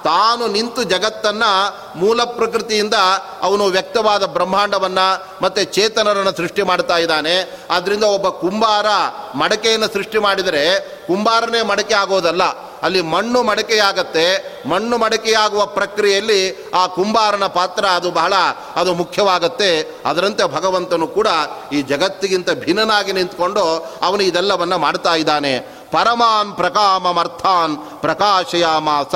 ತಾನು 0.05 0.47
ನಿಂತು 0.47 0.83
ಜಗತ್ತನ್ನು 0.83 1.51
ಮೂಲ 1.99 2.25
ಪ್ರಕೃತಿಯಿಂದ 2.25 2.95
ಅವನು 3.43 3.65
ವ್ಯಕ್ತವಾದ 3.65 4.25
ಬ್ರಹ್ಮಾಂಡವನ್ನು 4.27 5.07
ಮತ್ತು 5.43 5.65
ಚೇತನರನ್ನು 5.65 6.37
ಸೃಷ್ಟಿ 6.37 6.63
ಮಾಡ್ತಾ 6.63 6.97
ಇದ್ದಾನೆ. 6.99 7.59
ಆದ್ದರಿಂದ 7.71 8.05
ಒಬ್ಬ 8.05 8.29
ಕುಂಬಾರ 8.29 8.87
ಮಡಕೆಯನ್ನು 9.35 9.89
ಸೃಷ್ಟಿ 9.93 10.19
ಮಾಡಿದರೆ 10.19 10.65
ಕುಂಬಾರನೇ 11.07 11.63
ಮಡಕೆ 11.63 11.95
ಆಗೋದಲ್ಲ. 11.95 12.43
ಅಲ್ಲಿ 12.83 13.01
ಮಣ್ಣು 13.01 13.43
ಮಡಕೆಯಾಗತ್ತೆ. 13.43 14.27
ಮಣ್ಣು 14.69 14.99
ಮಡಕೆಯಾಗುವ 14.99 15.67
ಪ್ರಕ್ರಿಯೆಯಲ್ಲಿ 15.67 16.71
ಆ 16.75 16.87
ಕುಂಬಾರನ 16.87 17.47
ಪಾತ್ರ 17.47 17.85
ಅದು 17.85 18.11
ಬಹಳ, 18.11 18.33
ಅದು 18.77 18.95
ಮುಖ್ಯವಾಗತ್ತೆ. 18.95 19.71
ಅದರಂತೆ 20.05 20.45
ಭಗವಂತನು 20.45 21.07
ಕೂಡ 21.07 21.29
ಈ 21.73 21.83
ಜಗತ್ತಿಗಿಂತ 21.83 22.51
ಭಿನ್ನನಾಗಿ 22.51 23.13
ನಿಂತ್ಕೊಂಡು 23.13 23.61
ಅವನು 24.03 24.23
ಇದೆಲ್ಲವನ್ನು 24.23 24.79
ಮಾಡ್ತಾ 24.79 25.15
ಇದ್ದಾನೆ. 25.15 25.84
ಪರಮಾನ್ 25.95 26.57
ಪ್ರಕಾಮರ್ಥಾನ್ 26.57 27.77
ಪ್ರಕಾಶಯಾಮಾಸ, 28.01 29.15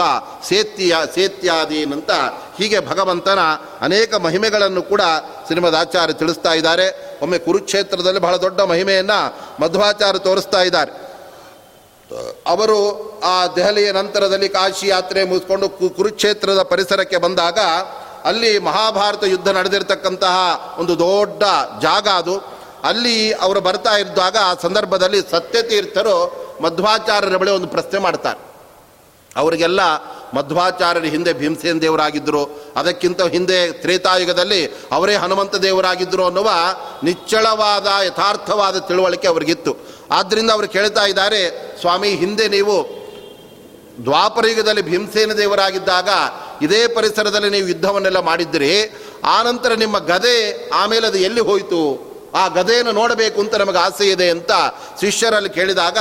ಸೇತ್ಯ 0.48 0.96
ಸೇತ್ಯಾದೀನ್ 1.14 1.92
ಅಂತ 1.92 2.10
ಹೀಗೆ 2.58 2.88
ಭಗವಂತನ 2.88 3.38
ಅನೇಕ 3.80 4.14
ಮಹಿಮೆಗಳನ್ನು 4.14 4.82
ಕೂಡ 4.82 5.00
ಶ್ರೀಮದ್ 5.46 5.74
ಆಚಾರ್ಯ 5.74 6.14
ತಿಳಿಸ್ತಾ 6.14 6.52
ಇದ್ದಾರೆ. 6.52 7.18
ಒಮ್ಮೆ 7.22 7.38
ಕುರುಕ್ಷೇತ್ರದಲ್ಲಿ 7.38 8.20
ಬಹಳ 8.20 8.36
ದೊಡ್ಡ 8.36 8.60
ಮಹಿಮೆಯನ್ನು 8.60 9.38
ಮಧ್ವಾಚಾರ್ಯ 9.62 10.18
ತೋರಿಸ್ತಾ 10.18 10.62
ಇದ್ದಾರೆ. 10.62 10.92
ಅವರು 12.46 12.78
ಆ 13.20 13.46
ದೆಹಲಿಯ 13.46 13.92
ನಂತರದಲ್ಲಿ 13.92 14.48
ಕಾಶಿ 14.48 14.88
ಯಾತ್ರೆ 14.88 15.24
ಮುಗಿಸ್ಕೊಂಡು 15.24 15.68
ಕುರುಕ್ಷೇತ್ರದ 15.68 16.62
ಪರಿಸರಕ್ಕೆ 16.62 17.16
ಬಂದಾಗ 17.16 17.58
ಅಲ್ಲಿ 18.24 18.58
ಮಹಾಭಾರತ 18.58 19.24
ಯುದ್ಧ 19.24 19.48
ನಡೆದಿರ್ತಕ್ಕಂತಹ 19.48 20.36
ಒಂದು 20.78 20.98
ದೊಡ್ಡ 20.98 21.42
ಜಾಗ 21.82 22.08
ಅದು. 22.08 22.58
ಅಲ್ಲಿ 22.84 23.32
ಅವರು 23.32 23.60
ಬರ್ತಾ 23.60 23.96
ಇದ್ದಾಗ 23.96 24.36
ಆ 24.44 24.54
ಸಂದರ್ಭದಲ್ಲಿ 24.62 25.20
ಸತ್ಯತೀರ್ಥರು 25.20 26.47
ಮಧ್ವಾಚಾರ್ಯರ 26.62 27.36
ಬಳಿ 27.36 27.50
ಒಂದು 27.50 27.66
ಪ್ರಶ್ನೆ 27.66 27.98
ಮಾಡ್ತಾರೆ. 27.98 28.38
ಅವರಿಗೆಲ್ಲ 29.36 29.80
ಮಧ್ವಾಚಾರ್ಯರ 30.34 31.04
ಹಿಂದೆ 31.04 31.32
ಭೀಮಸೇನ 31.32 31.78
ದೇವರಾಗಿದ್ದರು, 31.78 32.72
ಅದಕ್ಕಿಂತ 32.76 33.22
ಹಿಂದೆ 33.22 33.72
ತ್ರೇತಾಯುಗದಲ್ಲಿ 33.72 34.66
ಅವರೇ 34.66 35.14
ಹನುಮಂತ 35.14 35.56
ದೇವರಾಗಿದ್ದರು 35.56 36.26
ಅನ್ನುವ 36.26 36.50
ನಿಚ್ಚಳವಾದ, 37.04 37.86
ಯಥಾರ್ಥವಾದ 38.06 38.78
ತಿಳುವಳಿಕೆ 38.78 39.28
ಅವರಿಗಿತ್ತು. 39.28 39.76
ಆದ್ದರಿಂದ 40.10 40.50
ಅವರು 40.50 40.68
ಕೇಳ್ತಾ 40.68 41.04
ಇದ್ದಾರೆ, 41.06 41.40
ಸ್ವಾಮಿ 41.80 42.08
ಹಿಂದೆ 42.08 42.48
ನೀವು 42.48 42.98
ದ್ವಾಪರಯುಗದಲ್ಲಿ 44.04 44.82
ಭೀಮಸೇನ 44.82 45.32
ದೇವರಾಗಿದ್ದಾಗ 45.32 46.08
ಇದೇ 46.62 46.86
ಪರಿಸರದಲ್ಲಿ 46.86 47.50
ನೀವು 47.50 47.68
ಯುದ್ಧವನ್ನೆಲ್ಲ 47.68 48.18
ಮಾಡಿದ್ದೀರಿ 48.18 48.72
ಆನಂತರ 49.24 49.74
ನಿಮ್ಮ 49.74 49.98
ಗದೆ 49.98 50.68
ಆಮೇಲೆ 50.68 51.06
ಅದು 51.06 51.18
ಎಲ್ಲಿ 51.18 51.40
ಹೋಯಿತು? 51.40 52.07
ಆ 52.38 52.48
ಗದೆಯನ್ನು 52.48 52.92
ನೋಡಬೇಕು 52.92 53.40
ಅಂತ 53.40 53.54
ನಮಗೆ 53.54 53.78
ಆಸೆ 53.78 54.06
ಇದೆ 54.10 54.30
ಅಂತ 54.30 54.52
ಶಿಷ್ಯರಲ್ಲಿ 55.00 55.50
ಕೇಳಿದಾಗ 55.50 55.98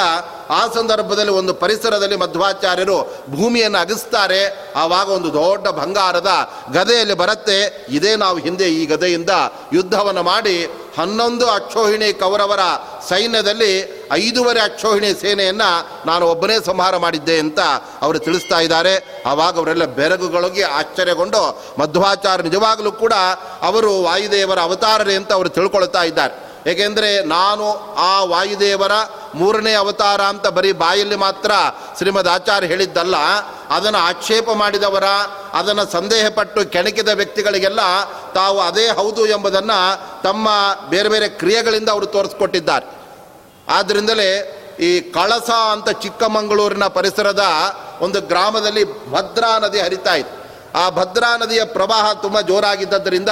ಆ 0.50 0.62
ಸಂದರ್ಭದಲ್ಲಿ 0.74 1.32
ಒಂದು 1.32 1.54
ಪರಿಸರದಲ್ಲಿ 1.54 2.16
ಮಧ್ವಾಚಾರ್ಯರು 2.16 2.98
ಭೂಮಿಯನ್ನು 3.30 3.78
ಅಗಿಸ್ತಾರೆ. 3.78 4.42
ಆವಾಗ 4.76 5.08
ಒಂದು 5.10 5.30
ದೊಡ್ಡ 5.34 5.68
ಬಂಗಾರದ 5.68 6.32
ಗದೆಯಲ್ಲಿ 6.74 7.14
ಬರುತ್ತೆ. 7.14 7.88
ಇದೇ 7.90 8.16
ನಾವು 8.16 8.38
ಹಿಂದೆ 8.38 8.68
ಈ 8.80 8.86
ಗದೆಯಿಂದ 8.86 9.30
ಯುದ್ಧವನ್ನು 9.74 10.24
ಮಾಡಿ 10.24 10.58
ಹನ್ನೊಂದು 10.98 11.46
ಅಕ್ಷೋಹಿಣಿ 11.50 12.14
ಕೌರವರ 12.14 12.64
ಸೈನ್ಯದಲ್ಲಿ 13.10 13.97
ಐದೂವರೆ 14.12 14.60
ಅಕ್ಷೋಹಿಣಿ 14.60 15.22
ಸೇನೆಯನ್ನು 15.22 15.90
ನಾನು 16.06 16.28
ಒಬ್ಬನೇ 16.28 16.54
ಸಂಹಾರ 16.66 16.98
ಮಾಡಿದ್ದೆ 16.98 17.40
ಅಂತ 17.40 17.60
ಅವರು 18.02 18.20
ತಿಳಿಸ್ತಾ 18.20 18.60
ಇದ್ದಾರೆ. 18.60 19.24
ಆವಾಗ 19.26 19.58
ಅವರೆಲ್ಲ 19.58 19.86
ಬೆರಗುಗಳಿಗೆ 19.86 20.64
ಆಶ್ಚರ್ಯಗೊಂಡು 20.64 21.64
ಮಧ್ವಾಚಾರ್ಯ 21.80 22.44
ನಿಜವಾಗಲೂ 22.44 22.92
ಕೂಡ 22.92 23.14
ಅವರು 23.62 24.04
ವಾಯುದೇವರ 24.04 24.60
ಅವತಾರರೇ 24.60 25.16
ಅಂತ 25.16 25.34
ಅವರು 25.34 25.50
ತಿಳ್ಕೊಳ್ತಾ 25.50 26.04
ಇದ್ದಾರೆ. 26.04 26.48
ಏಕೆಂದರೆ 26.72 27.24
ನಾನು 27.24 27.96
ಆ 27.96 28.24
ವಾಯುದೇವರ 28.24 28.92
ಮೂರನೇ 29.36 29.74
ಅವತಾರ 29.74 30.22
ಅಂತ 30.22 30.48
ಬರೀ 30.48 30.72
ಬಾಯಲ್ಲಿ 30.72 31.16
ಮಾತ್ರ 31.16 31.52
ಶ್ರೀಮದ್ 31.98 32.28
ಆಚಾರ್ಯ 32.28 32.68
ಹೇಳಿದ್ದಲ್ಲ, 32.68 33.16
ಅದನ್ನು 33.70 34.00
ಆಕ್ಷೇಪ 34.00 34.50
ಮಾಡಿದವರ, 34.52 35.04
ಅದನ್ನು 35.54 35.92
ಸಂದೇಹಪಟ್ಟು 35.92 36.66
ಕೆಣಕಿದ 36.66 37.08
ವ್ಯಕ್ತಿಗಳಿಗೆಲ್ಲ 37.08 37.80
ತಾವು 38.34 38.60
ಅದೇ 38.60 38.88
ಹೌದು 38.88 39.28
ಎಂಬುದನ್ನು 39.28 40.00
ತಮ್ಮ 40.24 40.50
ಬೇರೆ 40.90 41.10
ಬೇರೆ 41.10 41.30
ಕ್ರಿಯೆಗಳಿಂದ 41.30 41.90
ಅವರು 41.90 42.06
ತೋರಿಸ್ಕೊಟ್ಟಿದ್ದಾರೆ. 42.06 42.97
ಆದ್ದರಿಂದಲೇ 43.70 44.54
ಈ 44.80 45.00
ಕಳಸ 45.00 45.50
ಅಂತ 45.50 45.90
ಚಿಕ್ಕಮಗಳೂರಿನ 45.90 46.88
ಪರಿಸರದ 46.88 47.44
ಒಂದು 48.00 48.22
ಗ್ರಾಮದಲ್ಲಿ 48.22 49.12
ಭದ್ರಾ 49.12 49.60
ನದಿ 49.60 49.80
ಹರಿತಾ 49.80 50.16
ಇತ್ತು. 50.16 50.38
ಆ 50.80 50.90
ಭದ್ರಾ 50.90 51.38
ನದಿಯ 51.38 51.64
ಪ್ರವಾಹ 51.64 52.14
ತುಂಬ 52.14 52.42
ಜೋರಾಗಿದ್ದರಿಂದ 52.42 53.30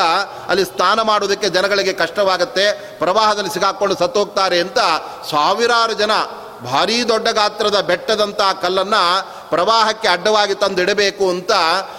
ಅಲ್ಲಿ 0.48 0.65
ಸ್ನಾನ 0.65 1.02
ಮಾಡೋದಕ್ಕೆ 1.02 1.50
ಜನಗಳಿಗೆ 1.50 1.93
ಕಷ್ಟವಾಗುತ್ತೆ. 1.93 2.98
ಪ್ರವಾಹದಲ್ಲಿ 3.00 3.50
ಸಿಗಾಕೊಂಡು 3.50 3.95
ಸತ್ತೋಗ್ತಾರೆ 3.95 4.60
ಅಂತ 4.60 4.80
ಸಾವಿರಾರು 5.32 5.93
ಜನ 5.93 6.12
ಭಾರೀ 6.71 7.04
ದೊಡ್ಡ 7.04 7.28
ಗಾತ್ರದ 7.28 7.82
ಬೆಟ್ಟದಂಥ 7.82 8.41
ಕಲ್ಲನ್ನು 8.62 9.28
ಪ್ರವಾಹಕ್ಕೆ 9.50 10.08
ಅಡ್ಡವಾಗಿ 10.08 10.56
ತಂದಿಡಬೇಕು 10.56 11.30
ಅಂತ 11.30 11.52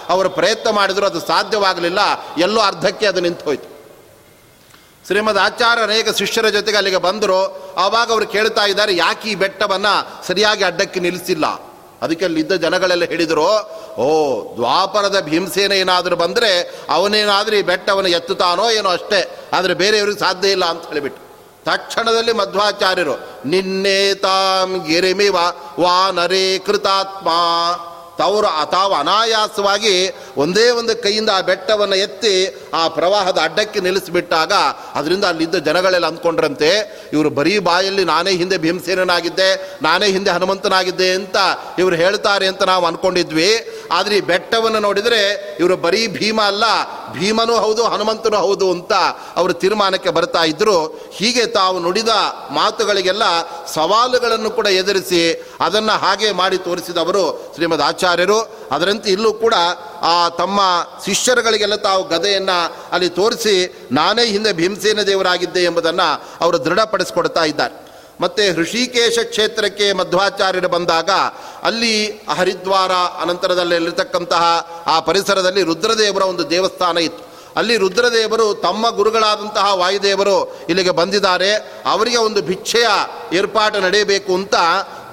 ಅವರು 0.09 0.29
ಪ್ರಯತ್ನ 0.29 0.69
ಮಾಡಿದರೂ. 0.69 1.05
ಅದು 1.05 1.19
ಸಾಧ್ಯವಾಗಲಿಲ್ಲ. 1.19 1.99
ಎಲ್ಲೋ 2.37 2.61
ಅರ್ಧಕ್ಕೆ 2.61 3.05
ಅದು 3.05 3.19
ನಿಂತು 3.19 3.45
ಹೋಯ್ತು 3.45 3.76
ಶ್ರೀಮದ್ 5.07 5.37
ಆಚಾರ್ಯ 5.37 5.83
ಅನೇಕ 5.87 6.07
ಶಿಷ್ಯರ 6.19 6.47
ಜೊತೆಗೆ 6.55 6.77
ಅಲ್ಲಿಗೆ 6.77 6.99
ಬಂದರು. 7.05 7.39
ಆವಾಗ 7.83 8.07
ಅವರು 8.11 8.27
ಕೇಳ್ತಾ 8.33 8.63
ಇದ್ದಾರೆ, 8.71 8.93
ಯಾಕೆ 8.95 9.25
ಈ 9.33 9.35
ಬೆಟ್ಟವನ್ನು 9.43 9.93
ಸರಿಯಾಗಿ 10.27 10.63
ಅಡ್ಡಕ್ಕೆ 10.69 10.99
ನಿಲ್ಲಿಸಿಲ್ಲ 11.05 11.45
ಅದಕ್ಕೆ 12.01 12.25
ಅಲ್ಲಿದ್ದ 12.25 12.53
ಜನಗಳೆಲ್ಲ 12.63 13.05
ಹೇಳಿದರು, 13.13 13.47
ಓ, 14.03 14.07
ದ್ವಾಪರದ 14.57 15.19
ಭೀಮಸೇನ 15.29 15.73
ಏನಾದರೂ 15.83 16.15
ಬಂದರೆ 16.23 16.51
ಅವನೇನಾದರೂ 16.89 17.55
ಈ 17.55 17.63
ಬೆಟ್ಟವನ್ನು 17.71 18.11
ಎತ್ತುತ್ತಾನೋ 18.17 18.65
ಏನೋ 18.79 18.89
ಅಷ್ಟೇ, 18.89 19.21
ಆದರೆ 19.53 19.73
ಬೇರೆಯವ್ರಿಗೆ 19.73 20.19
ಸಾಧ್ಯ 20.19 20.55
ಇಲ್ಲ 20.55 20.65
ಅಂತ 20.65 20.85
ಹೇಳಿಬಿಟ್ಟು 20.91 21.21
ತಕ್ಷಣದಲ್ಲಿ 21.71 22.33
ಮಧ್ವಾಚಾರ್ಯರು, 22.41 23.15
ನಿನ್ನೆ 23.45 23.99
ತಾಂ 24.25 24.71
ವಾ 25.83 25.99
ನರೇ 26.11 26.47
ಕೃತಾತ್ಮ. 26.59 27.29
ತವರು 28.19 28.49
ತಾವು 28.71 28.93
ಅನಾಯಾಸವಾಗಿ 28.93 29.95
ಒಂದೇ 30.43 30.63
ಒಂದು 30.69 30.93
ಕೈಯಿಂದ 31.03 31.29
ಆ 31.29 31.41
ಬೆಟ್ಟವನ್ನು 31.49 31.97
ಎತ್ತಿ 32.05 32.31
ಆ 32.79 32.83
ಪ್ರವಾಹದ 32.97 33.37
ಅಡ್ಡಕ್ಕೆ 33.47 33.79
ನಿಲ್ಲಿಸಿಬಿಟ್ಟಾಗ 33.85 34.53
ಅದರಿಂದ 34.97 35.25
ಅಲ್ಲಿದ್ದ 35.31 35.57
ಜನಗಳೆಲ್ಲ 35.67 36.07
ಅಂದ್ಕೊಂಡ್ರಂತೆ, 36.11 36.69
ಇವರು 37.15 37.29
ಬರೀ 37.39 37.55
ಬಾಯಲ್ಲಿ 37.69 38.03
ನಾನೇ 38.11 38.33
ಹಿಂದೆ 38.41 38.57
ಭೀಮಸೇನಾಗಿದ್ದೆ 38.65 39.49
ನಾನೇ 39.87 40.07
ಹಿಂದೆ 40.15 40.31
ಹನುಮಂತನಾಗಿದ್ದೆ 40.35 41.09
ಅಂತ 41.19 41.37
ಇವರು 41.81 41.95
ಹೇಳ್ತಾರೆ 42.03 42.47
ಅಂತ 42.51 42.63
ನಾವು 42.71 42.85
ಅಂದ್ಕೊಂಡಿದ್ವಿ 42.89 43.51
ಆದರೆ 43.97 44.13
ಈ 44.17 44.23
ಬೆಟ್ಟವನ್ನು 44.31 44.79
ನೋಡಿದರೆ 44.87 45.21
ಇವರು 45.61 45.75
ಬರೀ 45.85 46.01
ಭೀಮ 46.17 46.39
ಅಲ್ಲ, 46.51 46.65
ಭೀಮನೂ 47.17 47.55
ಹೌದು, 47.65 47.83
ಹನುಮಂತನೂ 47.93 48.37
ಹೌದು 48.45 48.67
ಅಂತ 48.75 48.93
ಅವರು 49.39 49.53
ತೀರ್ಮಾನಕ್ಕೆ 49.61 50.11
ಬರ್ತಾ 50.17 50.43
ಇದ್ದರು 50.51 50.77
ಹೀಗೆ 51.17 51.43
ತಾವು 51.59 51.77
ನುಡಿದ 51.85 52.13
ಮಾತುಗಳಿಗೆಲ್ಲ 52.59 53.23
ಸವಾಲುಗಳನ್ನು 53.75 54.49
ಕೂಡ 54.57 54.67
ಎದುರಿಸಿ 54.81 55.21
ಅದನ್ನು 55.65 55.95
ಹಾಗೆ 56.03 56.29
ಮಾಡಿ 56.41 56.57
ತೋರಿಸಿದವರು 56.67 57.23
ಶ್ರೀಮದ್ 57.55 57.85
ಆಚಾರ್ಯರು. 57.89 58.39
ಅದರಂತೆ 58.75 59.09
ಇಲ್ಲೂ 59.15 59.29
ಕೂಡ 59.43 59.55
ಆ 60.01 60.29
ತಮ್ಮ 60.29 60.61
ಶಿಷ್ಯರುಗಳಿಗೆಲ್ಲ 61.05 61.75
ತಾವು 61.75 62.07
ಗದೆಯನ್ನು 62.07 62.75
ಅಲ್ಲಿ 62.91 63.09
ತೋರಿಸಿ, 63.09 63.87
ನಾನೇ 63.91 64.25
ಹಿಂದೆ 64.25 64.53
ಭೀಮಸೇನ 64.53 65.01
ದೇವರಾಗಿದ್ದೆ 65.01 65.59
ಎಂಬುದನ್ನು 65.59 66.23
ಅವರು 66.41 66.65
ದೃಢಪಡಿಸಿಕೊಡ್ತಾ 66.65 67.43
ಇದ್ದಾರೆ. 67.43 67.87
ಮತ್ತು 68.21 68.55
ಹೃಷಿಕೇಶ 68.55 69.19
ಕ್ಷೇತ್ರಕ್ಕೆ 69.23 69.93
ಮಧ್ವಾಚಾರ್ಯರು 69.93 70.69
ಬಂದಾಗ, 70.69 71.09
ಅಲ್ಲಿ 71.63 72.07
ಹರಿದ್ವಾರ 72.07 72.91
ಅನಂತರದಲ್ಲಿರತಕ್ಕಂತಹ 72.91 74.71
ಆ 74.87 74.99
ಪರಿಸರದಲ್ಲಿ 74.99 75.63
ರುದ್ರದೇವರ 75.63 76.21
ಒಂದು 76.21 76.49
ದೇವಸ್ಥಾನ 76.49 76.97
ಇತ್ತು. 76.97 77.27
ಅಲ್ಲಿ 77.55 77.77
ರುದ್ರದೇವರು 77.77 78.53
ತಮ್ಮ 78.53 78.89
ಗುರುಗಳಾದಂತಹ 78.89 79.75
ವಾಯುದೇವರು 79.75 80.59
ಇಲ್ಲಿಗೆ 80.69 80.91
ಬಂದಿದ್ದಾರೆ. 80.91 81.55
ಅವರಿಗೆ 81.85 82.17
ಒಂದು 82.17 82.41
ಭಿಕ್ಷೆಯ 82.41 82.87
ಏರ್ಪಾಟು 83.33 83.79
ನಡೆಯಬೇಕು 83.79 84.33
ಅಂತ 84.33 84.55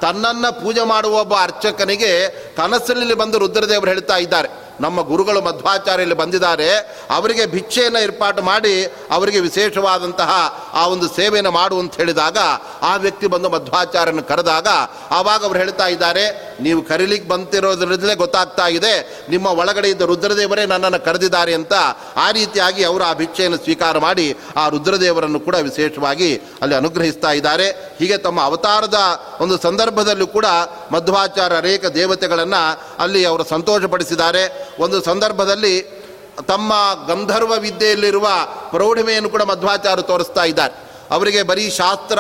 ತನ್ನನ್ನು 0.01 0.61
ಪೂಜೆ 0.61 0.83
ಮಾಡುವ 0.83 1.21
ಒಬ್ಬ 1.21 1.35
ಅರ್ಚಕನಿಗೆ 1.35 2.29
ಕನಸಿನಲ್ಲಿ 2.57 3.15
ಬಂದು 3.15 3.39
ರುದ್ರದೇವರು 3.39 3.91
ಹೇಳ್ತಾ 3.91 4.17
ಇದ್ದಾರೆ. 4.17 4.64
ನಮ್ಮ 4.81 5.01
ಗುರುಗಳು 5.01 5.41
ಮಧ್ವಾಚಾರ್ಯಲ್ಲಿ 5.43 6.15
ಬಂದಿದ್ದಾರೆ, 6.15 6.69
ಅವರಿಗೆ 7.11 7.47
ಭಿಕ್ಷೆಯನ್ನು 7.47 8.01
ಏರ್ಪಾಟು 8.01 8.43
ಮಾಡಿ 8.43 8.85
ಅವರಿಗೆ 9.11 9.41
ವಿಶೇಷವಾದಂತಹ 9.41 10.31
ಆ 10.75 10.87
ಒಂದು 10.87 11.09
ಸೇವೆಯನ್ನು 11.17 11.51
ಮಾಡು 11.51 11.79
ಅಂತ 11.79 11.95
ಹೇಳಿದಾಗ, 11.95 12.39
ಆ 12.83 12.97
ವ್ಯಕ್ತಿ 12.97 13.27
ಬಂದು 13.27 13.51
ಮಧ್ವಾಚಾರ್ಯನ 13.51 14.21
ಕರೆದಾಗ, 14.21 14.69
ಆವಾಗ 15.11 15.45
ಅವರು 15.45 15.59
ಹೇಳ್ತಾ 15.59 15.87
ಇದ್ದಾರೆ, 15.87 16.55
ನೀವು 16.61 16.83
ಕರೀಲಿಕ್ಕೆ 16.83 17.29
ಬಂತಿರೋದ್ರಿಂದಲೇ 17.29 18.15
ಗೊತ್ತಾಗ್ತಾ 18.15 18.69
ಇದೆ, 18.69 19.25
ನಿಮ್ಮ 19.29 19.47
ಒಳಗಡೆ 19.47 19.89
ಇದ್ದ 19.89 20.03
ರುದ್ರದೇವರೇ 20.03 20.67
ನನ್ನನ್ನು 20.67 21.05
ಕರೆದಿದ್ದಾರೆ 21.05 21.55
ಅಂತ 21.55 21.73
ಆ 22.17 22.31
ರೀತಿಯಾಗಿ 22.31 22.85
ಅವರು 22.85 23.05
ಆ 23.05 23.13
ಭಿಕ್ಷೆಯನ್ನು 23.13 23.59
ಸ್ವೀಕಾರ 23.59 23.99
ಮಾಡಿ 23.99 24.37
ಆ 24.57 24.69
ರುದ್ರದೇವರನ್ನು 24.69 25.41
ಕೂಡ 25.41 25.55
ವಿಶೇಷವಾಗಿ 25.55 26.37
ಅಲ್ಲಿ 26.63 26.75
ಅನುಗ್ರಹಿಸ್ತಾ 26.75 27.33
ಇದ್ದಾರೆ. 27.33 27.67
ಹೀಗೆ 27.99 28.17
ತಮ್ಮ 28.17 28.41
ಅವತಾರದ 28.41 28.99
ಒಂದು 29.41 29.59
ಸಂದರ್ಭದಲ್ಲೂ 29.59 30.27
ಕೂಡ 30.27 30.47
ಮಧ್ವಾಚಾರ್ಯ 30.93 31.57
ಅನೇಕ 31.57 31.85
ದೇವತೆಗಳನ್ನು 31.85 32.63
ಅಲ್ಲಿ 33.03 33.25
ಅವರು 33.25 33.45
ಸಂತೋಷಪಡಿಸಿದ್ದಾರೆ. 33.45 34.64
ಒಂದು 34.79 35.03
ಸಂದರ್ಭದಲ್ಲಿ 35.03 36.05
ತಮ್ಮ 36.49 36.73
ಗಂಧರ್ವ 37.07 37.53
ವಿದ್ಯೆಯಲ್ಲಿರುವ 37.59 38.29
ಪ್ರೌಢಿಮೆಯನ್ನು 38.71 39.29
ಕೂಡ 39.29 39.43
ಮಧ್ವಾಚಾರ್ಯ 39.43 40.03
ತೋರಿಸ್ತಾ 40.03 40.45
ಇದ್ದಾರೆ. 40.45 40.75
ಅವರಿಗೆ 41.11 41.43
ಬರೀ 41.43 41.71
ಶಾಸ್ತ್ರ, 41.71 42.19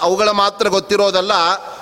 ಅವುಗಳ 0.00 0.28
ಮಾತ್ರ 0.30 0.68
ಗೊತ್ತಿರೋದಲ್ಲ. 0.68 1.32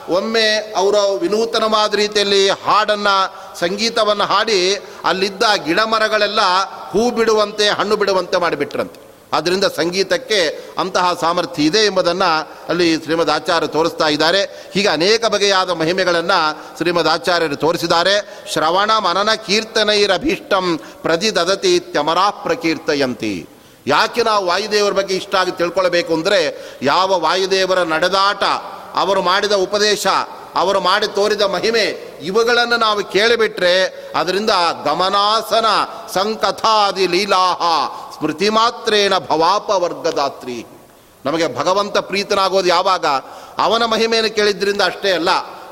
ಒಮ್ಮೆ 0.09 0.75
ಅವರು 0.77 1.15
ವಿನೂತನವಾದ 1.15 1.95
ರೀತಿಯಲ್ಲಿ 1.95 2.51
ಹಾಡನ್ನು, 2.51 3.35
ಸಂಗೀತವನ್ನು 3.59 4.25
ಹಾಡಿ 4.25 4.75
ಅಲ್ಲಿದ್ದ 5.05 5.43
ಗಿಡ 5.65 5.81
ಮರಗಳೆಲ್ಲ 5.81 6.41
ಹೂ 6.91 7.11
ಬಿಡುವಂತೆ, 7.11 7.69
ಹಣ್ಣು 7.69 7.97
ಬಿಡುವಂತೆ 7.97 8.37
ಮಾಡಿಬಿಟ್ರಂತೆ. 8.37 9.06
ಆದ್ದರಿಂದ 9.37 9.65
ಸಂಗೀತಕ್ಕೆ 9.65 10.41
ಅಂತಹ 10.79 11.07
ಸಾಮರ್ಥ್ಯ 11.21 11.63
ಇದೆ 11.63 11.79
ಎಂಬುದನ್ನು 11.79 12.31
ಅಲ್ಲಿ 12.69 12.89
ಶ್ರೀಮದ್ 12.97 13.31
ಆಚಾರ್ಯ 13.31 13.67
ತೋರಿಸ್ತಾ 13.67 14.09
ಇದ್ದಾರೆ. 14.09 14.71
ಹೀಗೆ 14.75 14.89
ಅನೇಕ 14.89 15.27
ಬಗೆಯಾದ 15.27 15.71
ಮಹಿಮೆಗಳನ್ನು 15.71 16.41
ಶ್ರೀಮದ್ 16.77 17.09
ಆಚಾರ್ಯರು 17.09 17.57
ತೋರಿಸಿದ್ದಾರೆ. 17.57 18.15
ಶ್ರವಣ 18.53 18.91
ಮನನ 18.99 19.35
ಕೀರ್ತನೈರಭೀಷ್ಟಂ 19.35 20.81
ಪ್ರತಿದದತಿ 21.03 21.81
ತ್ಯಮರಾ 21.81 22.31
ಪ್ರಕೀರ್ತಯಂತಿ. 22.31 23.35
ಯಾಕೆ 23.87 24.23
ನಾವು 24.23 24.47
ವಾಯುದೇವರ 24.47 24.93
ಬಗ್ಗೆ 24.93 25.15
ಇಷ್ಟ 25.15 25.35
ಆಗಿ 25.35 25.51
ತಿಳ್ಕೊಳ್ಬೇಕು 25.51 26.15
ಅಂದರೆ 26.15 26.41
ಯಾವ 26.83 27.21
ವಾಯುದೇವರ 27.21 27.83
ನಡೆದಾಟ, 27.83 28.43
ಅವರು 28.95 29.23
ಮಾಡಿದ 29.23 29.53
ಉಪದೇಶ, 29.53 30.07
ಅವರು 30.55 30.81
ಮಾಡಿ 30.81 31.07
ತೋರಿದ 31.15 31.41
ಮಹಿಮೆ 31.41 31.85
ಇವುಗಳನ್ನು 32.23 32.77
ನಾವು 32.77 33.05
ಕೇಳಿಬಿಟ್ರೆ 33.05 33.75
ಅದರಿಂದ 34.17 34.51
ಗಮನಾಸನ 34.85 35.67
ಸಂಕಥಾದಿ 36.15 37.07
ಲೀಲಾಹ 37.07 37.63
ಸ್ಮೃತಿ 38.19 38.49
ಮಾತ್ರೇನ 38.49 39.19
ಭವಾಪ 39.19 39.71
ವರ್ಗದಾತ್ರಿ 39.71 40.65
ನಮಗೆ 41.25 41.47
ಭಗವಂತ 41.59 41.99
ಪ್ರೀತನಾಗೋದು 41.99 42.69
ಯಾವಾಗ? 42.69 43.07
ಅವನ 43.59 43.85
ಮಹಿಮೆಯನ್ನು 43.85 44.35
ಕೇಳಿದ್ರಿಂದ 44.37 44.83
ಅಷ್ಟೇ 44.83 45.13
ಅಲ್ಲ, 45.13 45.29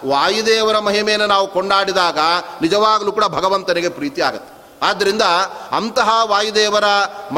ವಾಯುದೇವರ 0.07 0.79
ಮಹಿಮೆಯನ್ನು 0.79 1.27
ನಾವು 1.27 1.47
ಕೊಂಡಾಡಿದಾಗ 1.47 2.19
ನಿಜವಾಗಲೂ 2.63 3.13
ಕೂಡ 3.13 3.25
ಭಗವಂತನಿಗೆ 3.25 3.89
ಪ್ರೀತಿ 3.89 4.21
ಆಗುತ್ತೆ. 4.23 4.54
ಆದ್ದರಿಂದ 4.89 5.27
ಅಂತಹ 5.79 6.09
ವಾಯುದೇವರ 6.33 6.87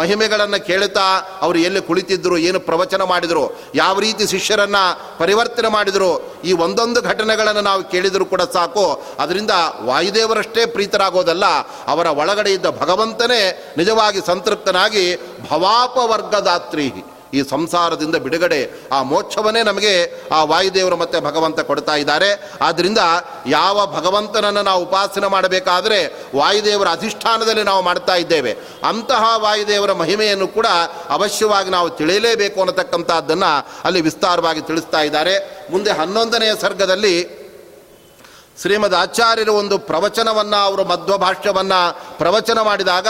ಮಹಿಮೆಗಳನ್ನು 0.00 0.58
ಕೇಳುತ್ತಾ 0.68 1.06
ಅವರು 1.44 1.58
ಎಲ್ಲಿ 1.66 1.82
ಕುಳಿತಿದ್ದರು 1.88 2.36
ಏನು 2.48 2.60
ಪ್ರವಚನ 2.68 3.02
ಮಾಡಿದರು, 3.12 3.44
ಯಾವ 3.74 3.96
ರೀತಿ 4.06 4.24
ಶಿಷ್ಯರನ್ನು 4.34 4.84
ಪರಿವರ್ತನೆ 5.18 5.68
ಮಾಡಿದರು, 5.76 6.10
ಈ 6.44 6.52
ಒಂದೊಂದು 6.64 7.02
ಘಟನೆಗಳನ್ನು 7.10 7.62
ನಾವು 7.70 7.82
ಕೇಳಿದರೂ 7.92 8.24
ಕೂಡ 8.32 8.42
ಸಾಕು. 8.56 8.86
ಅದರಿಂದ 9.22 9.54
ವಾಯುದೇವರಷ್ಟೇ 9.90 10.64
ಪ್ರೀತರಾಗೋದಲ್ಲ, 10.76 11.46
ಅವರ 11.92 12.06
ಒಳಗಡೆ 12.22 12.52
ಇದ್ದ 12.52 12.66
ಭಗವಂತನೇ 12.82 13.42
ನಿಜವಾಗಿ 13.78 14.22
ಸಂತೃಪ್ತನಾಗಿ 14.30 15.04
ಭವಾಪವರ್ಗದಾತ್ರಿ 15.50 16.88
ಈ 17.34 17.42
ಸಂಸಾರದಿಂದ 17.50 18.16
ಬಿಡುಗಡೆ 18.16 18.88
ಆ 18.92 19.02
ಮೋಕ್ಷವನ್ನೇ 19.02 19.62
ನಮಗೆ 19.62 19.92
ಆ 20.32 20.44
ವಾಯುದೇವರು 20.44 20.96
ಮತ್ತೆ 20.96 21.20
ಭಗವಂತ 21.20 21.60
ಕೊಡ್ತಾ 21.60 21.96
ಇದ್ದಾರೆ. 21.96 22.50
ಆದ್ದರಿಂದ 22.60 22.98
ಯಾವ 23.46 23.86
ಭಗವಂತನನ್ನು 23.86 24.62
ನಾವು 24.62 24.82
ಉಪಾಸನೆ 24.82 25.26
ಮಾಡಬೇಕಾದರೆ 25.26 26.06
ವಾಯುದೇವರ 26.34 26.88
ಅಧಿಷ್ಠಾನದಲ್ಲಿ 26.88 27.62
ನಾವು 27.62 27.82
ಮಾಡ್ತಾ 27.82 28.14
ಇದ್ದೇವೆ. 28.14 28.52
ಅಂತಹ 28.88 29.24
ವಾಯುದೇವರ 29.36 29.92
ಮಹಿಮೆಯನ್ನು 29.92 30.48
ಕೂಡ 30.48 30.66
ಅವಶ್ಯವಾಗಿ 31.08 31.70
ನಾವು 31.70 31.90
ತಿಳಿಯಲೇಬೇಕು 31.90 32.60
ಅನ್ನತಕ್ಕಂಥದ್ದನ್ನು 32.60 33.68
ಅಲ್ಲಿ 33.84 34.00
ವಿಸ್ತಾರವಾಗಿ 34.00 34.60
ತಿಳಿಸ್ತಾ 34.60 35.00
ಇದ್ದಾರೆ. 35.00 35.66
ಮುಂದೆ 35.70 35.90
ಹನ್ನೊಂದನೆಯ 35.90 36.52
ಸರ್ಗದಲ್ಲಿ 36.60 37.45
ಶ್ರೀಮದ್ 38.60 38.94
ಆಚಾರ್ಯರು 38.94 39.52
ಒಂದು 39.52 39.78
ಪ್ರವಚನವನ್ನು, 39.78 40.56
ಅವರು 40.56 40.84
ಮಧ್ವ 40.84 41.18
ಭಾಷ್ಯವನ್ನು 41.18 42.00
ಪ್ರವಚನ 42.18 42.60
ಮಾಡಿದಾಗ 42.60 43.06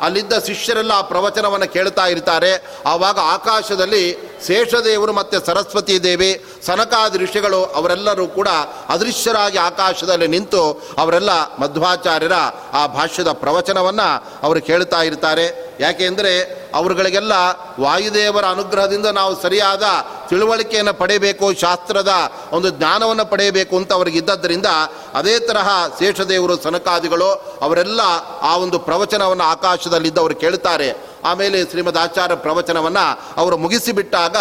ಅಲ್ಲಿದ್ದ 0.00 0.32
ಶಿಷ್ಯರೆಲ್ಲ 0.46 0.92
ಆ 0.92 1.02
ಪ್ರವಚನವನ್ನು 1.02 1.72
ಕೇಳ್ತಾ 1.72 2.06
ಇರ್ತಾರೆ. 2.06 2.80
ಆವಾಗ 2.86 3.18
ಆಕಾಶದಲ್ಲಿ 3.18 4.36
ಶೇಷದೇವರು 4.46 5.12
ಮತ್ತು 5.12 5.46
ಸರಸ್ವತಿ 5.46 6.02
ದೇವಿ, 6.02 6.44
ಸನಕಾದಿ 6.66 7.18
ಋಷಿಗಳು 7.18 7.64
ಅವರೆಲ್ಲರೂ 7.64 8.26
ಕೂಡ 8.26 8.48
ಅದೃಶ್ಯರಾಗಿ 8.88 9.58
ಆಕಾಶದಲ್ಲಿ 9.58 10.26
ನಿಂತು 10.26 10.82
ಅವರೆಲ್ಲ 10.98 11.56
ಮಧ್ವಾಚಾರ್ಯರ 11.56 12.32
ಆ 12.72 12.86
ಭಾಷ್ಯದ 12.86 13.28
ಪ್ರವಚನವನ್ನು 13.28 14.24
ಅವರು 14.42 14.62
ಕೇಳ್ತಾ 14.62 15.02
ಇರ್ತಾರೆ. 15.02 15.65
ಯಾಕೆಂದರೆ 15.80 16.32
ಅವರುಗಳಿಗೆಲ್ಲ 16.74 17.32
ವಾಯುದೇವರ 17.80 18.44
ಅನುಗ್ರಹದಿಂದ 18.44 19.06
ನಾವು 19.06 19.42
ಸರಿಯಾದ 19.42 19.84
ತಿಳುವಳಿಕೆಯನ್ನು 20.28 20.94
ಪಡೆಯಬೇಕು, 20.94 21.52
ಶಾಸ್ತ್ರದ 21.54 22.12
ಒಂದು 22.52 22.70
ಜ್ಞಾನವನ್ನು 22.70 23.24
ಪಡೆಯಬೇಕು 23.24 23.76
ಅಂತ 23.76 23.92
ಅವ್ರಿಗೆ 23.92 24.18
ಇದ್ದದ್ದರಿಂದ 24.18 24.66
ಅದೇ 25.14 25.38
ತರಹ 25.38 25.68
ಶೇಷದೇವರು 25.98 26.56
ಸನಕಾದಿಗಳು 26.56 27.28
ಅವರೆಲ್ಲ 27.60 28.00
ಆ 28.42 28.56
ಒಂದು 28.56 28.78
ಪ್ರವಚನವನ್ನು 28.78 29.44
ಆಕಾಶದಲ್ಲಿದ್ದವರು 29.44 30.34
ಕೇಳ್ತಾರೆ. 30.34 30.88
ಆಮೇಲೆ 31.26 31.58
ಶ್ರೀಮದ್ 31.70 31.98
ಆಚಾರ್ಯ 31.98 32.36
ಪ್ರವಚನವನ್ನು 32.36 33.06
ಅವರು 33.36 33.56
ಮುಗಿಸಿಬಿಟ್ಟಾಗ 33.56 34.36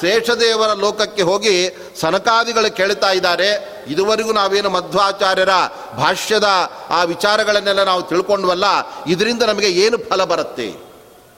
ಶೇಷದೇವರ 0.00 0.72
ಲೋಕಕ್ಕೆ 0.74 1.22
ಹೋಗಿ 1.22 1.54
ಸನಕಾದಿಗಳು 2.00 2.76
ಕೇಳ್ತಾ 2.76 3.10
ಇದ್ದಾರೆ. 3.10 3.50
ಇದುವರೆಗೂ 3.86 4.32
ನಾವೇನು 4.32 4.70
ಮಧ್ವಾಚಾರ್ಯರ 4.70 5.54
ಭಾಷ್ಯದ 5.96 6.48
ಆ 6.90 7.00
ವಿಚಾರಗಳನ್ನೆಲ್ಲ 7.04 7.82
ನಾವು 7.84 8.02
ತಿಳ್ಕೊಂಡ್ವಲ್ಲ, 8.02 8.66
ಇದರಿಂದ 9.06 9.42
ನಮಗೆ 9.42 9.70
ಏನು 9.84 9.98
ಫಲ 9.98 10.24
ಬರುತ್ತೆ? 10.24 10.89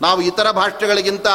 ನಾವು 0.02 0.22
ಇತರ 0.22 0.50
ಭಾಷೆಗಳಿಗಿಂತ 0.50 1.26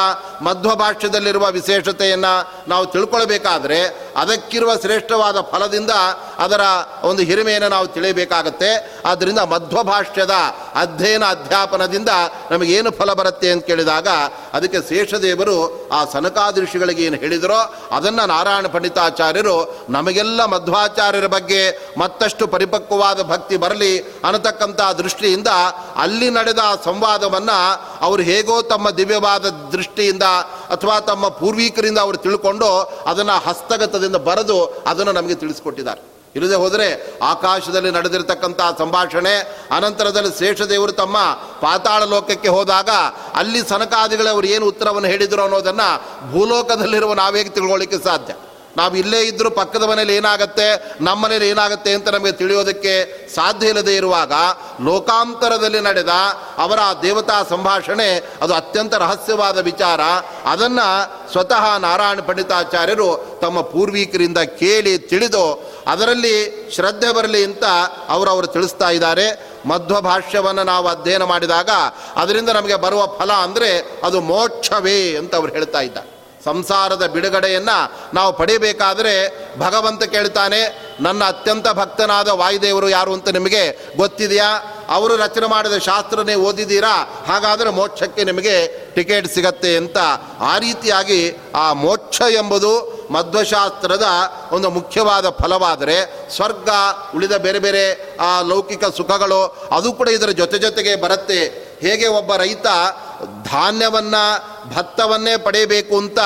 ಮಧ್ವ 0.42 0.74
ಭಾಷ್ಯದಲ್ಲಿರುವ 0.74 1.50
ವಿಶೇಷತೆಯನ್ನು 1.50 2.52
ನಾವು 2.68 2.86
ತಿಳ್ಕೊಳ್ಬೇಕಾದ್ರೆ 2.86 3.80
ಅದಕ್ಕಿರುವ 4.16 4.76
ಶ್ರೇಷ್ಠವಾದ 4.76 5.40
ಫಲದಿಂದ 5.40 5.90
ಅದರ 6.38 6.60
ಒಂದು 7.02 7.22
ಹಿರಿಮೆಯನ್ನು 7.22 7.68
ನಾವು 7.68 7.86
ತಿಳಿಯಬೇಕಾಗತ್ತೆ. 7.86 9.00
ಆದ್ದರಿಂದ 9.04 9.38
ಮಧ್ವ 9.38 9.82
ಭಾಷ್ಯದ 9.82 10.30
ಅಧ್ಯಯನ 10.74 11.24
ಅಧ್ಯಾಪನದಿಂದ 11.24 12.08
ನಮಗೇನು 12.50 12.90
ಫಲ 12.90 13.12
ಬರುತ್ತೆ 13.12 13.50
ಅಂತ 13.50 13.64
ಕೇಳಿದಾಗ 13.64 14.08
ಅದಕ್ಕೆ 14.52 14.88
ಶೇಷದೇವರು 14.88 15.88
ಆ 15.92 16.04
ಸನಕಾದೃಶಿಗಳಿಗೆ 16.04 17.02
ಏನು 17.02 17.16
ಹೇಳಿದರೋ 17.16 17.74
ಅದನ್ನು 17.90 18.26
ನಾರಾಯಣ 18.26 18.66
ಪಂಡಿತಾಚಾರ್ಯರು 18.66 19.86
ನಮಗೆಲ್ಲ 19.90 20.44
ಮಧ್ವಾಚಾರ್ಯರ 20.44 21.26
ಬಗ್ಗೆ 21.26 21.92
ಮತ್ತಷ್ಟು 21.98 22.46
ಪರಿಪಕ್ವವಾದ 22.46 23.22
ಭಕ್ತಿ 23.22 23.56
ಬರಲಿ 23.56 23.98
ಅನ್ನತಕ್ಕಂಥ 24.00 24.80
ದೃಷ್ಟಿಯಿಂದ 24.80 25.48
ಅಲ್ಲಿ 25.96 26.30
ನಡೆದ 26.30 26.58
ಸಂವಾದವನ್ನು 26.84 27.58
ಅವರು 28.00 28.22
ಹೇಗೋ 28.22 28.57
ತಮ್ಮ 28.62 28.90
ದಿವ್ಯವಾದ 28.90 29.48
ದೃಷ್ಟಿಯಿಂದ 29.48 30.22
ಅಥವಾ 30.70 31.00
ತಮ್ಮ 31.00 31.28
ಪೂರ್ವಿಕರಿಂದ 31.28 31.98
ಅವರು 31.98 32.16
ತಿಳ್ಕೊಂಡು 32.16 32.66
ಅದನ್ನು 33.06 33.32
ಹಸ್ತಗತದಿಂದ 33.32 34.16
ಬರೆದು 34.16 34.64
ಅದನ್ನು 34.64 35.12
ನಮಗೆ 35.12 35.34
ತಿಳಿಸ್ಕೊಟ್ಟಿದ್ದಾರೆ. 35.34 36.18
ಇಲ್ಲದೆ 36.36 36.54
ಹೋದರೆ 36.54 37.18
ಆಕಾಶದಲ್ಲಿ 37.22 37.90
ನಡೆದಿರತಕ್ಕಂಥ 37.90 38.60
ಸಂಭಾಷಣೆ, 38.78 39.66
ಅನಂತರದಲ್ಲಿ 39.70 40.38
ಶೇಷದೇವರು 40.38 40.92
ತಮ್ಮ 40.92 41.16
ಪಾತಾಳ 41.60 42.04
ಲೋಕಕ್ಕೆ 42.04 42.48
ಹೋದಾಗ 42.48 42.88
ಅಲ್ಲಿ 43.34 43.68
ಸನಕಾದಿಗಳವರು 43.68 44.46
ಏನು 44.46 44.66
ಉತ್ತರವನ್ನು 44.66 45.08
ಹೇಳಿದರು 45.08 45.42
ಅನ್ನೋದನ್ನು 45.42 46.02
ಭೂಲೋಕದಲ್ಲಿರುವ 46.32 47.14
ನಾವೇಗೆ 47.14 47.50
ತಿಳ್ಕೊಳ್ಳಿಕ್ಕೆ 47.50 47.98
ಸಾಧ್ಯ. 47.98 48.34
ನಾವು 48.78 48.94
ಇಲ್ಲೇ 49.02 49.20
ಇದ್ದರೂ 49.30 49.50
ಪಕ್ಕದ 49.60 49.84
ಮನೇಲಿ 49.90 50.14
ಏನಾಗುತ್ತೆ, 50.20 50.68
ನಮ್ಮ 51.06 51.18
ಮನೇಲಿ 51.24 51.46
ಏನಾಗುತ್ತೆ 51.52 51.90
ಅಂತ 51.98 52.08
ನಮಗೆ 52.16 52.34
ತಿಳಿಯೋದಕ್ಕೆ 52.40 52.94
ಸಾಧ್ಯ 53.36 53.70
ಇಲ್ಲದೆ 53.72 53.94
ಇರುವಾಗ 54.00 54.32
ಲೋಕಾಂತರದಲ್ಲಿ 54.88 55.80
ನಡೆದ 55.88 56.12
ಅವರ 56.64 56.80
ದೇವತಾ 57.04 57.38
ಸಂಭಾಷಣೆ 57.52 58.10
ಅದು 58.42 58.52
ಅತ್ಯಂತ 58.60 58.94
ರಹಸ್ಯವಾದ 59.04 59.58
ವಿಚಾರ. 59.70 60.00
ಅದನ್ನು 60.52 60.88
ಸ್ವತಃ 61.32 61.64
ನಾರಾಯಣ 61.86 62.20
ಪಂಡಿತಾಚಾರ್ಯರು 62.28 63.08
ತಮ್ಮ 63.42 63.60
ಪೂರ್ವಿಕರಿಂದ 63.72 64.40
ಕೇಳಿ 64.60 64.94
ತಿಳಿದು 65.12 65.44
ಅದರಲ್ಲಿ 65.92 66.36
ಶ್ರದ್ಧೆ 66.74 67.10
ಬರಲಿ 67.16 67.40
ಅಂತ 67.48 67.64
ಅವರು 68.14 68.30
ಅವರು 68.34 68.48
ತಿಳಿಸ್ತಾ 68.56 68.88
ಇದ್ದಾರೆ. 68.96 69.26
ಮಧ್ವ 69.70 69.96
ಭಾಷ್ಯವನ್ನು 70.08 70.64
ನಾವು 70.72 70.86
ಅಧ್ಯಯನ 70.94 71.24
ಮಾಡಿದಾಗ 71.32 71.70
ಅದರಿಂದ 72.22 72.50
ನಮಗೆ 72.58 72.76
ಬರುವ 72.84 73.02
ಫಲ 73.18 73.32
ಅಂದರೆ 73.46 73.70
ಅದು 74.08 74.20
ಮೋಕ್ಷವೇ 74.30 75.00
ಅಂತ 75.20 75.32
ಅವರು 75.40 75.52
ಹೇಳ್ತಾ 75.56 75.80
ಇದ್ದಾರೆ. 75.88 76.08
ಸಂಸಾರದ 76.44 77.06
ಬಿಡುಗಡೆಯನ್ನು 77.06 77.78
ನಾವು 78.14 78.32
ಪಡೆಯಬೇಕಾದರೆ 78.32 79.14
ಭಗವಂತ 79.58 80.02
ಕೇಳ್ತಾನೆ, 80.04 80.60
ನನ್ನ 81.00 81.24
ಅತ್ಯಂತ 81.24 81.68
ಭಕ್ತನಾದ 81.68 82.28
ವಾಯುದೇವರು 82.28 82.88
ಯಾರು 82.88 83.12
ಅಂತ 83.12 83.28
ನಿಮಗೆ 83.28 83.94
ಗೊತ್ತಿದೆಯಾ? 83.96 84.50
ಅವರು 84.88 85.16
ರಚನೆ 85.16 85.46
ಮಾಡಿದ 85.46 85.78
ಶಾಸ್ತ್ರನೇ 85.78 86.34
ಓದಿದ್ದೀರಾ? 86.34 87.24
ಹಾಗಾದರೆ 87.26 87.70
ಮೋಕ್ಷಕ್ಕೆ 87.70 88.24
ನಿಮಗೆ 88.24 88.54
ಟಿಕೆಟ್ 88.94 89.34
ಸಿಗತ್ತೆ 89.34 89.76
ಅಂತ 89.76 89.98
ಆ 90.40 90.58
ರೀತಿಯಾಗಿ 90.58 91.36
ಆ 91.54 91.72
ಮೋಕ್ಷ 91.72 92.20
ಎಂಬುದು 92.20 92.98
ಮಧ್ವಶಾಸ್ತ್ರದ 93.10 94.06
ಒಂದು 94.52 94.70
ಮುಖ್ಯವಾದ 94.70 95.28
ಫಲವಾದರೆ 95.28 96.28
ಸ್ವರ್ಗ, 96.36 96.68
ಉಳಿದ 97.14 97.32
ಬೇರೆ 97.32 97.58
ಬೇರೆ, 97.58 98.16
ಆ 98.16 98.42
ಲೌಕಿಕ 98.42 98.84
ಸುಖಗಳು, 98.84 99.68
ಅದು 99.72 99.92
ಕೂಡ 99.92 100.08
ಇದರ 100.08 100.30
ಜೊತೆ 100.30 100.58
ಜೊತೆಗೆ 100.58 100.96
ಬರುತ್ತೆ. 100.96 101.67
ಹೇಗೆ 101.82 102.06
ಒಬ್ಬ 102.06 102.34
ರೈತ 102.34 102.66
ಧಾನ್ಯವನ್ನು, 103.44 104.24
ಭತ್ತವನ್ನೇ 104.76 105.36
ಪಡೆಯಬೇಕು 105.36 105.96
ಅಂತ 105.96 106.18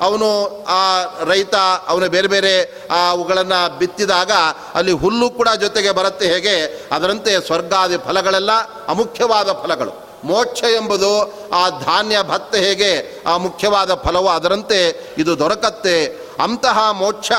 ಅವನು 0.00 0.28
ಆ 0.64 1.02
ರೈತ, 1.24 1.54
ಅವನು 1.88 2.08
ಬೇರೆ 2.08 2.28
ಬೇರೆ 2.28 2.62
ಅವುಗಳನ್ನು 3.08 3.78
ಬಿತ್ತಿದಾಗ 3.78 4.30
ಅಲ್ಲಿ 4.74 4.92
ಹುಲ್ಲು 4.92 5.30
ಕೂಡ 5.30 5.48
ಜೊತೆಗೆ 5.48 5.90
ಬರುತ್ತೆ 5.90 6.26
ಹೇಗೆ? 6.26 6.86
ಅದರಂತೆ 6.92 7.46
ಸ್ವರ್ಗಾದಿ 7.46 7.96
ಫಲಗಳೆಲ್ಲ 7.98 8.52
ಅಮುಖ್ಯವಾದ 8.88 9.52
ಫಲಗಳು. 9.52 10.10
ಮೋಕ್ಷ 10.24 10.62
ಎಂಬುದು 10.62 11.34
ಆ 11.54 11.68
ಧಾನ್ಯ, 11.68 12.22
ಭತ್ತ 12.22 12.54
ಹೇಗೆ 12.54 13.22
ಆ 13.26 13.36
ಮುಖ್ಯವಾದ 13.36 13.94
ಫಲವು 13.94 14.28
ಅದರಂತೆ 14.28 15.10
ಇದು 15.18 15.38
ದೊರಕತ್ತೆ. 15.38 16.29
ಅಂತಹ 16.40 16.90
ಮೋಕ್ಷ 16.90 17.32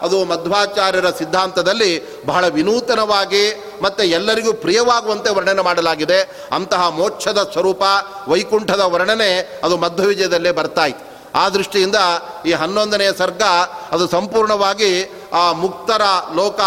ಅದು 0.00 0.24
ಮಧ್ವಾಚಾರ್ಯರ 0.24 1.10
ಸಿದ್ಧಾಂತದಲ್ಲಿ 1.10 2.24
ಬಹಳ 2.26 2.48
ವಿನೂತನವಾಗಿ 2.48 3.44
ಮತ್ತು 3.82 4.02
ಎಲ್ಲರಿಗೂ 4.04 4.52
ಪ್ರಿಯವಾಗುವಂತೆ 4.52 5.30
ವರ್ಣನೆ 5.30 5.62
ಮಾಡಲಾಗಿದೆ. 5.62 6.48
ಅಂತಹ 6.52 6.88
ಮೋಕ್ಷದ 6.88 7.50
ಸ್ವರೂಪ 7.52 7.82
ವೈಕುಂಠದ 8.28 8.80
ವರ್ಣನೆ 8.80 9.60
ಅದು 9.64 9.76
ಮಧ್ವವಿಜಯದಲ್ಲೇ 9.76 10.50
ಬರ್ತಾ 10.50 10.86
ಇತ್ತು. 10.86 11.16
ಆ 11.38 11.48
ದೃಷ್ಟಿಯಿಂದ 11.48 11.96
ಈ 12.46 12.52
ಹನ್ನೊಂದನೆಯ 12.52 13.12
ಸರ್ಗ 13.12 13.42
ಅದು 13.92 14.08
ಸಂಪೂರ್ಣವಾಗಿ 14.08 14.90
ಆ 15.32 15.52
ಮುಕ್ತರ 15.52 16.02
ಲೋಕ 16.34 16.60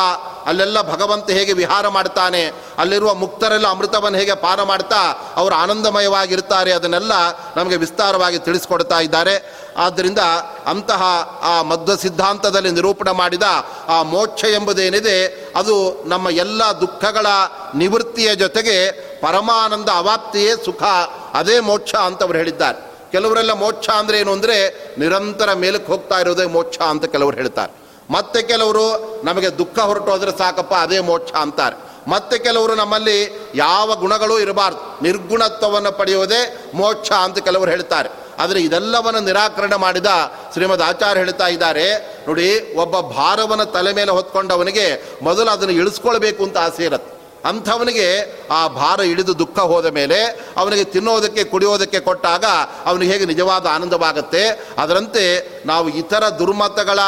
ಅಲ್ಲೆಲ್ಲ 0.49 0.77
ಭಗವಂತ 0.91 1.27
ಹೇಗೆ 1.37 1.53
ವಿಹಾರ 1.61 1.85
ಮಾಡ್ತಾನೆ, 1.97 2.41
ಅಲ್ಲಿರುವ 2.81 3.11
ಮುಕ್ತರೆಲ್ಲ 3.23 3.67
ಅಮೃತವನ್ನು 3.75 4.17
ಹೇಗೆ 4.21 4.35
ಪಾನ 4.45 4.59
ಮಾಡ್ತಾ 4.71 5.01
ಅವರು 5.39 5.55
ಆನಂದಮಯವಾಗಿರ್ತಾರೆ 5.63 6.71
ಅದನ್ನೆಲ್ಲ 6.77 7.13
ನಮಗೆ 7.57 7.77
ವಿಸ್ತಾರವಾಗಿ 7.83 8.39
ತಿಳಿಸ್ಕೊಡ್ತಾ 8.47 8.99
ಇದ್ದಾರೆ. 9.07 9.35
ಆದ್ದರಿಂದ 9.85 10.21
ಅಂತಹ 10.71 11.01
ಆ 11.51 11.53
ಮಧ್ವ 11.71 11.95
ಸಿದ್ಧಾಂತದಲ್ಲಿ 12.03 12.71
ನಿರೂಪಣೆ 12.77 13.13
ಮಾಡಿದ 13.21 13.47
ಆ 13.95 13.97
ಮೋಕ್ಷ 14.13 14.43
ಎಂಬುದೇನಿದೆ, 14.59 15.17
ಅದು 15.61 15.75
ನಮ್ಮ 16.13 16.29
ಎಲ್ಲ 16.43 16.61
ದುಃಖಗಳ 16.83 17.27
ನಿವೃತ್ತಿಯ 17.81 18.29
ಜೊತೆಗೆ 18.43 18.77
ಪರಮಾನಂದ 19.25 19.89
ಅವಾಪ್ತಿಯೇ 20.01 20.53
ಸುಖ, 20.67 20.83
ಅದೇ 21.39 21.57
ಮೋಕ್ಷ 21.71 21.93
ಅಂತವ್ರು 22.09 22.39
ಹೇಳಿದ್ದಾರೆ. 22.43 22.79
ಕೆಲವರೆಲ್ಲ 23.13 23.53
ಮೋಕ್ಷ 23.63 23.89
ಅಂದರೆ 23.99 24.17
ಏನು 24.21 24.31
ಅಂದರೆ 24.37 24.57
ನಿರಂತರ 25.01 25.49
ಮೇಲಕ್ಕೆ 25.63 25.89
ಹೋಗ್ತಾ 25.93 26.17
ಇರೋದೇ 26.23 26.45
ಮೋಕ್ಷ 26.55 26.77
ಅಂತ 26.93 27.05
ಕೆಲವರು 27.13 27.37
ಹೇಳ್ತಾರೆ. 27.41 27.73
ಮತ್ತೆ 28.09 28.41
ಕೆಲವರು 28.41 28.85
ನಮಗೆ 29.23 29.57
ದುಃಖ 29.57 29.79
ಹೊರಟೋದ್ರೆ 29.79 30.37
ಸಾಕಪ್ಪ, 30.37 30.73
ಅದೇ 30.73 30.99
ಮೋಕ್ಷ 30.99 31.31
ಅಂತಾರೆ. 31.31 31.89
ಮತ್ತೆ 32.09 32.39
ಕೆಲವರು 32.39 32.75
ನಮ್ಮಲ್ಲಿ 32.75 33.41
ಯಾವ 33.55 33.95
ಗುಣಗಳು 33.95 34.39
ಇರಬಾರ್ದು. 34.39 35.03
ನಿರ್ಗುಣತ್ವವನ್ನು 35.03 35.91
ಪಡೆಯುವುದೇ 35.91 36.71
ಮೋಕ್ಷ 36.73 37.11
ಅಂತ 37.11 37.39
ಕೆಲವರು 37.39 37.71
ಹೇಳ್ತಾರೆ. 37.71 38.09
ಆದರೆ 38.39 38.59
ಇದೆಲ್ಲವನ್ನು 38.59 39.19
ನಿರಾಕರಣೆ 39.19 39.75
ಮಾಡಿದ 39.75 40.05
ಶ್ರೀಮದ್ 40.53 40.81
ಆಚಾರ್ಯ 40.81 41.19
ಹೇಳ್ತಾ 41.19 41.47
ಇದ್ದಾರೆ, 41.47 42.17
ನೋಡಿ, 42.27 42.75
ಒಬ್ಬ 42.75 42.99
ಭಾರವನ್ನು 42.99 43.65
ತಲೆ 43.65 43.93
ಮೇಲೆ 43.93 44.11
ಹೊತ್ಕೊಂಡವನಿಗೆ 44.11 45.03
ಮೊದಲು 45.21 45.49
ಅದನ್ನು 45.51 45.73
ಇಳಿಸ್ಕೊಳ್ಬೇಕು 45.73 46.43
ಅಂತ 46.43 46.57
ಆಸೆ 46.57 46.85
ಇರುತ್ತೆ. 46.85 47.19
ಅಂಥವನಿಗೆ 47.45 48.07
ಆ 48.51 48.67
ಭಾರ 48.67 49.01
ಹಿಡಿದು 49.01 49.39
ದುಃಖ 49.39 49.59
ಹೋದ 49.59 49.85
ಮೇಲೆ 49.85 50.23
ಅವನಿಗೆ 50.57 50.83
ತಿನ್ನೋದಕ್ಕೆ, 50.83 51.43
ಕುಡಿಯೋದಕ್ಕೆ 51.43 51.99
ಕೊಟ್ಟಾಗ 51.99 52.45
ಅವನಿಗೆ 52.85 53.11
ಹೇಗೆ 53.11 53.25
ನಿಜವಾದ 53.25 53.65
ಆನಂದವಾಗುತ್ತೆ. 53.65 54.49
ಅದರಂತೆ 54.77 55.23
ನಾವು 55.65 55.89
ಇತರ 55.89 56.29
ದುರ್ಮತಗಳ 56.29 56.99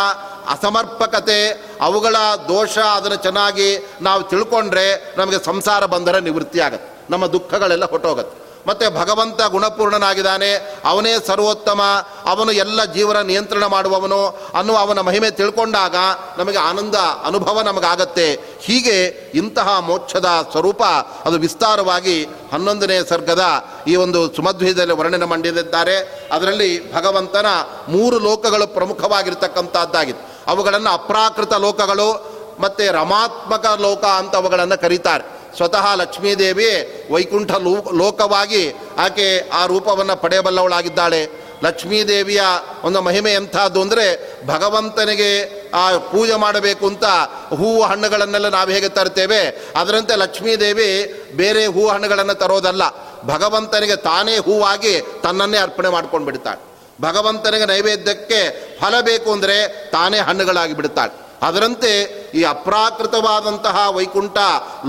ಅಸಮರ್ಪಕತೆ, 0.49 1.39
ಅವುಗಳ 1.81 2.15
ದೋಷ 2.47 2.77
ಅದನ್ನು 2.77 3.15
ಚೆನ್ನಾಗಿ 3.15 3.87
ನಾವು 4.01 4.23
ತಿಳ್ಕೊಂಡ್ರೆ 4.23 5.15
ನಮಗೆ 5.17 5.43
ಸಂಸಾರ 5.43 5.85
ಬಂದರೆ 5.85 6.19
ನಿವೃತ್ತಿ 6.19 6.59
ಆಗುತ್ತೆ 6.59 7.07
ನಮ್ಮ 7.09 7.25
ದುಃಖಗಳೆಲ್ಲ 7.25 7.85
ಹೊಟ್ಟೋಗುತ್ತೆ 7.85 8.40
ಮತ್ತು 8.67 8.99
ಭಗವಂತ 8.99 9.41
ಗುಣಪೂರ್ಣನಾಗಿದ್ದಾನೆ. 9.41 10.79
ಅವನೇ 10.85 11.09
ಸರ್ವೋತ್ತಮ. 11.27 11.81
ಅವನು 12.25 12.51
ಎಲ್ಲ 12.51 12.85
ಜೀವನ 12.85 13.21
ನಿಯಂತ್ರಣ 13.21 13.65
ಮಾಡುವವನು. 13.65 14.27
ಅನ್ನುವ 14.27 14.77
ಅವನ 14.77 14.99
ಮಹಿಮೆ 14.99 15.31
ತಿಳ್ಕೊಂಡಾಗ 15.31 15.95
ನಮಗೆ 16.37 16.57
ಆನಂದ, 16.57 16.95
ಅನುಭವ 17.25 17.61
ನಮಗಾಗತ್ತೆ. 17.61 18.39
ಹೀಗೆ 18.59 19.05
ಇಂತಹ 19.33 19.79
ಮೋಕ್ಷದ 19.79 20.47
ಸ್ವರೂಪ 20.51 20.83
ಅದು 21.25 21.37
ವಿಸ್ತಾರವಾಗಿ 21.37 22.25
ಹನ್ನೊಂದನೇ 22.53 23.03
ಸರ್ಗದ 23.09 23.43
ಈ 23.87 23.95
ಒಂದು 23.95 24.35
ಸುಮಧ್ವೀಯದಲ್ಲಿ 24.35 24.93
ವರ್ಣನೆ 24.93 25.25
ಮಾಡಿದ್ದಾರೆ 25.25 26.27
ಅದರಲ್ಲಿ 26.31 26.95
ಭಗವಂತನ 26.95 27.45
ಮೂರು 27.87 28.19
ಲೋಕಗಳು 28.19 28.67
ಪ್ರಮುಖವಾಗಿರ್ತಕ್ಕಂಥದ್ದಾಗಿತ್ತು. 28.67 30.51
ಅವುಗಳನ್ನು 30.51 30.89
ಅಪ್ರಾಕೃತ 30.89 31.53
ಲೋಕಗಳು 31.53 32.31
ಮತ್ತು 32.59 32.91
ರಮಾತ್ಮಕ 32.91 33.77
ಲೋಕ 33.81 34.05
ಅಂತ 34.05 34.35
ಅವುಗಳನ್ನು 34.35 34.81
ಕರೀತಾರೆ. 34.81 35.40
ಸ್ವತಃ 35.55 35.95
ಲಕ್ಷ್ಮೀದೇವಿ 35.95 36.69
ವೈಕುಂಠ 37.11 37.51
ಲೋ 37.51 37.91
ಲೋಕವಾಗಿ 37.91 38.73
ಆಕೆ 38.97 39.49
ಆ 39.49 39.65
ರೂಪವನ್ನು 39.65 40.15
ಪಡೆಯಬಲ್ಲವಳಾಗಿದ್ದಾಳೆ. 40.21 41.41
ಲಕ್ಷ್ಮೀದೇವಿಯ 41.63 42.41
ಒಂದು 42.83 43.01
ಮಹಿಮೆ 43.01 43.33
ಎಂಥದ್ದು 43.33 43.81
ಅಂದರೆ 43.81 44.05
ಭಗವಂತನಿಗೆ 44.47 45.29
ಆ 45.71 45.97
ಪೂಜೆ 45.97 46.35
ಮಾಡಬೇಕು 46.35 46.87
ಅಂತ 46.87 47.03
ಹೂವು 47.49 47.83
ಹಣ್ಣುಗಳನ್ನೆಲ್ಲ 47.83 48.49
ನಾವು 48.49 48.69
ಹೇಗೆ 48.69 48.89
ತರ್ತೇವೆ? 48.89 49.41
ಅದರಂತೆ 49.75 50.15
ಲಕ್ಷ್ಮೀದೇವಿ 50.15 50.89
ಬೇರೆ 51.35 51.65
ಹೂವು 51.65 51.89
ಹಣ್ಣುಗಳನ್ನು 51.89 52.33
ತರೋದಲ್ಲ. 52.33 52.83
ಭಗವಂತನಿಗೆ 53.27 53.95
ತಾನೇ 53.95 54.37
ಹೂವಾಗಿ 54.37 55.01
ತನ್ನನ್ನೇ 55.23 55.57
ಅರ್ಪಣೆ 55.57 55.89
ಮಾಡ್ಕೊಂಡು 55.89 56.25
ಬಿಡ್ತಾಳೆ 56.25 56.71
ಭಗವಂತನಿಗೆ 57.01 57.65
ನೈವೇದ್ಯಕ್ಕೆ 57.65 58.39
ಫಲ 58.81 59.01
ಬೇಕು 59.01 59.31
ಅಂದರೆ 59.31 59.89
ತಾನೇ 59.91 60.17
ಹಣ್ಣುಗಳಾಗಿ 60.17 60.73
ಬಿಡ್ತಾಳೆ 60.73 61.30
ಅದರಂತೆ 61.41 61.91
ಈ 62.33 62.43
ಅಪ್ರಾಕೃತವಾದಂತಹ 62.43 63.89
ವೈಕುಂಠ 63.89 64.37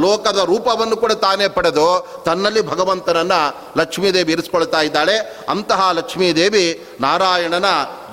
ಲೋಕದ 0.01 0.39
ರೂಪವನ್ನು 0.39 0.97
ಕೂಡ 0.97 1.13
ತಾನೇ 1.13 1.49
ಪಡೆದು 1.49 2.23
ತನ್ನಲ್ಲಿ 2.27 2.67
ಭಗವಂತನನ್ನು 2.67 3.41
ಲಕ್ಷ್ಮೀದೇವಿ 3.79 4.33
ಇರಿಸ್ಕೊಳ್ತಾ 4.33 4.81
ಇದ್ದಾಳೆ. 4.81 5.17
ಅಂತಹ 5.49 5.91
ಲಕ್ಷ್ಮೀದೇವಿ 5.93 6.87
ನಾರಾಯಣನ 7.01 7.65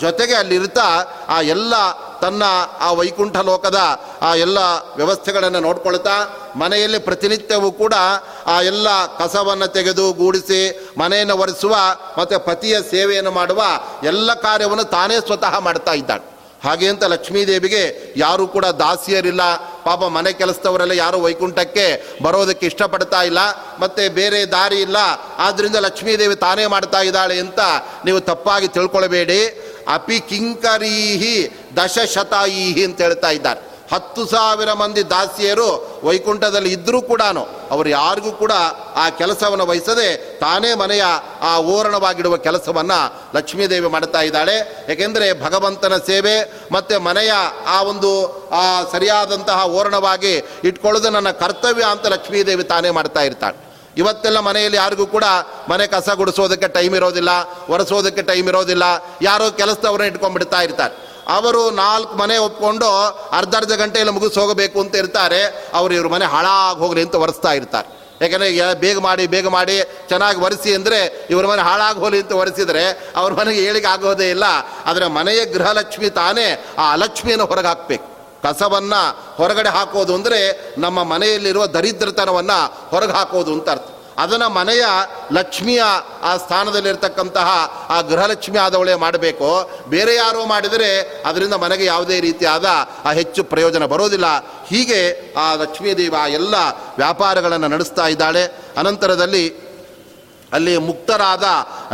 ಜೊತೆಗೆ 0.02 0.34
ಅಲ್ಲಿರ್ತಾ 0.34 0.88
ಆ 1.28 1.42
ಎಲ್ಲ 1.42 1.74
ತನ್ನ 2.22 2.44
ಆ 2.80 2.92
ವೈಕುಂಠ 2.92 3.38
ಲೋಕದ 3.38 3.80
ಆ 4.22 4.36
ಎಲ್ಲ 4.36 4.58
ವ್ಯವಸ್ಥೆಗಳನ್ನು 4.96 5.60
ನೋಡ್ಕೊಳ್ತಾ 5.60 6.16
ಮನೆಯಲ್ಲಿ 6.56 7.00
ಪ್ರತಿನಿತ್ಯವೂ 7.00 7.72
ಕೂಡ 7.72 7.94
ಆ 8.48 8.62
ಎಲ್ಲ 8.62 8.88
ಕಸವನ್ನು 9.18 9.68
ತೆಗೆದು 9.68 10.14
ಗೂಡಿಸಿ 10.14 10.92
ಮನೆಯನ್ನು 10.98 11.38
ಒರೆಸುವ 11.38 11.76
ಮತ್ತು 12.18 12.46
ಪತಿಯ 12.46 12.82
ಸೇವೆಯನ್ನು 12.82 13.32
ಮಾಡುವ 13.32 13.64
ಎಲ್ಲ 14.04 14.34
ಕಾರ್ಯವನ್ನು 14.34 14.84
ತಾನೇ 14.84 15.16
ಸ್ವತಃ 15.20 15.60
ಮಾಡ್ತಾ 15.60 15.94
ಇದ್ದಾಳೆ. 15.94 16.29
ಹಾಗೆ 16.64 16.88
ಅಂತ 16.88 17.04
ಲಕ್ಷ್ಮೀದೇವಿಗೆ 17.04 18.14
ಯಾರು 18.18 18.48
ಕೂಡ 18.48 18.66
ದಾಸಿಯರಿಲ್ಲ. 18.66 19.42
ಪಾಪ 19.84 20.04
ಮನೆ 20.04 20.34
ಕೆಲಸದವರೆಲ್ಲ 20.34 20.92
ಯಾರು 20.92 21.22
ವೈಕುಂಠಕ್ಕೆ 21.22 22.18
ಬರೋದಕ್ಕೆ 22.24 22.66
ಇಷ್ಟಪಡ್ತಾ 22.66 23.24
ಇಲ್ಲ. 23.24 23.38
ಮತ್ತು 23.80 24.14
ಬೇರೆ 24.14 24.46
ದಾರಿ 24.46 24.82
ಇಲ್ಲ. 24.82 24.98
ಆದ್ದರಿಂದ 25.38 25.76
ಲಕ್ಷ್ಮೀದೇವಿ 25.76 26.36
ತಾನೇ 26.36 26.66
ಮಾಡ್ತಾ 26.66 27.02
ಇದ್ದಾಳೆ 27.02 27.40
ಅಂತ 27.40 27.60
ನೀವು 28.06 28.20
ತಪ್ಪಾಗಿ 28.20 28.68
ತಿಳ್ಕೊಳ್ಬೇಡಿ. 28.68 29.62
ಅಪಿ 29.88 30.20
ಕಿಂಕರೀಹಿ 30.20 31.58
ದಶಶತಾಯಿಹಿ 31.78 32.84
ಅಂತ 32.84 33.02
ಹೇಳ್ತಾ 33.02 33.30
ಇದ್ದಾರೆ. 33.30 33.69
ಹತ್ತು 33.92 34.26
ಸಾವಿರ 34.26 34.74
ಮಂದಿ 34.74 35.04
ದಾಸಿಯರು 35.10 35.68
ವೈಕುಂಠದಲ್ಲಿ 36.04 36.72
ಇದ್ದರೂ 36.72 37.02
ಕೂಡ 37.02 37.22
ಅವರು 37.72 37.90
ಯಾರಿಗೂ 37.90 38.32
ಕೂಡ 38.32 38.54
ಆ 38.96 39.10
ಕೆಲಸವನ್ನು 39.10 39.66
ವಹಿಸದೆ 39.66 40.40
ತಾನೇ 40.40 40.74
ಮನೆಯ 40.74 41.04
ಆ 41.42 41.60
ಓರಣವಾಗಿಡುವ 41.60 42.38
ಕೆಲಸವನ್ನು 42.38 43.00
ಲಕ್ಷ್ಮೀದೇವಿ 43.38 43.90
ಮಾಡ್ತಾ 43.96 44.22
ಇದ್ದಾಳೆ. 44.22 44.86
ಏಕೆಂದರೆ 44.90 45.28
ಭಗವಂತನ 45.46 45.98
ಸೇವೆ 45.98 46.36
ಮತ್ತು 46.72 47.00
ಮನೆಯ 47.00 47.32
ಆ 47.68 47.82
ಒಂದು, 47.82 48.12
ಆ 48.52 48.84
ಸರಿಯಾದಂತಹ 48.92 49.66
ಓರಣವಾಗಿ 49.66 50.34
ಇಟ್ಕೊಳ್ಳೋದು 50.64 51.10
ನನ್ನ 51.10 51.32
ಕರ್ತವ್ಯ 51.32 51.84
ಅಂತ 51.84 52.06
ಲಕ್ಷ್ಮೀದೇವಿ 52.06 52.64
ತಾನೇ 52.64 52.90
ಮಾಡ್ತಾ 52.90 53.22
ಇರ್ತಾಳೆ. 53.22 53.58
ಇವತ್ತೆಲ್ಲ 53.98 54.40
ಮನೆಯಲ್ಲಿ 54.40 54.78
ಯಾರಿಗೂ 54.78 55.06
ಕೂಡ 55.06 55.26
ಮನೆ 55.70 55.88
ಕಸ 55.88 56.10
ಗುಡಿಸೋದಕ್ಕೆ 56.10 56.68
ಟೈಮ್ 56.68 56.96
ಇರೋದಿಲ್ಲ, 56.96 57.30
ಒರೆಸೋದಕ್ಕೆ 57.70 58.22
ಟೈಮ್ 58.22 58.48
ಇರೋದಿಲ್ಲ, 58.48 58.84
ಯಾರೋ 59.22 59.52
ಕೆಲಸದವ್ರನ್ನ 59.52 60.12
ಇಟ್ಕೊಂಡ್ಬಿಡ್ತಾ 60.12 60.62
ಇರ್ತಾರೆ. 60.62 60.96
ಅವರು 61.38 61.62
ನಾಲ್ಕು 61.84 62.14
ಮನೆ 62.22 62.36
ಒಪ್ಕೊಂಡು 62.48 62.90
ಅರ್ಧ 63.40 63.54
ಅರ್ಧ 63.60 63.74
ಗಂಟೆಯಲ್ಲಿ 63.82 64.14
ಮುಗಿಸ್ 64.18 64.38
ಹೋಗಬೇಕು 64.42 64.78
ಅಂತ 64.84 64.96
ಇರ್ತಾರೆ. 65.02 65.42
ಅವರು 65.80 65.94
ಇವ್ರ 65.98 66.08
ಮನೆ 66.16 66.26
ಹಾಳಾಗಿ 66.34 66.80
ಹೋಗಲಿ 66.84 67.02
ಅಂತ 67.06 67.16
ಒರೆಸ್ತಾ 67.24 67.52
ಇರ್ತಾರೆ. 67.60 67.88
ಯಾಕೆಂದರೆ 68.22 68.50
ಬೇಗ 68.84 68.98
ಮಾಡಿ 69.08 69.26
ಬೇಗ 69.34 69.48
ಮಾಡಿ 69.58 69.76
ಚೆನ್ನಾಗಿ 70.10 70.40
ಒರೆಸಿ 70.46 70.72
ಅಂದರೆ 70.78 71.00
ಇವ್ರ 71.34 71.44
ಮನೆ 71.52 71.62
ಹಾಳಾಗಿ 71.68 72.00
ಹೋಲಿ 72.04 72.18
ಅಂತ 72.24 72.34
ಒರೆಸಿದರೆ 72.42 72.86
ಅವ್ರ 73.20 73.32
ಮನೆಗೆ 73.40 73.62
ಹೇಳಿಕೆ 73.68 73.88
ಆಗೋದೇ 73.94 74.28
ಇಲ್ಲ. 74.36 74.46
ಆದರೆ 74.90 75.06
ಮನೆಯ 75.18 75.42
ಗೃಹಲಕ್ಷ್ಮಿ 75.54 76.10
ತಾನೇ 76.22 76.48
ಆ 76.82 76.88
ಅಲಕ್ಷ್ಮಿಯನ್ನು 76.96 77.46
ಹೊರಗೆ 77.52 77.70
ಹಾಕಬೇಕು. 77.72 78.08
ಕಸವನ್ನು 78.44 79.02
ಹೊರಗಡೆ 79.38 79.72
ಹಾಕೋದು 79.78 80.12
ಅಂದರೆ 80.18 80.42
ನಮ್ಮ 80.84 81.00
ಮನೆಯಲ್ಲಿರುವ 81.14 81.64
ದರಿದ್ರತನವನ್ನು 81.78 82.60
ಹೊರಗೆ 82.92 83.16
ಹಾಕೋದು 83.20 83.54
ಅಂತ 83.58 83.70
ಅರ್ಥ. 83.76 83.90
ಅದನ್ನು 84.20 84.50
ಮನೆಯ 84.50 84.86
ಲಕ್ಷ್ಮಿಯ 85.32 85.84
ಆ 86.24 86.38
ಸ್ಥಾನದಲ್ಲಿರ್ತಕ್ಕಂತಹ 86.38 87.48
ಆ 87.90 88.02
ಗೃಹಲಕ್ಷ್ಮಿ 88.02 88.58
ಆದವಳೇ 88.58 88.96
ಮಾಡಬೇಕು. 88.96 89.72
ಬೇರೆ 89.90 90.16
ಯಾರೋ 90.16 90.46
ಮಾಡಿದರೆ 90.46 91.24
ಅದರಿಂದ 91.26 91.54
ಮನೆಗೆ 91.54 91.86
ಯಾವುದೇ 91.86 92.20
ರೀತಿಯಾದ 92.20 92.66
ಆ 93.06 93.12
ಹೆಚ್ಚು 93.12 93.44
ಪ್ರಯೋಜನ 93.44 93.86
ಬರೋದಿಲ್ಲ. 93.86 94.26
ಹೀಗೆ 94.68 95.34
ಆ 95.34 95.54
ಲಕ್ಷ್ಮೀದೇವಿ 95.54 96.16
ಆ 96.16 96.28
ಎಲ್ಲ 96.28 96.56
ವ್ಯಾಪಾರಗಳನ್ನು 96.98 97.68
ನಡೆಸ್ತಾ 97.68 98.08
ಇದ್ದಾಳೆ. 98.08 98.44
ಅನಂತರದಲ್ಲಿ 98.78 99.69
ಅಲ್ಲಿ 100.56 100.74
ಮುಕ್ತರಾದ 100.88 101.46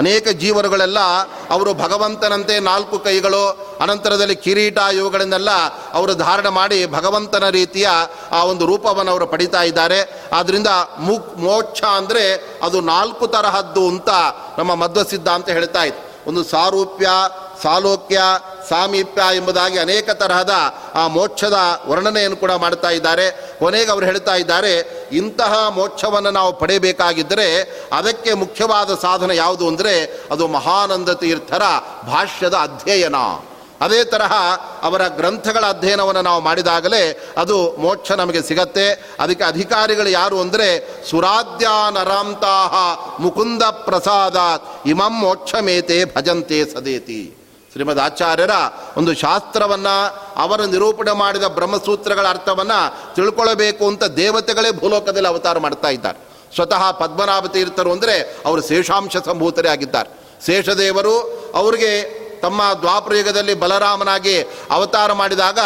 ಅನೇಕ 0.01 0.27
ಜೀವರುಗಳೆಲ್ಲ 0.41 0.99
ಅವರು 1.55 1.71
ಭಗವಂತನಂತೆ 1.81 2.55
ನಾಲ್ಕು 2.69 2.97
ಕೈಗಳು, 2.99 3.43
ಅನಂತರದಲ್ಲಿ 3.83 4.35
ಕಿರೀಟ 4.45 4.79
ಇವುಗಳನ್ನೆಲ್ಲ 4.99 5.51
ಅವರು 5.97 6.13
ಧಾರಣ 6.23 6.47
ಮಾಡಿ 6.59 6.79
ಭಗವಂತನ 6.97 7.49
ರೀತಿಯ 7.59 7.87
ಆ 8.31 8.41
ಒಂದು 8.51 8.65
ರೂಪವನ್ನು 8.71 9.11
ಅವರು 9.11 9.27
ಪಡಿತಾ 9.33 9.61
ಇದ್ದಾರೆ. 9.69 9.99
ಆದ್ದರಿಂದ 10.39 10.69
ಮುಕ್ 11.09 11.31
ಮೋಕ್ಷ 11.47 11.81
ಅಂದರೆ 11.99 12.25
ಅದು 12.63 12.79
ನಾಲ್ಕು 12.93 13.27
ತರಹದ್ದು 13.35 13.85
ಅಂತ 13.93 14.09
ನಮ್ಮ 14.57 14.71
ಮಧ್ವ 14.83 15.03
ಸಿದ್ಧಾಂತ 15.13 15.49
ಹೇಳ್ತಾ 15.49 15.83
ಇತ್ತು 15.83 16.03
ಒಂದು 16.29 16.43
ಸಾರೂಪ್ಯ, 16.43 17.07
ಸಾಲೋಕ್ಯ 17.63 18.19
ಸಾಮೀಪ್ಯ 18.69 19.23
ಎಂಬುದಾಗಿ 19.39 19.77
ಅನೇಕ 19.85 20.09
ತರಹದ 20.21 20.53
ಆ 21.01 21.03
ಮೋಕ್ಷದ 21.17 21.57
ವರ್ಣನೆಯನ್ನು 21.89 22.37
ಕೂಡ 22.43 22.53
ಮಾಡ್ತಾ 22.63 22.91
ಇದ್ದಾರೆ. 22.97 23.25
ಕೊನೆಗೆ 23.61 23.89
ಅವರು 23.93 24.05
ಹೇಳ್ತಾ 24.11 24.35
ಇದ್ದಾರೆ, 24.43 24.73
ಇಂತಹ 25.21 25.53
ಮೋಕ್ಷವನ್ನು 25.79 26.31
ನಾವು 26.39 26.51
ಪಡೆಯಬೇಕಾಗಿದ್ದರೆ 26.61 27.47
ಅದಕ್ಕೆ 27.99 28.33
ಮುಖ್ಯವಾದ 28.43 28.91
ಸಾಧನ 29.07 29.31
ಯಾವುದು 29.43 29.65
ಅಂದರೆ 29.71 29.95
ಅದು 30.35 30.47
ಮಹಾನಂದ 30.57 31.09
ತೀರ್ಥರ 31.23 31.63
ಭಾಷ್ಯದ 32.13 32.55
ಅಧ್ಯಯನ. 32.67 33.19
ಅದೇ 33.85 34.01
ತರಹ 34.11 34.33
ಅವರ 34.87 35.03
ಗ್ರಂಥಗಳ 35.17 35.63
ಅಧ್ಯಯನವನ್ನು 35.73 36.21
ನಾವು 36.27 36.41
ಮಾಡಿದಾಗಲೇ 36.45 37.01
ಅದು 37.37 37.57
ಮೋಕ್ಷ 37.83 38.11
ನಮಗೆ 38.21 38.41
ಸಿಗತ್ತೆ. 38.49 38.85
ಅದಕ್ಕೆ 39.23 39.43
ಅಧಿಕಾರಿಗಳು 39.43 40.09
ಯಾರು 40.09 40.37
ಅಂದರೆ 40.43 40.67
ಸುರಾಧ್ಯ 41.09 41.67
ನರಾಂತಾಹ 41.97 42.73
ಮುಕುಂದ 43.23 43.63
ಪ್ರಸಾದ 43.87 44.37
ಇಮಂ 44.93 45.15
ಮೋಕ್ಷಮೇತೆ 45.23 45.97
ಭಜಂತೆ 46.15 46.59
ಸದೇತಿ. 46.73 47.21
ಶ್ರೀಮದ್ 47.75 47.99
ಆಚಾರ್ಯರ 47.99 48.49
ಒಂದು 48.97 49.13
ಶಾಸ್ತ್ರವನ್ನು 49.13 49.95
ಅವರ 50.35 50.61
ನಿರೂಪಣೆ 50.61 51.11
ಮಾಡಿದ 51.11 51.43
ಬ್ರಹ್ಮಸೂತ್ರಗಳ 51.43 52.27
ಅರ್ಥವನ್ನು 52.27 53.15
ತಿಳ್ಕೊಳ್ಳಬೇಕು 53.15 53.87
ಅಂತ 53.87 54.03
ದೇವತೆಗಳೇ 54.03 54.71
ಭೂಲೋಕದಲ್ಲಿ 54.71 55.27
ಅವತಾರ 55.27 55.57
ಮಾಡ್ತಾ 55.57 55.87
ಇದ್ದಾರೆ. 55.87 56.19
ಸ್ವತಃ 56.55 56.91
ಪದ್ಮನಾಭ 56.91 57.45
ತೀರ್ಥರು 57.45 57.91
ಅಂದರೆ 57.91 58.37
ಅವರು 58.45 58.67
ಶೇಷಾಂಶ 58.67 59.17
ಸಂಭೂತರೇ 59.25 59.69
ಆಗಿದ್ದಾರೆ. 59.69 60.09
ಶೇಷದೇವರು 60.45 61.19
ಅವರಿಗೆ 61.55 61.91
ತಮ್ಮ 62.39 62.61
ದ್ವಾಪರಯುಗದಲ್ಲಿ 62.81 63.53
ಬಲರಾಮನಾಗಿ 63.53 64.41
ಅವತಾರ 64.71 65.13
ಮಾಡಿದಾಗ 65.13 65.59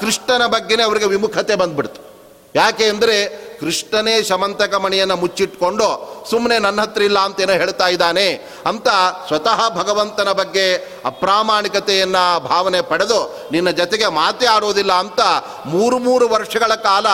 ಕೃಷ್ಣನ 0.00 0.46
ಬಗ್ಗೆನೇ 0.46 0.82
ಅವರಿಗೆ 0.82 1.06
ವಿಮುಖತೆ 1.06 1.54
ಬಂದ್ಬಿಡ್ತು. 1.54 2.05
ಯಾಕೆ 2.54 2.84
ಅಂದರೆ 2.88 3.16
ಕೃಷ್ಣನೇ 3.60 4.14
ಶಮಂತಕ 4.22 4.74
ಮಣಿಯನ್ನು 4.74 5.16
ಮುಚ್ಚಿಟ್ಕೊಂಡು 5.16 5.86
ಸುಮ್ಮನೆ 6.30 6.56
ನನ್ನ 6.58 6.80
ಹತ್ರ 6.80 7.02
ಇಲ್ಲ 7.02 7.18
ಅಂತೇನೋ 7.18 7.52
ಹೇಳ್ತಾ 7.52 7.86
ಇದ್ದಾನೆ 7.88 8.26
ಅಂತ 8.66 8.88
ಸ್ವತಃ 9.28 9.60
ಭಗವಂತನ 9.78 10.30
ಬಗ್ಗೆ 10.32 10.66
ಅಪ್ರಾಮಾಣಿಕತೆಯನ್ನು 11.06 12.24
ಭಾವನೆ 12.48 12.80
ಪಡೆದು 12.82 13.18
ನಿನ್ನ 13.52 13.70
ಜೊತೆಗೆ 13.70 14.08
ಮಾತೇ 14.12 14.46
ಆಡೋದಿಲ್ಲ 14.46 14.92
ಅಂತ 14.92 15.20
ಮೂರು 15.66 15.98
ಮೂರು 15.98 16.28
ವರ್ಷಗಳ 16.28 16.74
ಕಾಲ 16.84 17.06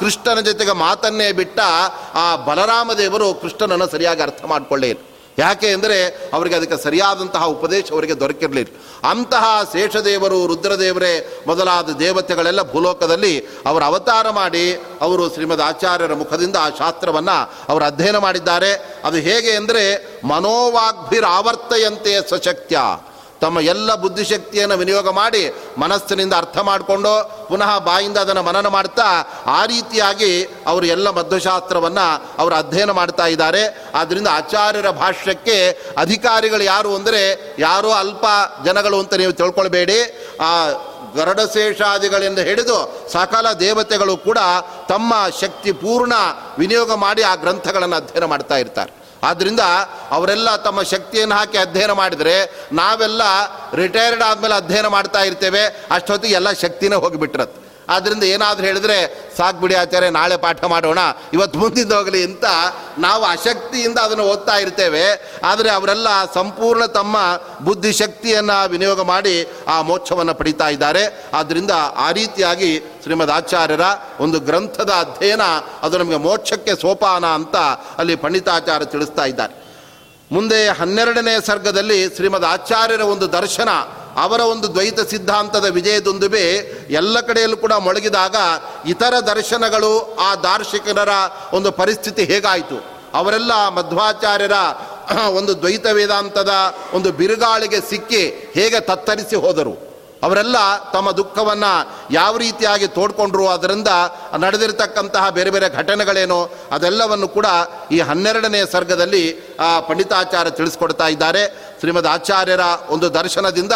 ಕೃಷ್ಣನ 0.00 0.40
ಜೊತೆಗೆ 0.40 0.72
ಮಾತನ್ನೇ 0.78 1.28
ಬಿಟ್ಟ 1.32 1.58
ಆ 2.14 2.26
ಬಲರಾಮ 2.46 2.92
ದೇವರು 2.94 3.28
ಕೃಷ್ಣನನ್ನು 3.34 3.88
ಸರಿಯಾಗಿ 3.92 4.22
ಅರ್ಥ 4.22 4.42
ಮಾಡಿಕೊಳ್ಳೇ 4.44 4.90
ಇಲ್ಲ 4.90 5.04
ಯಾಕೆ 5.38 5.70
ಅಂದರೆ 5.70 6.30
ಅವರಿಗೆ 6.32 6.56
ಅದಕ್ಕೆ 6.56 6.82
ಸರಿಯಾದಂತಹ 6.82 7.44
ಉಪದೇಶ 7.44 7.84
ಅವರಿಗೆ 7.92 8.20
ದೊರಕಿರಲಿಲ್ಲ. 8.20 8.80
ಅಂತಹ 9.10 9.70
ಶೇಷದೇವರು, 9.72 10.46
ರುದ್ರದೇವರೇ 10.46 11.42
ಮೊದಲಾದ 11.46 11.90
ದೇವತೆಗಳೆಲ್ಲ 11.90 12.72
ಭೂಲೋಕದಲ್ಲಿ 12.72 13.48
ಅವರು 13.66 13.84
ಅವತಾರ 13.84 14.30
ಮಾಡಿ 14.30 14.82
ಅವರು 15.00 15.34
ಶ್ರೀಮದ್ 15.34 15.60
ಆಚಾರ್ಯರ 15.60 16.14
ಮುಖದಿಂದ 16.14 16.56
ಆ 16.56 16.68
ಶಾಸ್ತ್ರವನ್ನು 16.78 17.52
ಅವರು 17.68 17.84
ಅಧ್ಯಯನ 17.84 18.16
ಮಾಡಿದ್ದಾರೆ. 18.16 19.00
ಅದು 19.04 19.16
ಹೇಗೆ 19.16 19.50
ಅಂದರೆ 19.50 20.12
ಮನೋವಾಗ್ಭಿರಾವರ್ತಯಂತೆ 20.24 22.30
ಸಶಕ್ತ್ಯ. 22.30 22.78
ತಮ್ಮ 23.42 23.60
ಎಲ್ಲ 23.72 23.94
ಬುದ್ಧಿಶಕ್ತಿಯನ್ನು 23.94 24.76
ವಿನಿಯೋಗ 24.76 25.08
ಮಾಡಿ 25.20 25.42
ಮನಸ್ಸಿನಿಂದ 25.82 26.34
ಅರ್ಥ 26.42 26.58
ಮಾಡಿಕೊಂಡು 26.68 27.12
ಪುನಃ 27.48 27.70
ಬಾಯಿಂದ 27.88 28.18
ಅದನ್ನು 28.24 28.42
ಮನನ 28.48 28.68
ಮಾಡ್ತಾ 28.76 29.06
ಆ 29.46 29.60
ರೀತಿಯಾಗಿ 29.72 30.32
ಅವರು 30.66 30.86
ಎಲ್ಲ 30.94 31.10
ಮಧ್ವಶಾಸ್ತ್ರವನ್ನು 31.10 32.06
ಅವರು 32.40 32.54
ಅಧ್ಯಯನ 32.54 32.92
ಮಾಡ್ತಾ 33.00 33.26
ಇದ್ದಾರೆ. 33.26 33.62
ಆದ್ದರಿಂದ 33.94 34.28
ಆಚಾರ್ಯರ 34.38 34.90
ಭಾಷ್ಯಕ್ಕೆ 35.02 35.56
ಅಧಿಕಾರಿಗಳು 36.04 36.64
ಯಾರು 36.64 36.92
ಅಂದರೆ 36.96 37.22
ಯಾರೋ 37.58 37.90
ಅಲ್ಪ 38.02 38.26
ಜನಗಳು 38.64 38.98
ಅಂತ 39.04 39.14
ನೀವು 39.14 39.32
ತಿಳ್ಕೊಳ್ಬೇಡಿ. 39.32 39.98
ಆ 40.48 40.52
ಗರಡಶೇಷಾದಿಗಳಿಂದ 41.16 42.40
ಹಿಡಿದು 42.48 42.78
ಸಕಲ 43.12 43.46
ದೇವತೆಗಳು 43.64 44.16
ಕೂಡ 44.16 44.38
ತಮ್ಮ 44.88 45.14
ಶಕ್ತಿ 45.40 45.72
ಪೂರ್ಣ 45.72 46.14
ವಿನಿಯೋಗ 46.58 46.92
ಮಾಡಿ 47.06 47.22
ಆ 47.22 47.34
ಗ್ರಂಥಗಳನ್ನು 47.34 47.96
ಅಧ್ಯಯನ 47.96 48.24
ಮಾಡ್ತಾ 48.24 48.56
ಇರ್ತಾರೆ. 48.56 48.92
ಆದ್ದರಿಂದ 49.22 49.60
ಅವರೆಲ್ಲ 50.10 50.56
ತಮ್ಮ 50.56 50.82
ಶಕ್ತಿಯನ್ನು 50.82 51.34
ಹಾಕಿ 51.34 51.58
ಅಧ್ಯಯನ 51.58 51.92
ಮಾಡಿದರೆ 51.92 52.66
ನಾವೆಲ್ಲ 52.72 53.22
ರಿಟೈರ್ಡ್ 53.74 54.22
ಆದಮೇಲೆ 54.22 54.54
ಅಧ್ಯಯನ 54.54 54.86
ಮಾಡ್ತಾ 54.86 55.22
ಇರ್ತೇವೆ. 55.22 55.66
ಅಷ್ಟೊತ್ತಿಗೆ 55.90 56.34
ಎಲ್ಲ 56.34 56.52
ಶಕ್ತಿನೇ 56.52 56.96
ಹೋಗಿಬಿಟ್ಟಿರತ್ತೆ. 56.96 57.67
ಆದ್ದರಿಂದ 57.88 58.22
ಏನಾದರೂ 58.22 58.66
ಹೇಳಿದ್ರೆ, 58.66 59.28
ಸಾಕು 59.36 59.58
ಬಿಡಿ 59.58 59.74
ಆಚಾರ್ಯ, 59.74 60.10
ನಾಳೆ 60.10 60.36
ಪಾಠ 60.36 60.64
ಮಾಡೋಣ. 60.64 60.98
ಇವತ್ತು 61.32 61.58
ಮುಂದಿದ್ದು 61.58 61.96
ಹೋಗಲಿ 61.96 62.24
ಅಂತ 62.24 62.44
ನಾವು 62.98 63.24
ಅಶಕ್ತಿಯಿಂದ 63.24 63.98
ಅದನ್ನು 63.98 64.24
ಓದ್ತಾ 64.24 64.56
ಇರ್ತೇವೆ. 64.56 65.32
ಆದರೆ 65.44 65.70
ಅವರೆಲ್ಲ 65.70 66.06
ಸಂಪೂರ್ಣ 66.34 66.84
ತಮ್ಮ 66.84 67.16
ಬುದ್ಧಿಶಕ್ತಿಯನ್ನು 67.64 68.68
ವಿನಿಯೋಗ 68.68 69.00
ಮಾಡಿ 69.00 69.48
ಆ 69.68 69.82
ಮೋಕ್ಷವನ್ನು 69.82 70.34
ಪಡಿತಾ 70.34 70.68
ಇದ್ದಾರೆ. 70.68 71.24
ಆದ್ದರಿಂದ 71.34 71.70
ಆ 71.96 72.10
ರೀತಿಯಾಗಿ 72.10 72.80
ಶ್ರೀಮದ್ 73.02 73.30
ಆಚಾರ್ಯರ 73.30 73.80
ಒಂದು 74.20 74.40
ಗ್ರಂಥದ 74.40 74.90
ಅಧ್ಯಯನ, 74.90 75.42
ಅದು 75.82 75.98
ನಮಗೆ 75.98 76.16
ಮೋಕ್ಷಕ್ಕೆ 76.16 76.80
ಸೋಪಾನ 76.80 77.26
ಅಂತ 77.26 77.56
ಅಲ್ಲಿ 77.98 78.16
ಪಂಡಿತಾಚಾರ್ಯ 78.16 78.86
ತಿಳಿಸ್ತಾ 78.86 79.24
ಇದ್ದಾರೆ. 79.24 79.67
ಮುಂದೆ 80.32 80.68
ಹನ್ನೆರಡನೇ 80.68 81.34
ಸರ್ಗದಲ್ಲಿ 81.46 82.16
ಶ್ರೀಮದ್ 82.16 82.44
ಆಚಾರ್ಯರ 82.44 83.00
ಒಂದು 83.00 83.32
ದರ್ಶನ, 83.32 83.68
ಅವರ 84.16 84.40
ಒಂದು 84.40 84.74
ದ್ವೈತ 84.74 85.00
ಸಿದ್ಧಾಂತದ 85.00 85.64
ವಿಜಯದೊಂದುಬೆ 85.64 86.44
ಎಲ್ಲ 86.90 87.20
ಕಡೆಯಲ್ಲೂ 87.20 87.56
ಕೂಡ 87.56 87.72
ಮೊಳಗಿದಾಗ 87.72 88.36
ಇತರ 88.88 89.14
ದರ್ಶನಗಳು 89.18 90.16
ಆ 90.20 90.34
ದಾರ್ಶನಿಕರ 90.34 91.08
ಒಂದು 91.52 91.72
ಪರಿಸ್ಥಿತಿ 91.72 92.24
ಹೇಗಾಯಿತು? 92.24 92.84
ಅವರೆಲ್ಲ 93.14 93.68
ಮಧ್ವಾಚಾರ್ಯರ 93.68 94.52
ಒಂದು 95.28 95.58
ದ್ವೈತ 95.58 95.86
ವೇದಾಂತದ 95.92 96.50
ಒಂದು 96.92 97.12
ಬಿರುಗಾಳಿಗೆ 97.12 97.80
ಸಿಕ್ಕಿ 97.80 98.52
ಹೇಗೆ 98.54 98.80
ತತ್ತರಿಸಿ 98.80 99.36
ಹೋದರು? 99.36 99.87
ಅವರೆಲ್ಲ 100.22 100.56
ತಮ್ಮ 100.92 101.10
ದುಃಖವನ್ನು 101.10 101.90
ಯಾವ 102.10 102.36
ರೀತಿಯಾಗಿ 102.36 102.88
ತೋಡ್ಕೊಂಡ್ರು 102.88 103.48
ಅದರಿಂದ 103.48 103.88
ನಡೆದಿರತಕ್ಕಂತಹ 104.38 105.28
ಬೇರೆ 105.28 105.50
ಬೇರೆ 105.50 105.70
ಘಟನೆಗಳೇನು 105.70 106.50
ಅದೆಲ್ಲವನ್ನು 106.72 107.28
ಕೂಡ 107.28 107.46
ಈ 107.90 108.00
ಹನ್ನೆರಡನೇ 108.00 108.62
ಸರ್ಗದಲ್ಲಿ 108.72 109.32
ಪಂಡಿತಾಚಾರ್ಯ 109.88 110.50
ತಿಳಿಸ್ಕೊಡ್ತಾ 110.50 111.08
ಇದ್ದಾರೆ. 111.08 111.74
ಶ್ರೀಮದ್ 111.80 112.06
ಆಚಾರ್ಯರ 112.06 112.60
ಒಂದು 112.88 113.14
ದರ್ಶನದಿಂದ 113.14 113.72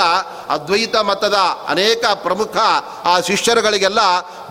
ಅದ್ವೈತ 0.48 0.96
ಮತದ 0.96 1.34
ಅನೇಕ 1.68 2.04
ಪ್ರಮುಖ, 2.14 2.56
ಆ, 3.04 3.20
ಶಿಷ್ಯರುಗಳಿಗೆಲ್ಲ 3.20 4.00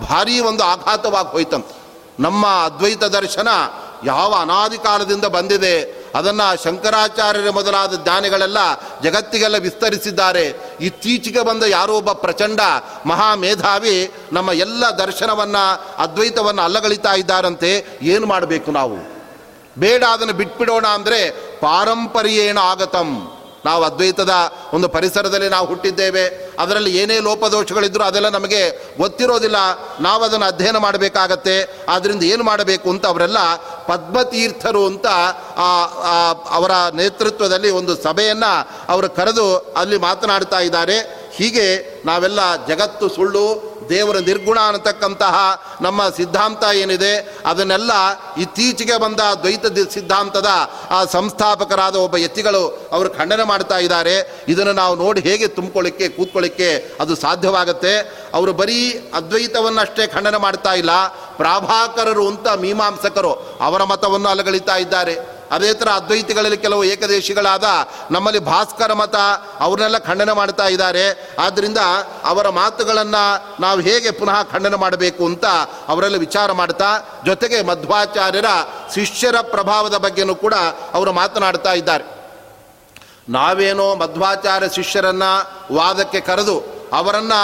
ಭಾರೀ 0.09 0.39
ಒಂದು 0.39 0.63
ಆಘಾತವಾಗಿ 0.63 1.27
ಹೋಯ್ತಂತೆ. 1.27 1.81
ನಮ್ಮ 2.19 2.47
ಅದ್ವೈತ 2.47 3.03
ದರ್ಶನ 3.03 3.47
ಯಾವ 4.05 4.35
ಅನಾದಿ 4.41 4.77
ಕಾಲದಿಂದ 4.77 5.25
ಬಂದಿದೆ 5.25 6.01
ಅದನ್ನು 6.16 6.64
ಶಂಕರಾಚಾರ್ಯರ 6.64 7.49
ಮೊದಲಾದ 7.49 8.03
ಜ್ಞಾನಿಗಳೆಲ್ಲ 8.03 8.57
ಜಗತ್ತಿಗೆಲ್ಲ 9.03 9.57
ವಿಸ್ತರಿಸಿದ್ದಾರೆ. 9.57 10.53
ಇತ್ತೀಚೆಗೆ 10.82 11.41
ಬಂದ 11.41 11.64
ಯಾರೋ 11.64 11.93
ಒಬ್ಬ 11.93 12.12
ಪ್ರಚಂಡ 12.12 12.59
ಮಹಾ 13.05 13.36
ಮೇಧಾವಿ 13.36 14.12
ನಮ್ಮ 14.34 14.51
ಎಲ್ಲ 14.51 14.86
ದರ್ಶನವನ್ನು, 14.86 15.95
ಅದ್ವೈತವನ್ನು 15.97 16.62
ಅಲ್ಲಗಳಿತಾ 16.62 17.14
ಇದ್ದಾರಂತೆ, 17.14 17.99
ಏನು 18.01 18.26
ಮಾಡಬೇಕು 18.26 18.72
ನಾವು? 18.72 19.22
ಬೇಡ, 19.80 20.03
ಅದನ್ನು 20.03 20.34
ಬಿಟ್ಬಿಡೋಣ 20.34 20.88
ಅಂದರೆ 20.88 21.32
ಪಾರಂಪರ್ಯೇಣ 21.59 22.57
ಆಗತಂ. 22.57 23.30
ನಾವು 23.66 23.82
ಅದ್ವೈತದ 23.88 24.34
ಒಂದು 24.76 24.88
ಪರಿಸರದಲ್ಲಿ 24.95 25.49
ನಾವು 25.55 25.66
ಹುಟ್ಟಿದ್ದೇವೆ, 25.72 26.24
ಅದರಲ್ಲಿ 26.64 26.91
ಏನೇ 27.01 27.18
ಲೋಪದೋಷಗಳಿದ್ದರೂ 27.28 28.03
ಅದೆಲ್ಲ 28.09 28.30
ನಮಗೆ 28.38 28.62
ಗೊತ್ತಿರೋದಿಲ್ಲ. 29.03 29.57
ನಾವು 30.07 30.22
ಅದನ್ನು 30.28 30.47
ಅಧ್ಯಯನ 30.51 30.78
ಮಾಡಬೇಕಾಗತ್ತೆ 30.88 31.55
ಆದ್ದರಿಂದ 31.93 32.24
ಏನು 32.34 32.43
ಮಾಡಬೇಕು 32.51 32.88
ಅಂತ 32.93 33.05
ಅವರೆಲ್ಲ 33.14 33.39
ಪದ್ಮತೀರ್ಥರು 33.91 34.84
ಅಂತ 34.91 35.07
ಅವರ 36.57 36.72
ನೇತೃತ್ವದಲ್ಲಿ 36.99 37.72
ಒಂದು 37.80 37.95
ಸಭೆಯನ್ನು 38.05 38.51
ಅವರು 38.93 39.09
ಕರೆದು 39.20 39.45
ಅಲ್ಲಿ 39.82 39.97
ಮಾತನಾಡ್ತಾ 40.07 40.59
ಇದ್ದಾರೆ. 40.68 40.97
ಹೀಗೆ 41.38 41.65
ನಾವೆಲ್ಲ 42.05 42.65
ಜಗತ್ತು 42.65 43.09
ಸುಳ್ಳು, 43.09 43.45
ದೇವರ 43.89 44.17
ನಿರ್ಗುಣ 44.17 44.59
ಅನ್ನತಕ್ಕಂತಹ 44.67 45.36
ನಮ್ಮ 45.82 46.09
ಸಿದ್ಧಾಂತ 46.09 46.63
ಏನಿದೆ, 46.63 47.41
ಅದನ್ನೆಲ್ಲ 47.45 47.91
ಇತ್ತೀಚೆಗೆ 48.38 48.97
ಬಂದ 48.97 49.19
ದ್ವೈತ 49.41 49.65
ಸಿದ್ಧಾಂತದ 49.93 50.49
ಆ 50.89 51.05
ಸಂಸ್ಥಾಪಕರಾದ 51.05 51.95
ಒಬ್ಬ 51.95 52.17
ಯತಿಗಳು 52.17 52.89
ಅವರು 52.91 53.09
ಖಂಡನೆ 53.09 53.43
ಮಾಡ್ತಾ 53.43 53.77
ಇದ್ದಾರೆ. 53.77 54.45
ಇದನ್ನು 54.47 54.73
ನಾವು 54.73 54.95
ನೋಡಿ 54.95 55.21
ಹೇಗೆ 55.21 55.47
ತುಂಬಿಕೊಳ್ಳಿಕ್ಕೆ, 55.47 56.09
ಕೂತ್ಕೊಳ್ಳಿಕ್ಕೆ 56.09 56.97
ಅದು 56.99 57.15
ಸಾಧ್ಯವಾಗುತ್ತೆ. 57.15 57.93
ಅವರು 58.34 58.53
ಬರೀ 58.53 58.79
ಅದ್ವೈತವನ್ನಷ್ಟೇ 59.13 60.07
ಖಂಡನೆ 60.07 60.38
ಮಾಡ್ತಾ 60.38 60.73
ಇಲ್ಲ. 60.73 61.07
ಪ್ರಾಭಾಕರರು 61.38 62.27
ಅಂತ 62.27 62.47
ಮೀಮಾಂಸಕರು 62.47 63.34
ಅವರ 63.61 63.84
ಮತವನ್ನು 63.84 64.29
ಅಲಗಳಿತಾ 64.29 64.77
ಇದ್ದಾರೆ. 64.77 65.40
ಅದೇ 65.52 65.74
ಥರ 65.74 65.89
ಅದ್ವೈತಿಗಳಲ್ಲಿ 65.89 66.58
ಕೆಲವು 66.58 66.84
ಏಕದೇಶಿಗಳಾದ 66.84 67.64
ನಮ್ಮಲ್ಲಿ 68.12 68.39
ಭಾಸ್ಕರ 68.39 68.93
ಮತ 68.93 69.16
ಅವ್ರನ್ನೆಲ್ಲ 69.60 69.97
ಖಂಡನೆ 69.97 70.34
ಮಾಡ್ತಾ 70.34 70.68
ಇದ್ದಾರೆ. 70.68 71.36
ಆದ್ದರಿಂದ 71.39 71.78
ಅವರ 72.24 72.49
ಮಾತುಗಳನ್ನು 72.49 73.24
ನಾವು 73.62 73.80
ಹೇಗೆ 73.80 74.12
ಪುನಃ 74.12 74.43
ಖಂಡನೆ 74.43 74.76
ಮಾಡಬೇಕು 74.76 75.26
ಅಂತ 75.26 75.45
ಅವರೆಲ್ಲ 75.88 76.18
ವಿಚಾರ 76.18 76.52
ಮಾಡ್ತಾ, 76.52 76.89
ಜೊತೆಗೆ 77.26 77.62
ಮಧ್ವಾಚಾರ್ಯರ 77.62 78.45
ಶಿಷ್ಯರ 78.95 79.36
ಪ್ರಭಾವದ 79.41 79.97
ಬಗ್ಗೆನೂ 79.97 80.36
ಕೂಡ 80.36 80.54
ಅವರು 80.93 81.12
ಮಾತನಾಡ್ತಾ 81.12 81.74
ಇದ್ದಾರೆ. 81.74 82.22
ನಾವೇನೋ 83.30 83.95
ಮಧ್ವಾಚಾರ್ಯ 83.95 84.70
ಶಿಷ್ಯರನ್ನು 84.76 85.32
ವಾದಕ್ಕೆ 85.76 86.20
ಕರೆದು 86.20 86.56
ಅವರನ್ನು 86.93 87.41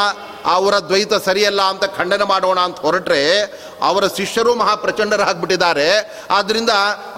ಅವರ 0.56 0.76
ದ್ವೈತ 0.90 1.14
ಸರಿಯಲ್ಲ 1.26 1.62
ಅಂತ 1.62 1.86
ಖಂಡನೆ 1.98 2.24
ಮಾಡೋಣ 2.24 2.60
ಅಂತ 2.60 2.80
ಹೊರಟ್ರೆ 2.80 3.22
ಅವರ 3.82 4.04
ಶಿಷ್ಯರು 4.18 4.52
ಮಹಾಪ್ರಚಂಡರಾಗ್ಬಿಟ್ಟಿದ್ದಾರೆ 4.56 5.88
ಆದ್ದರಿಂದ 6.30 6.70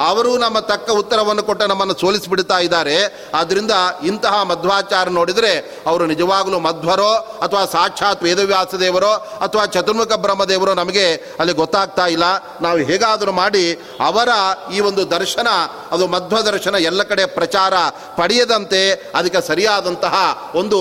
ಅವರು 0.07 0.31
ನಮ್ಮ 0.37 0.59
ತಕ್ಕ 0.59 0.89
ಉತ್ತರವನ್ನು 1.01 1.43
ಕೊಟ್ಟು 1.43 1.65
ನಮ್ಮನ್ನು 1.65 1.95
ಸೋಲಿಸಿಬಿಡ್ತಾ 2.01 2.57
ಇದ್ದಾರೆ. 2.59 2.97
ಆದ್ದರಿಂದ 3.33 3.73
ಇಂತಹ 4.03 4.43
ಮಧ್ವಾಚಾರ 4.43 5.09
ನೋಡಿದರೆ 5.09 5.51
ಅವರು 5.87 6.05
ನಿಜವಾಗಲೂ 6.05 6.59
ಮಧ್ವರೋ 6.59 7.11
ಅಥವಾ 7.43 7.63
ಸಾಕ್ಷಾತ್ 7.65 8.23
ವೇದವ್ಯಾಸ 8.23 8.75
ದೇವರೋ 8.75 9.13
ಅಥವಾ 9.41 9.65
ಚತುರ್ಮುಖ 9.65 10.13
ಬ್ರಹ್ಮದೇವರೋ 10.25 10.73
ನಮಗೆ 10.73 11.05
ಅಲ್ಲಿ 11.39 11.53
ಗೊತ್ತಾಗ್ತಾ 11.53 12.05
ಇಲ್ಲ. 12.15 12.23
ನಾವು 12.61 12.77
ಹೇಗಾದರೂ 12.89 13.31
ಮಾಡಿ 13.31 13.65
ಅವರ 14.05 14.29
ಈ 14.73 14.79
ಒಂದು 14.79 15.03
ದರ್ಶನ, 15.11 15.47
ಅದು 15.91 16.07
ಮಧ್ವ 16.07 16.41
ದರ್ಶನ 16.41 16.75
ಎಲ್ಲ 16.89 17.03
ಕಡೆ 17.03 17.25
ಪ್ರಚಾರ 17.25 17.73
ಪಡೆಯದಂತೆ 18.17 18.81
ಅದಕ್ಕೆ 19.15 19.41
ಸರಿಯಾದಂತಹ 19.47 20.15
ಒಂದು 20.55 20.79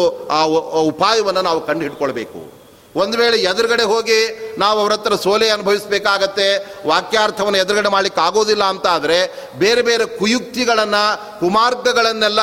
ಉಪಾಯವನ್ನು 0.88 1.42
ನಾವು 1.42 1.60
ಕಂಡು 1.66 1.82
ಹಿಡ್ಕೊಳ್ಬೇಕು. 1.82 2.37
ಒಂದು 2.98 3.16
ವೇಳೆ 3.18 3.36
ಎದುರುಗಡೆ 3.50 3.82
ಹೋಗಿ 3.82 4.18
ನಾವು 4.58 4.76
ಅವರ 4.80 4.92
ಹತ್ರ 4.92 5.14
ಸೋಲೆ 5.14 5.48
ಅನುಭವಿಸಬೇಕಾಗತ್ತೆ, 5.50 6.46
ವಾಕ್ಯಾರ್ಥವನ್ನು 6.86 7.58
ಎದುರುಗಡೆ 7.58 7.88
ಮಾಡಲಿಕ್ಕೆ 7.88 8.20
ಆಗೋದಿಲ್ಲ 8.20 8.64
ಅಂತ 8.64 8.86
ಆದರೆ 8.86 9.18
ಬೇರೆ 9.58 9.82
ಬೇರೆ 9.82 10.04
ಕುಯುಕ್ತಿಗಳನ್ನು 10.18 11.02
ಕುಮಾರ್ಗಗಳನ್ನೆಲ್ಲ 11.40 12.42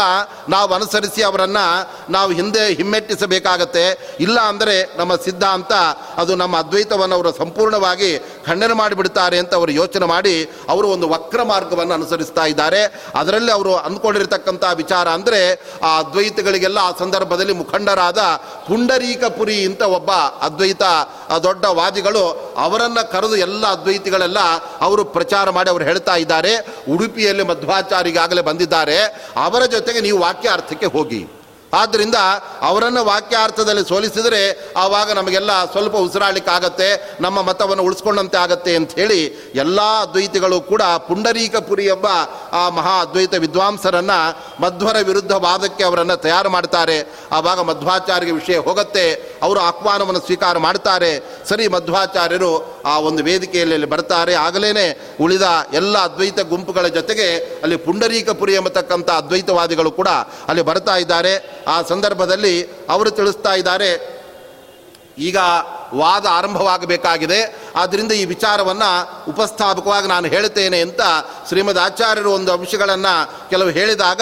ನಾವು 0.50 0.74
ಅನುಸರಿಸಿ 0.74 1.22
ಅವರನ್ನು 1.24 1.66
ನಾವು 2.12 2.32
ಹಿಂದೆ 2.32 2.64
ಹಿಮ್ಮೆಟ್ಟಿಸಬೇಕಾಗತ್ತೆ. 2.80 3.86
ಇಲ್ಲ 4.20 4.38
ಅಂದರೆ 4.52 4.76
ನಮ್ಮ 4.98 5.16
ಸಿದ್ಧಾಂತ 5.26 5.74
ಅದು 6.22 6.36
ನಮ್ಮ 6.36 6.56
ಅದ್ವೈತವನ್ನು 6.64 7.16
ಅವರು 7.16 7.32
ಸಂಪೂರ್ಣವಾಗಿ 7.42 8.12
ಖಂಡನೆ 8.48 8.74
ಮಾಡಿಬಿಡ್ತಾರೆ 8.74 9.38
ಅಂತ 9.44 9.54
ಅವರು 9.60 9.72
ಯೋಚನೆ 9.72 10.06
ಮಾಡಿ 10.06 10.36
ಅವರು 10.70 10.88
ಒಂದು 10.88 11.08
ವಕ್ರ 11.14 11.44
ಮಾರ್ಗವನ್ನು 11.44 11.94
ಅನುಸರಿಸ್ತಾ 11.94 12.46
ಇದ್ದಾರೆ. 12.46 12.82
ಅದರಲ್ಲಿ 13.16 13.52
ಅವರು 13.52 13.76
ಅಂದ್ಕೊಂಡಿರ್ತಕ್ಕಂಥ 13.88 14.64
ವಿಚಾರ 14.82 15.08
ಅಂದರೆ 15.18 15.42
ಆ 15.84 15.92
ಅದ್ವೈತಗಳಿಗೆಲ್ಲ 16.00 16.80
ಆ 16.90 16.92
ಸಂದರ್ಭದಲ್ಲಿ 17.00 17.54
ಮುಖಂಡರಾದ 17.54 18.22
ಪುಂಡರೀಕಪುರಿ 18.68 19.58
ಅಂತ 19.66 19.84
ಒಬ್ಬ 19.98 20.12
ಅದ್ವೈತ 20.48 20.84
ದೊಡ್ಡ 21.44 21.66
ವಾದಿಗಳು 21.80 22.24
ಅವರನ್ನು 22.58 23.04
ಕರೆದು 23.12 23.36
ಎಲ್ಲ 23.46 23.66
ಅದ್ವೈತಿಗಳೆಲ್ಲ 23.68 24.40
ಅವರು 24.82 25.04
ಪ್ರಚಾರ 25.18 25.50
ಮಾಡಿ 25.50 25.70
ಅವರು 25.70 25.84
ಹೇಳ್ತಾ 25.84 26.16
ಇದ್ದಾರೆ. 26.16 26.54
ಉಡುಪಿಯಲ್ಲಿ 26.94 27.44
ಮಧ್ವಾಚಾರಿಗಾಗಲೇ 27.44 28.42
ಬಂದಿದ್ದಾರೆ. 28.42 28.85
ಅವರ 29.38 29.66
ಜೊತೆಗೆ 29.66 30.00
ನೀವು 30.00 30.20
ವಾಕ್ಯಾರ್ಥಕ್ಕೆ 30.20 30.86
ಹೋಗಿ. 30.86 31.28
ಆದ್ದರಿಂದ 31.82 32.18
ಅವರನ್ನು 32.70 33.02
ವಾಕ್ಯಾರ್ಥದಲ್ಲಿ 33.12 33.84
ಸೋಲಿಸಿದರೆ 33.90 34.42
ಆವಾಗ 34.84 35.10
ನಮಗೆಲ್ಲ 35.12 35.52
ಸ್ವಲ್ಪ 35.72 35.96
ಉಸಿರಾಡಲಿಕ್ಕಾಗತ್ತೆ, 36.08 36.90
ನಮ್ಮ 37.26 37.38
ಮತವನ್ನು 37.50 37.84
ಉಳಿಸ್ಕೊಂಡಂತೆ 37.88 38.38
ಆಗತ್ತೆ 38.38 38.74
ಅಂತ 38.80 38.92
ಹೇಳಿ 39.02 39.22
ಎಲ್ಲ 39.64 39.80
ಅದ್ವೈತಿಗಳು 40.06 40.58
ಕೂಡ 40.72 40.84
ಪುಂಡರೀಕಪುರಿ 41.10 41.86
ಎಂಬ 41.96 42.08
ಆ 42.60 42.64
ಮಹಾ 42.78 42.96
ಅದ್ವೈತ 43.06 43.34
ವಿದ್ವಾಂಸರನ್ನು 43.46 44.20
ಮಧ್ವರ 44.64 44.98
ವಿರುದ್ಧ 45.10 45.34
ವಾದಕ್ಕೆ 45.48 45.84
ಅವರನ್ನು 45.84 46.16
ತಯಾರು 46.26 46.50
ಮಾಡ್ತಾರೆ. 46.56 46.98
ಆವಾಗ 47.38 47.60
ಮಧ್ವಾಚಾರ್ಯ 47.72 48.32
ವಿಷಯ 48.40 48.58
ಹೋಗುತ್ತೆ, 48.68 49.06
ಅವರು 49.46 49.60
ಆಹ್ವಾನವನ್ನು 49.70 50.22
ಸ್ವೀಕಾರ 50.28 50.58
ಮಾಡ್ತಾರೆ. 50.68 51.12
ಸರಿ 51.50 51.66
ಮಧ್ವಾಚಾರ್ಯರು 51.76 52.52
ಆ 52.92 52.94
ಒಂದು 53.08 53.22
ವೇದಿಕೆಯಲ್ಲಿ 53.30 53.90
ಬರ್ತಾರೆ. 53.96 54.34
ಆಗಲೇ 54.48 54.86
ಉಳಿದ 55.26 55.48
ಎಲ್ಲ 55.80 55.96
ಅದ್ವೈತ 56.08 56.40
ಗುಂಪುಗಳ 56.54 56.88
ಜೊತೆಗೆ 56.98 57.28
ಅಲ್ಲಿ 57.64 57.78
ಪುಂಡರೀಕಪುರಿ 57.88 58.54
ಎಂಬತಕ್ಕಂಥ 58.60 59.10
ಅದ್ವೈತವಾದಿಗಳು 59.22 59.92
ಕೂಡ 60.00 60.10
ಅಲ್ಲಿ 60.50 60.64
ಬರ್ತಾ 60.70 60.96
ಇದ್ದಾರೆ. 61.04 61.34
ಆ 61.68 61.82
ಸಂದರ್ಭದಲ್ಲಿ 61.82 62.56
ಅವರು 62.90 63.12
ತಿಳಿಸ್ತಾ 63.12 63.54
ಇದ್ದಾರೆ, 63.62 63.90
ಈಗ 65.30 65.38
ವಾದ 66.02 66.26
ಆರಂಭವಾಗಬೇಕಾಗಿದೆ. 66.38 67.40
ಆದ್ದರಿಂದ 67.82 68.12
ಈ 68.12 68.24
ವಿಚಾರವನ್ನು 68.26 68.90
ಉಪಸ್ಥಾಪಕವಾಗಿ 69.32 70.08
ನಾನು 70.08 70.28
ಹೇಳ್ತೇನೆ 70.28 70.80
ಅಂತ 70.82 71.02
ಶ್ರೀಮದ್ 71.50 71.80
ಆಚಾರ್ಯರು 71.88 72.32
ಒಂದು 72.32 72.52
ಅಂಶಗಳನ್ನು 72.52 73.14
ಕೆಲವು 73.50 73.70
ಹೇಳಿದಾಗ, 73.70 74.22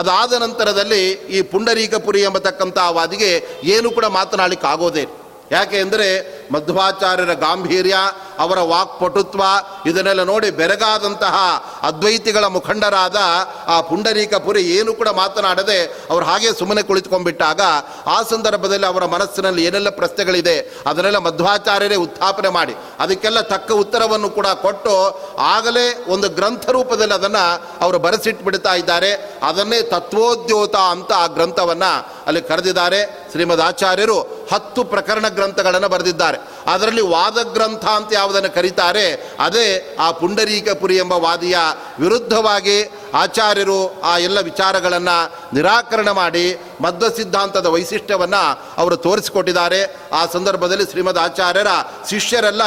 ಅದಾದ 0.00 0.32
ನಂತರದಲ್ಲಿ 0.42 1.02
ಈ 1.36 1.40
ಪುಂಡರೀಕಪುರಿ 1.52 2.22
ಎಂಬತಕ್ಕಂಥ 2.22 2.78
ವಾದಿಗೆ 2.98 3.30
ಏನು 3.74 3.90
ಕೂಡ 3.90 4.06
ಮಾತನಾಡಲಿಕ್ಕೆ 4.18 4.68
ಆಗೋದೇ 4.74 5.06
ಯಾಕೆ 5.52 5.78
ಅಂದರೆ 5.80 6.06
ಮಧ್ವಾಚಾರ್ಯರ 6.52 7.32
ಗಾಂಭೀರ್ಯ, 7.32 7.96
ಅವರ 8.38 8.58
ವಾಕ್ಪಟುತ್ವ, 8.60 9.42
ಇದನ್ನೆಲ್ಲ 9.86 10.22
ನೋಡಿ 10.22 10.50
ಬೆರಗಾದಂತಹ 10.50 11.36
ಅದ್ವೈತಿಗಳ 11.82 12.44
ಮುಖಂಡರಾದ 12.46 13.18
ಆ 13.66 13.80
ಪುಂಡರೀಕಪುರಿ 13.80 14.62
ಏನು 14.76 14.94
ಕೂಡ 14.94 15.08
ಮಾತನಾಡದೆ 15.08 15.78
ಅವರು 16.10 16.24
ಹಾಗೆ 16.24 16.58
ಸುಮ್ಮನೆ 16.58 16.82
ಕುಳಿತುಕೊಂಡ್ಬಿಟ್ಟಾಗ 16.82 17.60
ಆ 18.06 18.22
ಸಂದರ್ಭದಲ್ಲಿ 18.22 18.86
ಅವರ 18.86 19.04
ಮನಸ್ಸಿನಲ್ಲಿ 19.04 19.64
ಏನೆಲ್ಲ 19.64 19.90
ಪ್ರಶ್ನೆಗಳಿದೆ 19.90 20.56
ಅದನ್ನೆಲ್ಲ 20.86 21.18
ಮಧ್ವಾಚಾರ್ಯರೇ 21.18 21.94
ಉತ್ಥಾಪನೆ 21.94 22.48
ಮಾಡಿ. 22.48 22.74
ಅದಕ್ಕೆಲ್ಲ 23.00 23.40
ತಕ್ಕ 23.40 23.70
ಉತ್ತರವನ್ನು 23.72 24.30
ಕೂಡ 24.30 24.46
ಕೊಟ್ಟು 24.46 24.94
ಆಗಲೇ 25.38 25.86
ಒಂದು 26.08 26.28
ಗ್ರಂಥ 26.28 26.70
ರೂಪದಲ್ಲಿ 26.70 27.14
ಅದನ್ನು 27.14 27.44
ಅವರು 27.80 27.98
ಬರೆಸಿಟ್ಬಿಡ್ತಾ 27.98 28.74
ಇದ್ದಾರೆ. 28.74 29.12
ಅದನ್ನೇ 29.42 29.82
ತತ್ವೋದ್ಯೋತ 29.82 30.76
ಅಂತ 30.76 31.12
ಆ 31.12 31.26
ಗ್ರಂಥವನ್ನು 31.26 31.92
ಅಲ್ಲಿ 32.26 32.42
ಕರೆದಿದ್ದಾರೆ 32.42 33.28
ಶ್ರೀಮದ್ 33.30 33.60
ಆಚಾರ್ಯರು 33.60 34.20
ಹತ್ತು 34.52 34.84
ಪ್ರಕರಣ 34.84 35.28
ಗ್ರಂಥಗಳನ್ನು 35.28 35.88
ಬರೆದಿದ್ದಾರೆ. 35.88 36.38
ಅದರಲ್ಲಿ 36.66 37.00
ವಾದ 37.00 37.42
ಗ್ರಂಥ 37.42 37.84
ಅಂತ 37.84 38.12
ಯಾವುದನ್ನು 38.12 38.54
ಕರೀತಾರೆ? 38.54 39.36
ಅದೇ 39.40 39.96
ಆ 40.00 40.10
ಪುಂಡರೀಕಪುರಿ 40.10 40.96
ಎಂಬ 40.96 41.12
ವಾದಿಯ 41.12 41.58
ವಿರುದ್ಧವಾಗಿ 42.00 42.95
ಆಚಾರ್ಯರು 43.16 44.00
ಆ 44.02 44.18
ಎಲ್ಲ 44.18 44.40
ವಿಚಾರಗಳನ್ನು 44.40 45.16
ನಿರಾಕರಣೆ 45.54 46.12
ಮಾಡಿ 46.12 46.60
ಮಧ್ವ 46.80 47.08
ಸಿದ್ಧಾಂತದ 47.08 47.66
ವೈಶಿಷ್ಟ್ಯವನ್ನು 47.66 48.42
ಅವರು 48.76 48.96
ತೋರಿಸಿಕೊಟ್ಟಿದ್ದಾರೆ. 48.96 49.96
ಆ 50.12 50.26
ಸಂದರ್ಭದಲ್ಲಿ 50.32 50.84
ಶ್ರೀಮದ್ 50.84 51.18
ಆಚಾರ್ಯರ 51.18 51.66
ಶಿಷ್ಯರೆಲ್ಲ 52.10 52.62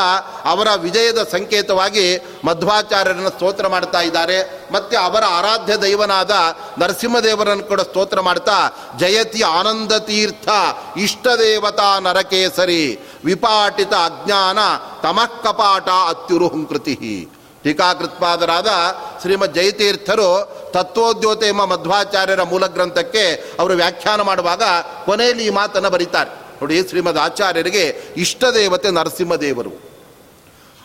ಅವರ 0.45 0.67
ವಿಜಯದ 0.77 1.23
ಸಂಕೇತವಾಗಿ 1.31 2.05
ಮಧ್ವಾಚಾರ್ಯರನ್ನು 2.45 3.29
ಸ್ತೋತ್ರ 3.29 3.67
ಮಾಡ್ತಾ 3.67 4.01
ಇದ್ದಾರೆ. 4.01 4.67
ಮತ್ತು 4.73 4.97
ಅವರ 4.97 5.23
ಆರಾಧ್ಯ 5.23 5.75
ದೈವನಾದ 5.77 6.31
ನರಸಿಂಹದೇವರನ್ನು 6.79 7.63
ಕೂಡ 7.63 7.81
ಸ್ತೋತ್ರ 7.81 8.19
ಮಾಡ್ತಾ, 8.19 8.57
ಜಯತಿ 8.99 9.41
ಆನಂದ 9.41 9.91
ತೀರ್ಥ 9.91 10.49
ಇಷ್ಟ 10.97 11.27
ದೇವತಾ 11.27 11.99
ನರಕೇಸರಿ 11.99 12.83
ವಿಪಾಟಿತ 13.25 13.93
ಅಜ್ಞಾನ 13.93 14.59
ತಮಃ 15.03 15.31
ಕಪಾಟ 15.43 15.89
ಅತ್ಯುರುಹುಂಕೃತಿ 15.89 16.95
ಟೀಕಾಕೃತ್ಪಾದರಾದ 17.63 18.67
ಶ್ರೀಮದ್ 19.21 19.53
ಜಯತೀರ್ಥರು 19.53 20.59
ತತ್ವೋದ್ಯೋತ 20.73 21.43
ಎಂಬ 21.43 21.63
ಮಧ್ವಾಚಾರ್ಯರ 21.63 22.43
ಮೂಲ 22.43 22.67
ಗ್ರಂಥಕ್ಕೆ 22.67 23.53
ಅವರು 23.59 23.73
ವ್ಯಾಖ್ಯಾನ 23.73 24.21
ಮಾಡುವಾಗ 24.21 24.63
ಕೊನೆಯಲ್ಲಿ 25.05 25.45
ಈ 25.45 25.49
ಮಾತನ್ನು 25.49 25.89
ಬರೀತಾರೆ. 25.89 26.29
ನೋಡಿ 26.61 26.87
ಶ್ರೀಮದ್ 26.87 27.17
ಆಚಾರ್ಯರಿಗೆ 27.17 28.13
ಇಷ್ಟ 28.17 28.45
ದೇವತೆ 28.45 28.91
ನರಸಿಂಹದೇವರು. 28.91 29.88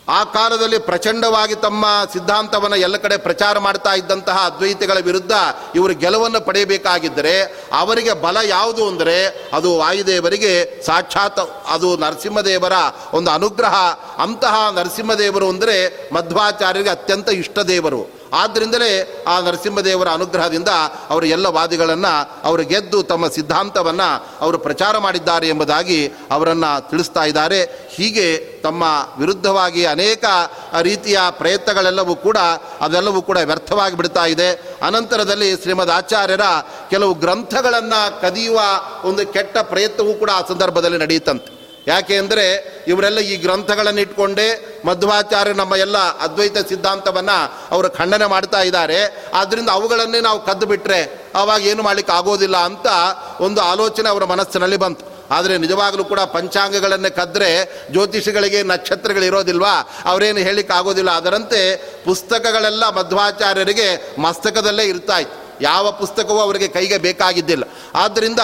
ಆ 0.09 0.25
ಕಾಲದಲ್ಲಿ 0.25 0.79
ಪ್ರಚಂಡವಾಗಿ 0.79 1.55
ತಮ್ಮ 1.55 1.87
ಸಿದ್ಧಾಂತವನ್ನು 2.13 2.77
ಎಲ್ಲ 2.77 2.97
ಕಡೆ 2.97 3.17
ಪ್ರಚಾರ 3.17 3.59
ಮಾಡ್ತಾ 3.59 3.95
ಇದ್ದಂತಹ 3.95 4.39
ಅದ್ವೈತಿಗಳ 4.47 4.99
ವಿರುದ್ಧ 4.99 5.33
ಇವರು 5.75 5.95
ಗೆಲುವನ್ನು 5.95 6.41
ಪಡೆಯಬೇಕಾಗಿದ್ದರೆ 6.41 7.65
ಅವರಿಗೆ 7.73 8.13
ಬಲ 8.13 8.37
ಯಾವುದು 8.45 8.89
ಅಂದರೆ 8.89 9.27
ಅದು 9.53 9.79
ವಾಯುದೇವರಿಗೆ 9.79 10.83
ಸಾಕ್ಷಾತ್ 10.87 11.41
ಅದು 11.69 11.97
ನರಸಿಂಹದೇವರ 11.97 12.73
ಒಂದು 13.13 13.31
ಅನುಗ್ರಹ. 13.31 13.75
ಅಂತಹ 14.19 14.71
ನರಸಿಂಹದೇವರು 14.73 15.49
ಅಂದರೆ 15.49 16.09
ಮಧ್ವಾಚಾರ್ಯರಿಗೆ 16.15 16.91
ಅತ್ಯಂತ 16.91 17.29
ಇಷ್ಟ 17.29 17.59
ದೇವರು 17.59 18.24
ಆದ್ದರಿಂದಲೇ 18.35 19.25
ಆ 19.29 19.41
ನರಸಿಂಹದೇವರ 19.41 20.09
ಅನುಗ್ರಹದಿಂದ 20.09 20.69
ಅವರು 21.09 21.27
ಎಲ್ಲ 21.27 21.47
ವಾದಿಗಳನ್ನು 21.47 22.41
ಅವರು 22.45 22.65
ಗೆದ್ದು 22.65 23.03
ತಮ್ಮ 23.03 23.29
ಸಿದ್ಧಾಂತವನ್ನು 23.29 24.27
ಅವರು 24.41 24.59
ಪ್ರಚಾರ 24.59 24.99
ಮಾಡಿದ್ದಾರೆ 24.99 25.49
ಎಂಬುದಾಗಿ 25.49 26.13
ಅವರನ್ನು 26.31 26.91
ತಿಳಿಸ್ತಾ 26.91 27.25
ಇದ್ದಾರೆ. 27.25 27.89
ಹೀಗೆ 27.91 28.39
ತಮ್ಮ 28.63 28.83
ವಿರುದ್ಧವಾಗಿ 29.19 29.87
ಅನೇಕ 29.87 30.25
ರೀತಿಯ 30.81 31.19
ಪ್ರಯತ್ನಗಳೆಲ್ಲವೂ 31.31 32.15
ಕೂಡ 32.17 32.37
ಅದೆಲ್ಲವೂ 32.81 33.23
ಕೂಡ 33.23 33.39
ವ್ಯರ್ಥವಾಗಿ 33.39 33.97
ಬಿಡ್ತಾ 33.97 34.25
ಇದೆ. 34.25 34.79
ಅನಂತರದಲ್ಲಿ 34.87 35.57
ಶ್ರೀಮದ್ 35.57 35.91
ಆಚಾರ್ಯರ 35.91 36.41
ಕೆಲವು 36.91 37.15
ಗ್ರಂಥಗಳನ್ನು 37.15 38.21
ಕದಿಯುವ 38.21 38.61
ಒಂದು 39.05 39.27
ಕೆಟ್ಟ 39.27 39.59
ಪ್ರಯತ್ನವೂ 39.59 40.15
ಕೂಡ 40.15 40.31
ಆ 40.31 40.41
ಸಂದರ್ಭದಲ್ಲಿ 40.49 40.99
ನಡೆಯುತ್ತಂತೆ. 40.99 41.64
ಯಾಕೆ 41.87 42.17
ಅಂದರೆ 42.17 42.75
ಇವರೆಲ್ಲ 42.87 43.19
ಈ 43.19 43.37
ಗ್ರಂಥಗಳನ್ನು 43.37 44.01
ಇಟ್ಕೊಂಡೇ 44.01 44.81
ಮಧ್ವಾಚಾರ್ಯ 44.85 45.53
ನಮ್ಮ 45.53 45.77
ಎಲ್ಲ 45.77 45.99
ಅದ್ವೈತ 45.99 46.69
ಸಿದ್ಧಾಂತವನ್ನು 46.69 47.69
ಅವರು 47.71 47.91
ಖಂಡನೆ 47.91 48.27
ಮಾಡ್ತಾ 48.27 48.63
ಇದ್ದಾರೆ. 48.63 49.27
ಆದ್ದರಿಂದ 49.35 49.69
ಅವುಗಳನ್ನೇ 49.69 50.21
ನಾವು 50.21 50.45
ಕದ್ದು 50.45 50.67
ಬಿಟ್ಟರೆ 50.67 51.31
ಆವಾಗ 51.35 51.63
ಏನು 51.63 51.83
ಮಾಡಲಿಕ್ಕೆ 51.83 52.13
ಆಗೋದಿಲ್ಲ 52.13 52.57
ಅಂತ 52.57 52.87
ಒಂದು 53.41 53.61
ಆಲೋಚನೆ 53.61 54.09
ಅವರ 54.09 54.25
ಮನಸ್ಸಿನಲ್ಲಿ 54.25 54.77
ಬಂತು. 54.77 55.15
ಆದರೆ 55.31 55.59
ನಿಜವಾಗಲೂ 55.59 56.05
ಕೂಡ 56.05 56.21
ಪಂಚಾಂಗಗಳನ್ನೇ 56.21 57.11
ಕದ್ದರೆ 57.11 57.81
ಜ್ಯೋತಿಷಿಗಳಿಗೆ 57.91 58.63
ನಕ್ಷತ್ರಗಳು 58.63 59.25
ಇರೋದಿಲ್ವಾ? 59.25 59.93
ಅವರೇನು 60.05 60.39
ಹೇಳಲಿಕ್ಕೆ 60.39 60.75
ಆಗೋದಿಲ್ಲ. 60.75 61.11
ಅದರಂತೆ 61.11 61.77
ಪುಸ್ತಕಗಳೆಲ್ಲ 62.05 62.89
ಮಧ್ವಾಚಾರ್ಯರಿಗೆ 62.89 64.21
ಮಸ್ತಕದಲ್ಲೇ 64.21 64.85
ಇರ್ತಾ 64.85 65.19
ಇತ್ತು. 65.19 65.44
ಯಾವ 65.61 65.93
ಪುಸ್ತಕವೂ 65.93 66.41
ಅವರಿಗೆ 66.41 66.69
ಕೈಗೆ 66.69 66.99
ಬೇಕಾಗಿದ್ದಿಲ್ಲ. 66.99 67.65
ಆದ್ದರಿಂದ 67.95 68.41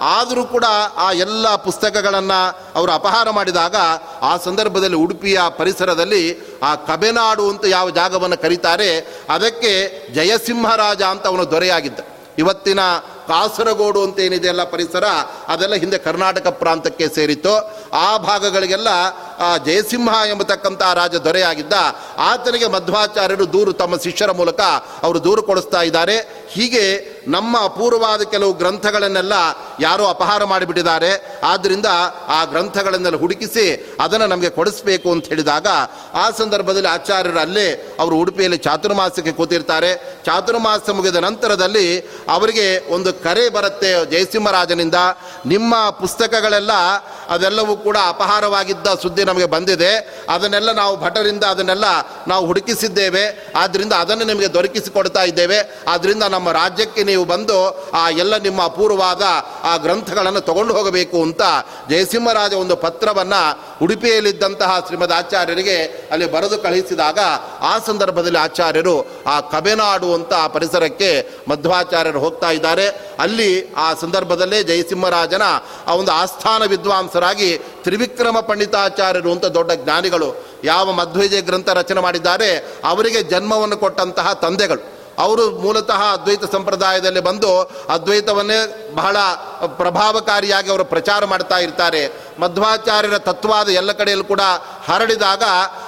ಆದರೂ 0.00 0.44
ಕೂಡ 0.44 0.64
ಆ 0.96 1.12
ಎಲ್ಲ 1.12 1.54
ಪುಸ್ತಕಗಳನ್ನು 1.54 2.72
ಅವರು 2.74 2.92
ಅಪಹಾರ 2.92 3.30
ಮಾಡಿದಾಗ 3.30 3.76
ಆ 4.22 4.36
ಸಂದರ್ಭದಲ್ಲಿ 4.36 4.96
ಉಡುಪಿಯ 4.96 5.40
ಪರಿಸರದಲ್ಲಿ 5.58 6.22
ಆ 6.62 6.74
ಕಬೆನಾಡು 6.74 7.50
ಅಂತ 7.50 7.64
ಯಾವ 7.64 7.90
ಜಾಗವನ್ನು 7.90 8.42
ಕರೀತಾರೆ, 8.42 8.98
ಅದಕ್ಕೆ 9.28 9.72
ಜಯಸಿಂಹರಾಜ 10.14 11.02
ಅಂತ 11.02 11.26
ಅವನು 11.26 11.50
ದೊರೆಯಾಗಿದ್ದ. 11.50 11.98
ಇವತ್ತಿನ 12.38 12.80
ಕಾಸರಗೋಡು 13.28 14.00
ಅಂತ 14.02 14.18
ಏನಿದೆ 14.26 14.48
ಎಲ್ಲ 14.52 14.64
ಪರಿಸರ, 14.74 15.06
ಅದೆಲ್ಲ 15.48 15.74
ಹಿಂದೆ 15.74 15.98
ಕರ್ನಾಟಕ 15.98 16.46
ಪ್ರಾಂತಕ್ಕೆ 16.62 17.08
ಸೇರಿತ್ತು. 17.08 17.54
ಆ 18.04 18.16
ಭಾಗಗಳಿಗೆಲ್ಲ 18.28 18.88
ಜಯಸಿಂಹ 19.66 20.14
ಎಂಬತಕ್ಕಂಥ 20.30 20.82
ರಾಜ 20.94 21.14
ದೊರೆಯಾಗಿದ್ದ. 21.26 21.74
ಆತನಿಗೆ 22.18 22.66
ಮಧ್ವಾಚಾರ್ಯರು 22.76 23.46
ದೂರು 23.52 23.72
ತಮ್ಮ 23.72 23.94
ಶಿಷ್ಯರ 23.96 24.32
ಮೂಲಕ 24.40 24.60
ಅವರು 25.02 25.18
ದೂರು 25.24 25.42
ಕೊಡಿಸ್ತಾ 25.42 25.82
ಇದ್ದಾರೆ. 25.82 26.16
ಹೀಗೆ 26.54 26.84
ನಮ್ಮ 27.28 27.54
ಅಪೂರ್ವವಾದ 27.64 28.22
ಕೆಲವು 28.22 28.52
ಗ್ರಂಥಗಳನ್ನೆಲ್ಲ 28.52 29.32
ಯಾರೋ 29.80 30.04
ಅಪಹಾರ 30.06 30.44
ಮಾಡಿಬಿಟ್ಟಿದ್ದಾರೆ. 30.44 31.10
ಆದ್ದರಿಂದ 31.44 31.88
ಆ 32.28 32.44
ಗ್ರಂಥಗಳನ್ನೆಲ್ಲ 32.44 33.18
ಹುಡುಕಿಸಿ 33.18 33.66
ಅದನ್ನು 34.00 34.26
ನಮಗೆ 34.26 34.50
ಕೊಡಿಸ್ಬೇಕು 34.58 35.08
ಅಂತ 35.12 35.26
ಹೇಳಿದಾಗ 35.32 35.68
ಆ 36.14 36.24
ಸಂದರ್ಭದಲ್ಲಿ 36.38 36.88
ಆಚಾರ್ಯರು 36.88 37.40
ಅಲ್ಲೇ 37.40 37.68
ಅವರು 38.00 38.14
ಉಡುಪಿಯಲ್ಲಿ 38.16 38.58
ಚಾತುರ್ಮಾಸಕ್ಕೆ 38.66 39.32
ಕೂತಿರ್ತಾರೆ. 39.32 39.92
ಚಾತುರ್ಮಾಸ 40.26 40.90
ಮುಗಿದ 40.90 41.16
ನಂತರದಲ್ಲಿ 41.26 41.86
ಅವರಿಗೆ 42.36 42.66
ಒಂದು 42.94 43.12
ಕರೆ 43.22 43.48
ಬರುತ್ತೆ 43.48 44.06
ಜಯಸಿಂಹರಾಜನಿಂದ. 44.06 44.94
ನಿಮ್ಮ 45.46 45.90
ಪುಸ್ತಕಗಳೆಲ್ಲ 45.90 46.70
ಅದೆಲ್ಲವೂ 47.28 47.76
ಕೂಡ 47.76 47.96
ಅಪಹಾರವಾಗಿದ್ದ 48.08 48.86
ಸುದ್ದಿ 49.02 49.24
ನಮಗೆ 49.24 49.44
ಬಂದಿದೆ. 49.44 50.22
ಅದನ್ನೆಲ್ಲ 50.28 50.72
ನಾವು 50.72 51.00
ಭಟರಿಂದ 51.04 51.44
ಅದನ್ನೆಲ್ಲ 51.44 51.84
ನಾವು 52.28 52.46
ಹುಡುಕಿಸಿದ್ದೇವೆ. 52.46 53.52
ಆದ್ದರಿಂದ 53.56 53.92
ಅದನ್ನು 53.92 54.24
ನಿಮಗೆ 54.24 54.52
ದೊರಕಿಸಿಕೊಡ್ತಾ 54.52 55.22
ಇದ್ದೇವೆ. 55.22 55.80
ಆದ್ದರಿಂದ 55.88 56.22
ನಮ್ಮ 56.22 56.50
ರಾಜ್ಯಕ್ಕೆ 56.50 57.04
ನೀವು 57.04 57.24
ಬಂದು 57.24 57.90
ಆ 57.90 58.10
ಎಲ್ಲ 58.10 58.36
ನಿಮ್ಮ 58.36 58.62
ಅಪೂರ್ವವಾದ 58.62 59.22
ಆ 59.62 59.76
ಗ್ರಂಥಗಳನ್ನು 59.76 60.40
ತಗೊಂಡು 60.40 60.74
ಹೋಗಬೇಕು 60.74 61.22
ಅಂತ 61.22 61.42
ಜಯಸಿಂಹರಾಜ 61.90 62.54
ಒಂದು 62.54 62.76
ಪತ್ರವನ್ನು 62.76 63.60
ಉಡುಪಿಯಲ್ಲಿದ್ದಂತಹ 63.82 64.84
ಶ್ರೀಮದ್ 64.86 65.12
ಆಚಾರ್ಯರಿಗೆ 65.12 66.08
ಅಲ್ಲಿ 66.12 66.32
ಬರೆದು 66.32 66.58
ಕಳುಹಿಸಿದಾಗ 66.58 67.18
ಆ 67.60 67.78
ಸಂದರ್ಭದಲ್ಲಿ 67.78 68.38
ಆಚಾರ್ಯರು 68.38 69.06
ಆ 69.26 69.40
ಕಬೆನಾಡು 69.40 70.14
ಅಂತ 70.14 70.34
ಆ 70.34 70.46
ಪರಿಸರಕ್ಕೆ 70.46 71.28
ಮಧ್ವಾಚಾರ್ಯರು 71.48 72.20
ಹೋಗ್ತಾ 72.20 72.50
ಇದ್ದಾರೆ. 72.50 73.03
ಅಲ್ಲಿ 73.18 73.72
ಆ 73.72 73.94
ಸಂದರ್ಭದಲ್ಲೇ 73.94 74.62
ಜಯಸಿಂಹರಾಜನ 74.62 75.42
ಆ 75.86 75.94
ಒಂದು 75.94 76.12
ಆಸ್ಥಾನ 76.12 76.64
ವಿದ್ವಾಂಸರಾಗಿ 76.64 77.58
ತ್ರಿವಿಕ್ರಮ 77.58 78.40
ಪಂಡಿತಾಚಾರ್ಯರು 78.40 79.32
ಅಂತ 79.32 79.44
ದೊಡ್ಡ 79.44 79.72
ಜ್ಞಾನಿಗಳು 79.72 80.44
ಯಾವ 80.64 80.92
ಮಧ್ವಜಯ 80.92 81.40
ಗ್ರಂಥ 81.40 81.68
ರಚನೆ 81.68 82.00
ಮಾಡಿದ್ದಾರೆ, 82.00 82.80
ಅವರಿಗೆ 82.84 83.22
ಜನ್ಮವನ್ನು 83.22 83.76
ಕೊಟ್ಟಂತಹ 83.76 84.32
ತಂದೆಗಳು. 84.32 84.93
ಅವರು 85.18 85.50
ಮೂಲತಃ 85.50 86.02
ಅದ್ವೈತ 86.02 86.52
ಸಂಪ್ರದಾಯದಲ್ಲಿ 86.52 87.20
ಬಂದು 87.20 87.70
ಅದ್ವೈತವನ್ನೇ 87.88 88.90
ಬಹಳ 88.94 89.16
ಪ್ರಭಾವಕಾರಿಯಾಗಿ 89.66 90.70
ಅವರು 90.70 90.84
ಪ್ರಚಾರ 90.84 91.24
ಮಾಡ್ತಾ 91.24 91.58
ಇರ್ತಾರೆ. 91.58 92.24
ಮಧ್ವಾಚಾರ್ಯರ 92.40 93.18
ತತ್ವಾದ 93.18 93.68
ಎಲ್ಲ 93.68 93.92
ಕಡೆಯಲ್ಲೂ 93.92 94.24
ಕೂಡ 94.24 94.40
ಹರಡಿದಾಗ 94.84 95.42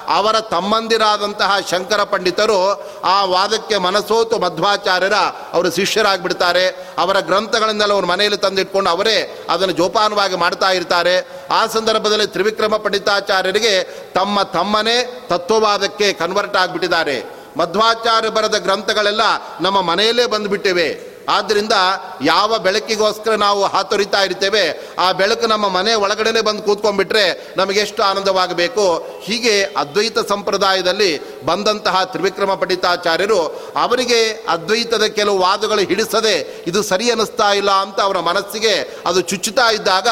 ಅವರ 0.08 0.40
ತಮ್ಮಂದಿರಾದಂತಹ 0.40 1.56
ಶಂಕರ 1.70 2.02
ಪಂಡಿತರು 2.02 2.82
ಆ 3.04 3.24
ವಾದಕ್ಕೆ 3.24 3.78
ಮನಸೋತು 3.78 4.38
ಮಧ್ವಾಚಾರ್ಯರ 4.38 5.14
ಅವರು 5.52 5.70
ಶಿಷ್ಯರಾಗಿಬಿಡ್ತಾರೆ. 5.70 6.66
ಅವರ 6.98 7.20
ಗ್ರಂಥಗಳನ್ನೆಲ್ಲ 7.20 7.92
ಅವ್ರ 7.92 8.04
ಮನೆಯಲ್ಲಿ 8.04 8.38
ತಂದಿಟ್ಕೊಂಡು 8.38 8.90
ಅವರೇ 8.90 9.46
ಅದನ್ನು 9.50 9.74
ಜೋಪಾನವಾಗಿ 9.74 10.36
ಮಾಡ್ತಾ 10.36 10.70
ಇರ್ತಾರೆ. 10.70 11.28
ಆ 11.50 11.66
ಸಂದರ್ಭದಲ್ಲಿ 11.66 12.26
ತ್ರಿವಿಕ್ರಮ 12.26 12.76
ಪಂಡಿತಾಚಾರ್ಯರಿಗೆ 12.76 13.84
ತಮ್ಮ 14.14 14.42
ತಮ್ಮನೇ 14.42 15.24
ತತ್ವವಾದಕ್ಕೆ 15.28 16.12
ಕನ್ವರ್ಟ್ 16.12 16.56
ಆಗಿಬಿಟ್ಟಿದ್ದಾರೆ. 16.56 17.35
ಮಧ್ವಾಚಾರ್ಯ 17.56 18.28
ಬರೆದ 18.28 18.58
ಗ್ರಂಥಗಳೆಲ್ಲ 18.58 19.20
ನಮ್ಮ 19.60 19.80
ಮನೆಯಲ್ಲೇ 19.80 20.26
ಬಂದುಬಿಟ್ಟಿವೆ. 20.26 21.05
ಆದ್ದರಿಂದ 21.28 21.76
ಯಾವ 22.22 22.58
ಬೆಳಕಿಗೋಸ್ಕರ 22.66 23.34
ನಾವು 23.44 23.62
ಹಾತೊರಿತಾ 23.74 24.20
ಇರ್ತೇವೆ, 24.24 24.64
ಆ 25.04 25.06
ಬೆಳಕು 25.20 25.46
ನಮ್ಮ 25.52 25.66
ಮನೆ 25.76 25.94
ಒಳಗಡೆನೆ 26.04 26.42
ಬಂದು 26.48 26.62
ಕೂತ್ಕೊಂಡ್ಬಿಟ್ರೆ 26.62 27.24
ನಮಗೆಷ್ಟು 27.56 28.02
ಆನಂದವಾಗಬೇಕು. 28.10 28.86
ಹೀಗೆ 29.26 29.54
ಅದ್ವೈತ 29.82 30.18
ಸಂಪ್ರದಾಯದಲ್ಲಿ 30.32 31.10
ಬಂದಂತಹ 31.50 31.96
ತ್ರಿವಿಕ್ರಮ 32.12 32.54
ಪಂಡಿತಾಚಾರ್ಯರು 32.62 33.40
ಅವರಿಗೆ 33.84 34.20
ಅದ್ವೈತದ 34.54 35.06
ಕೆಲವು 35.18 35.38
ವಾದಗಳು 35.38 35.82
ಹಿಡಿಸದೆ 35.90 36.36
ಇದು 36.66 36.82
ಸರಿ 36.90 37.06
ಅನ್ನಿಸ್ತಾ 37.10 37.48
ಇಲ್ಲ 37.60 37.70
ಅಂತ 37.84 37.98
ಅವರ 38.06 38.20
ಮನಸ್ಸಿಗೆ 38.30 38.74
ಅದು 39.06 39.20
ಚುಚ್ಚುತ್ತಾ 39.30 39.66
ಇದ್ದಾಗ 39.70 40.08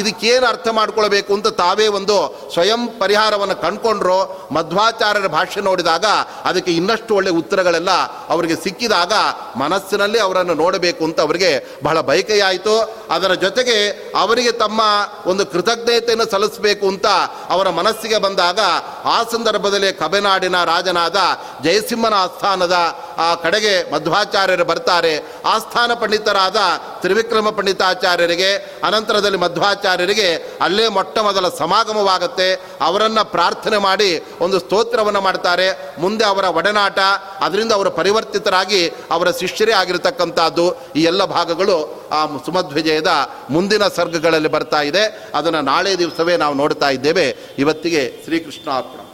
ಇದಕ್ಕೇನು 0.00 0.46
ಅರ್ಥ 0.46 0.68
ಮಾಡ್ಕೊಳ್ಬೇಕು 0.78 1.34
ಅಂತ 1.34 1.48
ತಾವೇ 1.62 1.86
ಒಂದು 1.98 2.16
ಸ್ವಯಂ 2.54 2.82
ಪರಿಹಾರವನ್ನು 3.00 3.56
ಕಂಡ್ಕೊಂಡ್ರು, 3.64 4.18
ಮಧ್ವಾಚಾರ್ಯರ 4.56 5.28
ಭಾಷೆ 5.36 5.60
ನೋಡಿದಾಗ 5.60 6.06
ಅದಕ್ಕೆ 6.50 6.72
ಇನ್ನಷ್ಟು 6.72 7.14
ಒಳ್ಳೆ 7.18 7.30
ಉತ್ತರಗಳೆಲ್ಲ 7.40 7.92
ಅವರಿಗೆ 8.34 8.56
ಸಿಕ್ಕಿದಾಗ 8.64 9.12
ಮನಸ್ಸಿನಲ್ಲಿ 9.64 10.20
ಅವರನ್ನು 10.26 10.55
ನೋಡಬೇಕು 10.62 11.02
ಅಂತ 11.04 11.18
ಅವರಿಗೆ 11.20 11.50
ಬಹಳ 11.84 11.98
ಬಯಕೆಯಾಯಿತು. 12.00 12.74
ಅದರ 13.10 13.32
ಜೊತೆಗೆ 13.44 13.76
ಅವರಿಗೆ 14.16 14.52
ತಮ್ಮ 14.62 14.80
ಒಂದು 15.26 15.46
ಕೃತಜ್ಞತೆಯನ್ನು 15.46 16.26
ಸಲ್ಲಿಸಬೇಕು 16.30 16.86
ಅಂತ 16.88 17.06
ಅವರ 17.48 17.68
ಮನಸ್ಸಿಗೆ 17.80 18.18
ಬಂದಾಗ 18.26 18.60
ಆ 19.04 19.16
ಸಂದರ್ಭದಲ್ಲಿ 19.32 19.90
ಕಬೆನಾಡಿನ 19.92 20.58
ರಾಜನಾದ 20.64 21.18
ಜಯಸಿಂಹನ 21.64 22.14
ಆಸ್ಥಾನದ 22.14 22.76
ಆ 23.18 23.28
ಕಡೆಗೆ 23.34 23.74
ಮಧ್ವಾಚಾರ್ಯರು 23.92 24.64
ಬರ್ತಾರೆ. 24.64 25.12
ಆಸ್ಥಾನ 25.44 25.90
ಪಂಡಿತರಾದ 25.94 26.58
ತ್ರಿವಿಕ್ರಮ 27.00 27.50
ಪಂಡಿತಾಚಾರ್ಯರಿಗೆ, 27.50 28.50
ಅನಂತರದಲ್ಲಿ 28.84 29.38
ಮಧ್ವಾಚಾರ್ಯರಿಗೆ 29.38 30.28
ಅಲ್ಲೇ 30.60 30.86
ಮೊಟ್ಟ 30.88 31.18
ಮೊದಲ 31.18 31.46
ಸಮಾಗಮವಾಗುತ್ತೆ. 31.58 32.48
ಅವರನ್ನು 32.80 33.24
ಪ್ರಾರ್ಥನೆ 33.24 33.78
ಮಾಡಿ 33.78 34.10
ಒಂದು 34.40 34.58
ಸ್ತೋತ್ರವನ್ನು 34.58 35.20
ಮಾಡ್ತಾರೆ. 35.20 35.68
ಮುಂದೆ 35.98 36.24
ಅವರ 36.24 36.44
ಒಡನಾಟ, 36.58 36.98
ಅದರಿಂದ 37.40 37.72
ಅವರು 37.72 37.90
ಪರಿವರ್ತಿತರಾಗಿ 37.90 38.82
ಅವರ 39.10 39.28
ಶಿಷ್ಯರೇ 39.40 39.72
ಆಗಿರತಕ್ಕಂಥದ್ದು 40.46 40.92
ಈ 40.96 41.02
ಎಲ್ಲ 41.02 41.24
ಭಾಗಗಳು 41.24 42.08
ಆ 42.12 42.26
ಸುಮಧ್ವಿಜಯದ 42.46 43.30
ಮುಂದಿನ 43.50 43.88
ಸರ್ಗಗಳಲ್ಲಿ 43.88 44.48
ಬರ್ತಾ 44.48 44.82
ಇದೆ. 44.82 45.30
ಅದನ್ನು 45.34 45.60
ನಾಳೆ 45.60 45.98
ದಿವಸವೇ 45.98 46.36
ನಾವು 46.36 46.54
ನೋಡ್ತಾ 46.54 46.90
ಇದ್ದೇವೆ. 46.90 47.36
ಇವತ್ತಿಗೆ 47.58 48.20
ಶ್ರೀಕೃಷ್ಣ 48.24 48.70
ಅರ್ಪಣ 48.70 49.05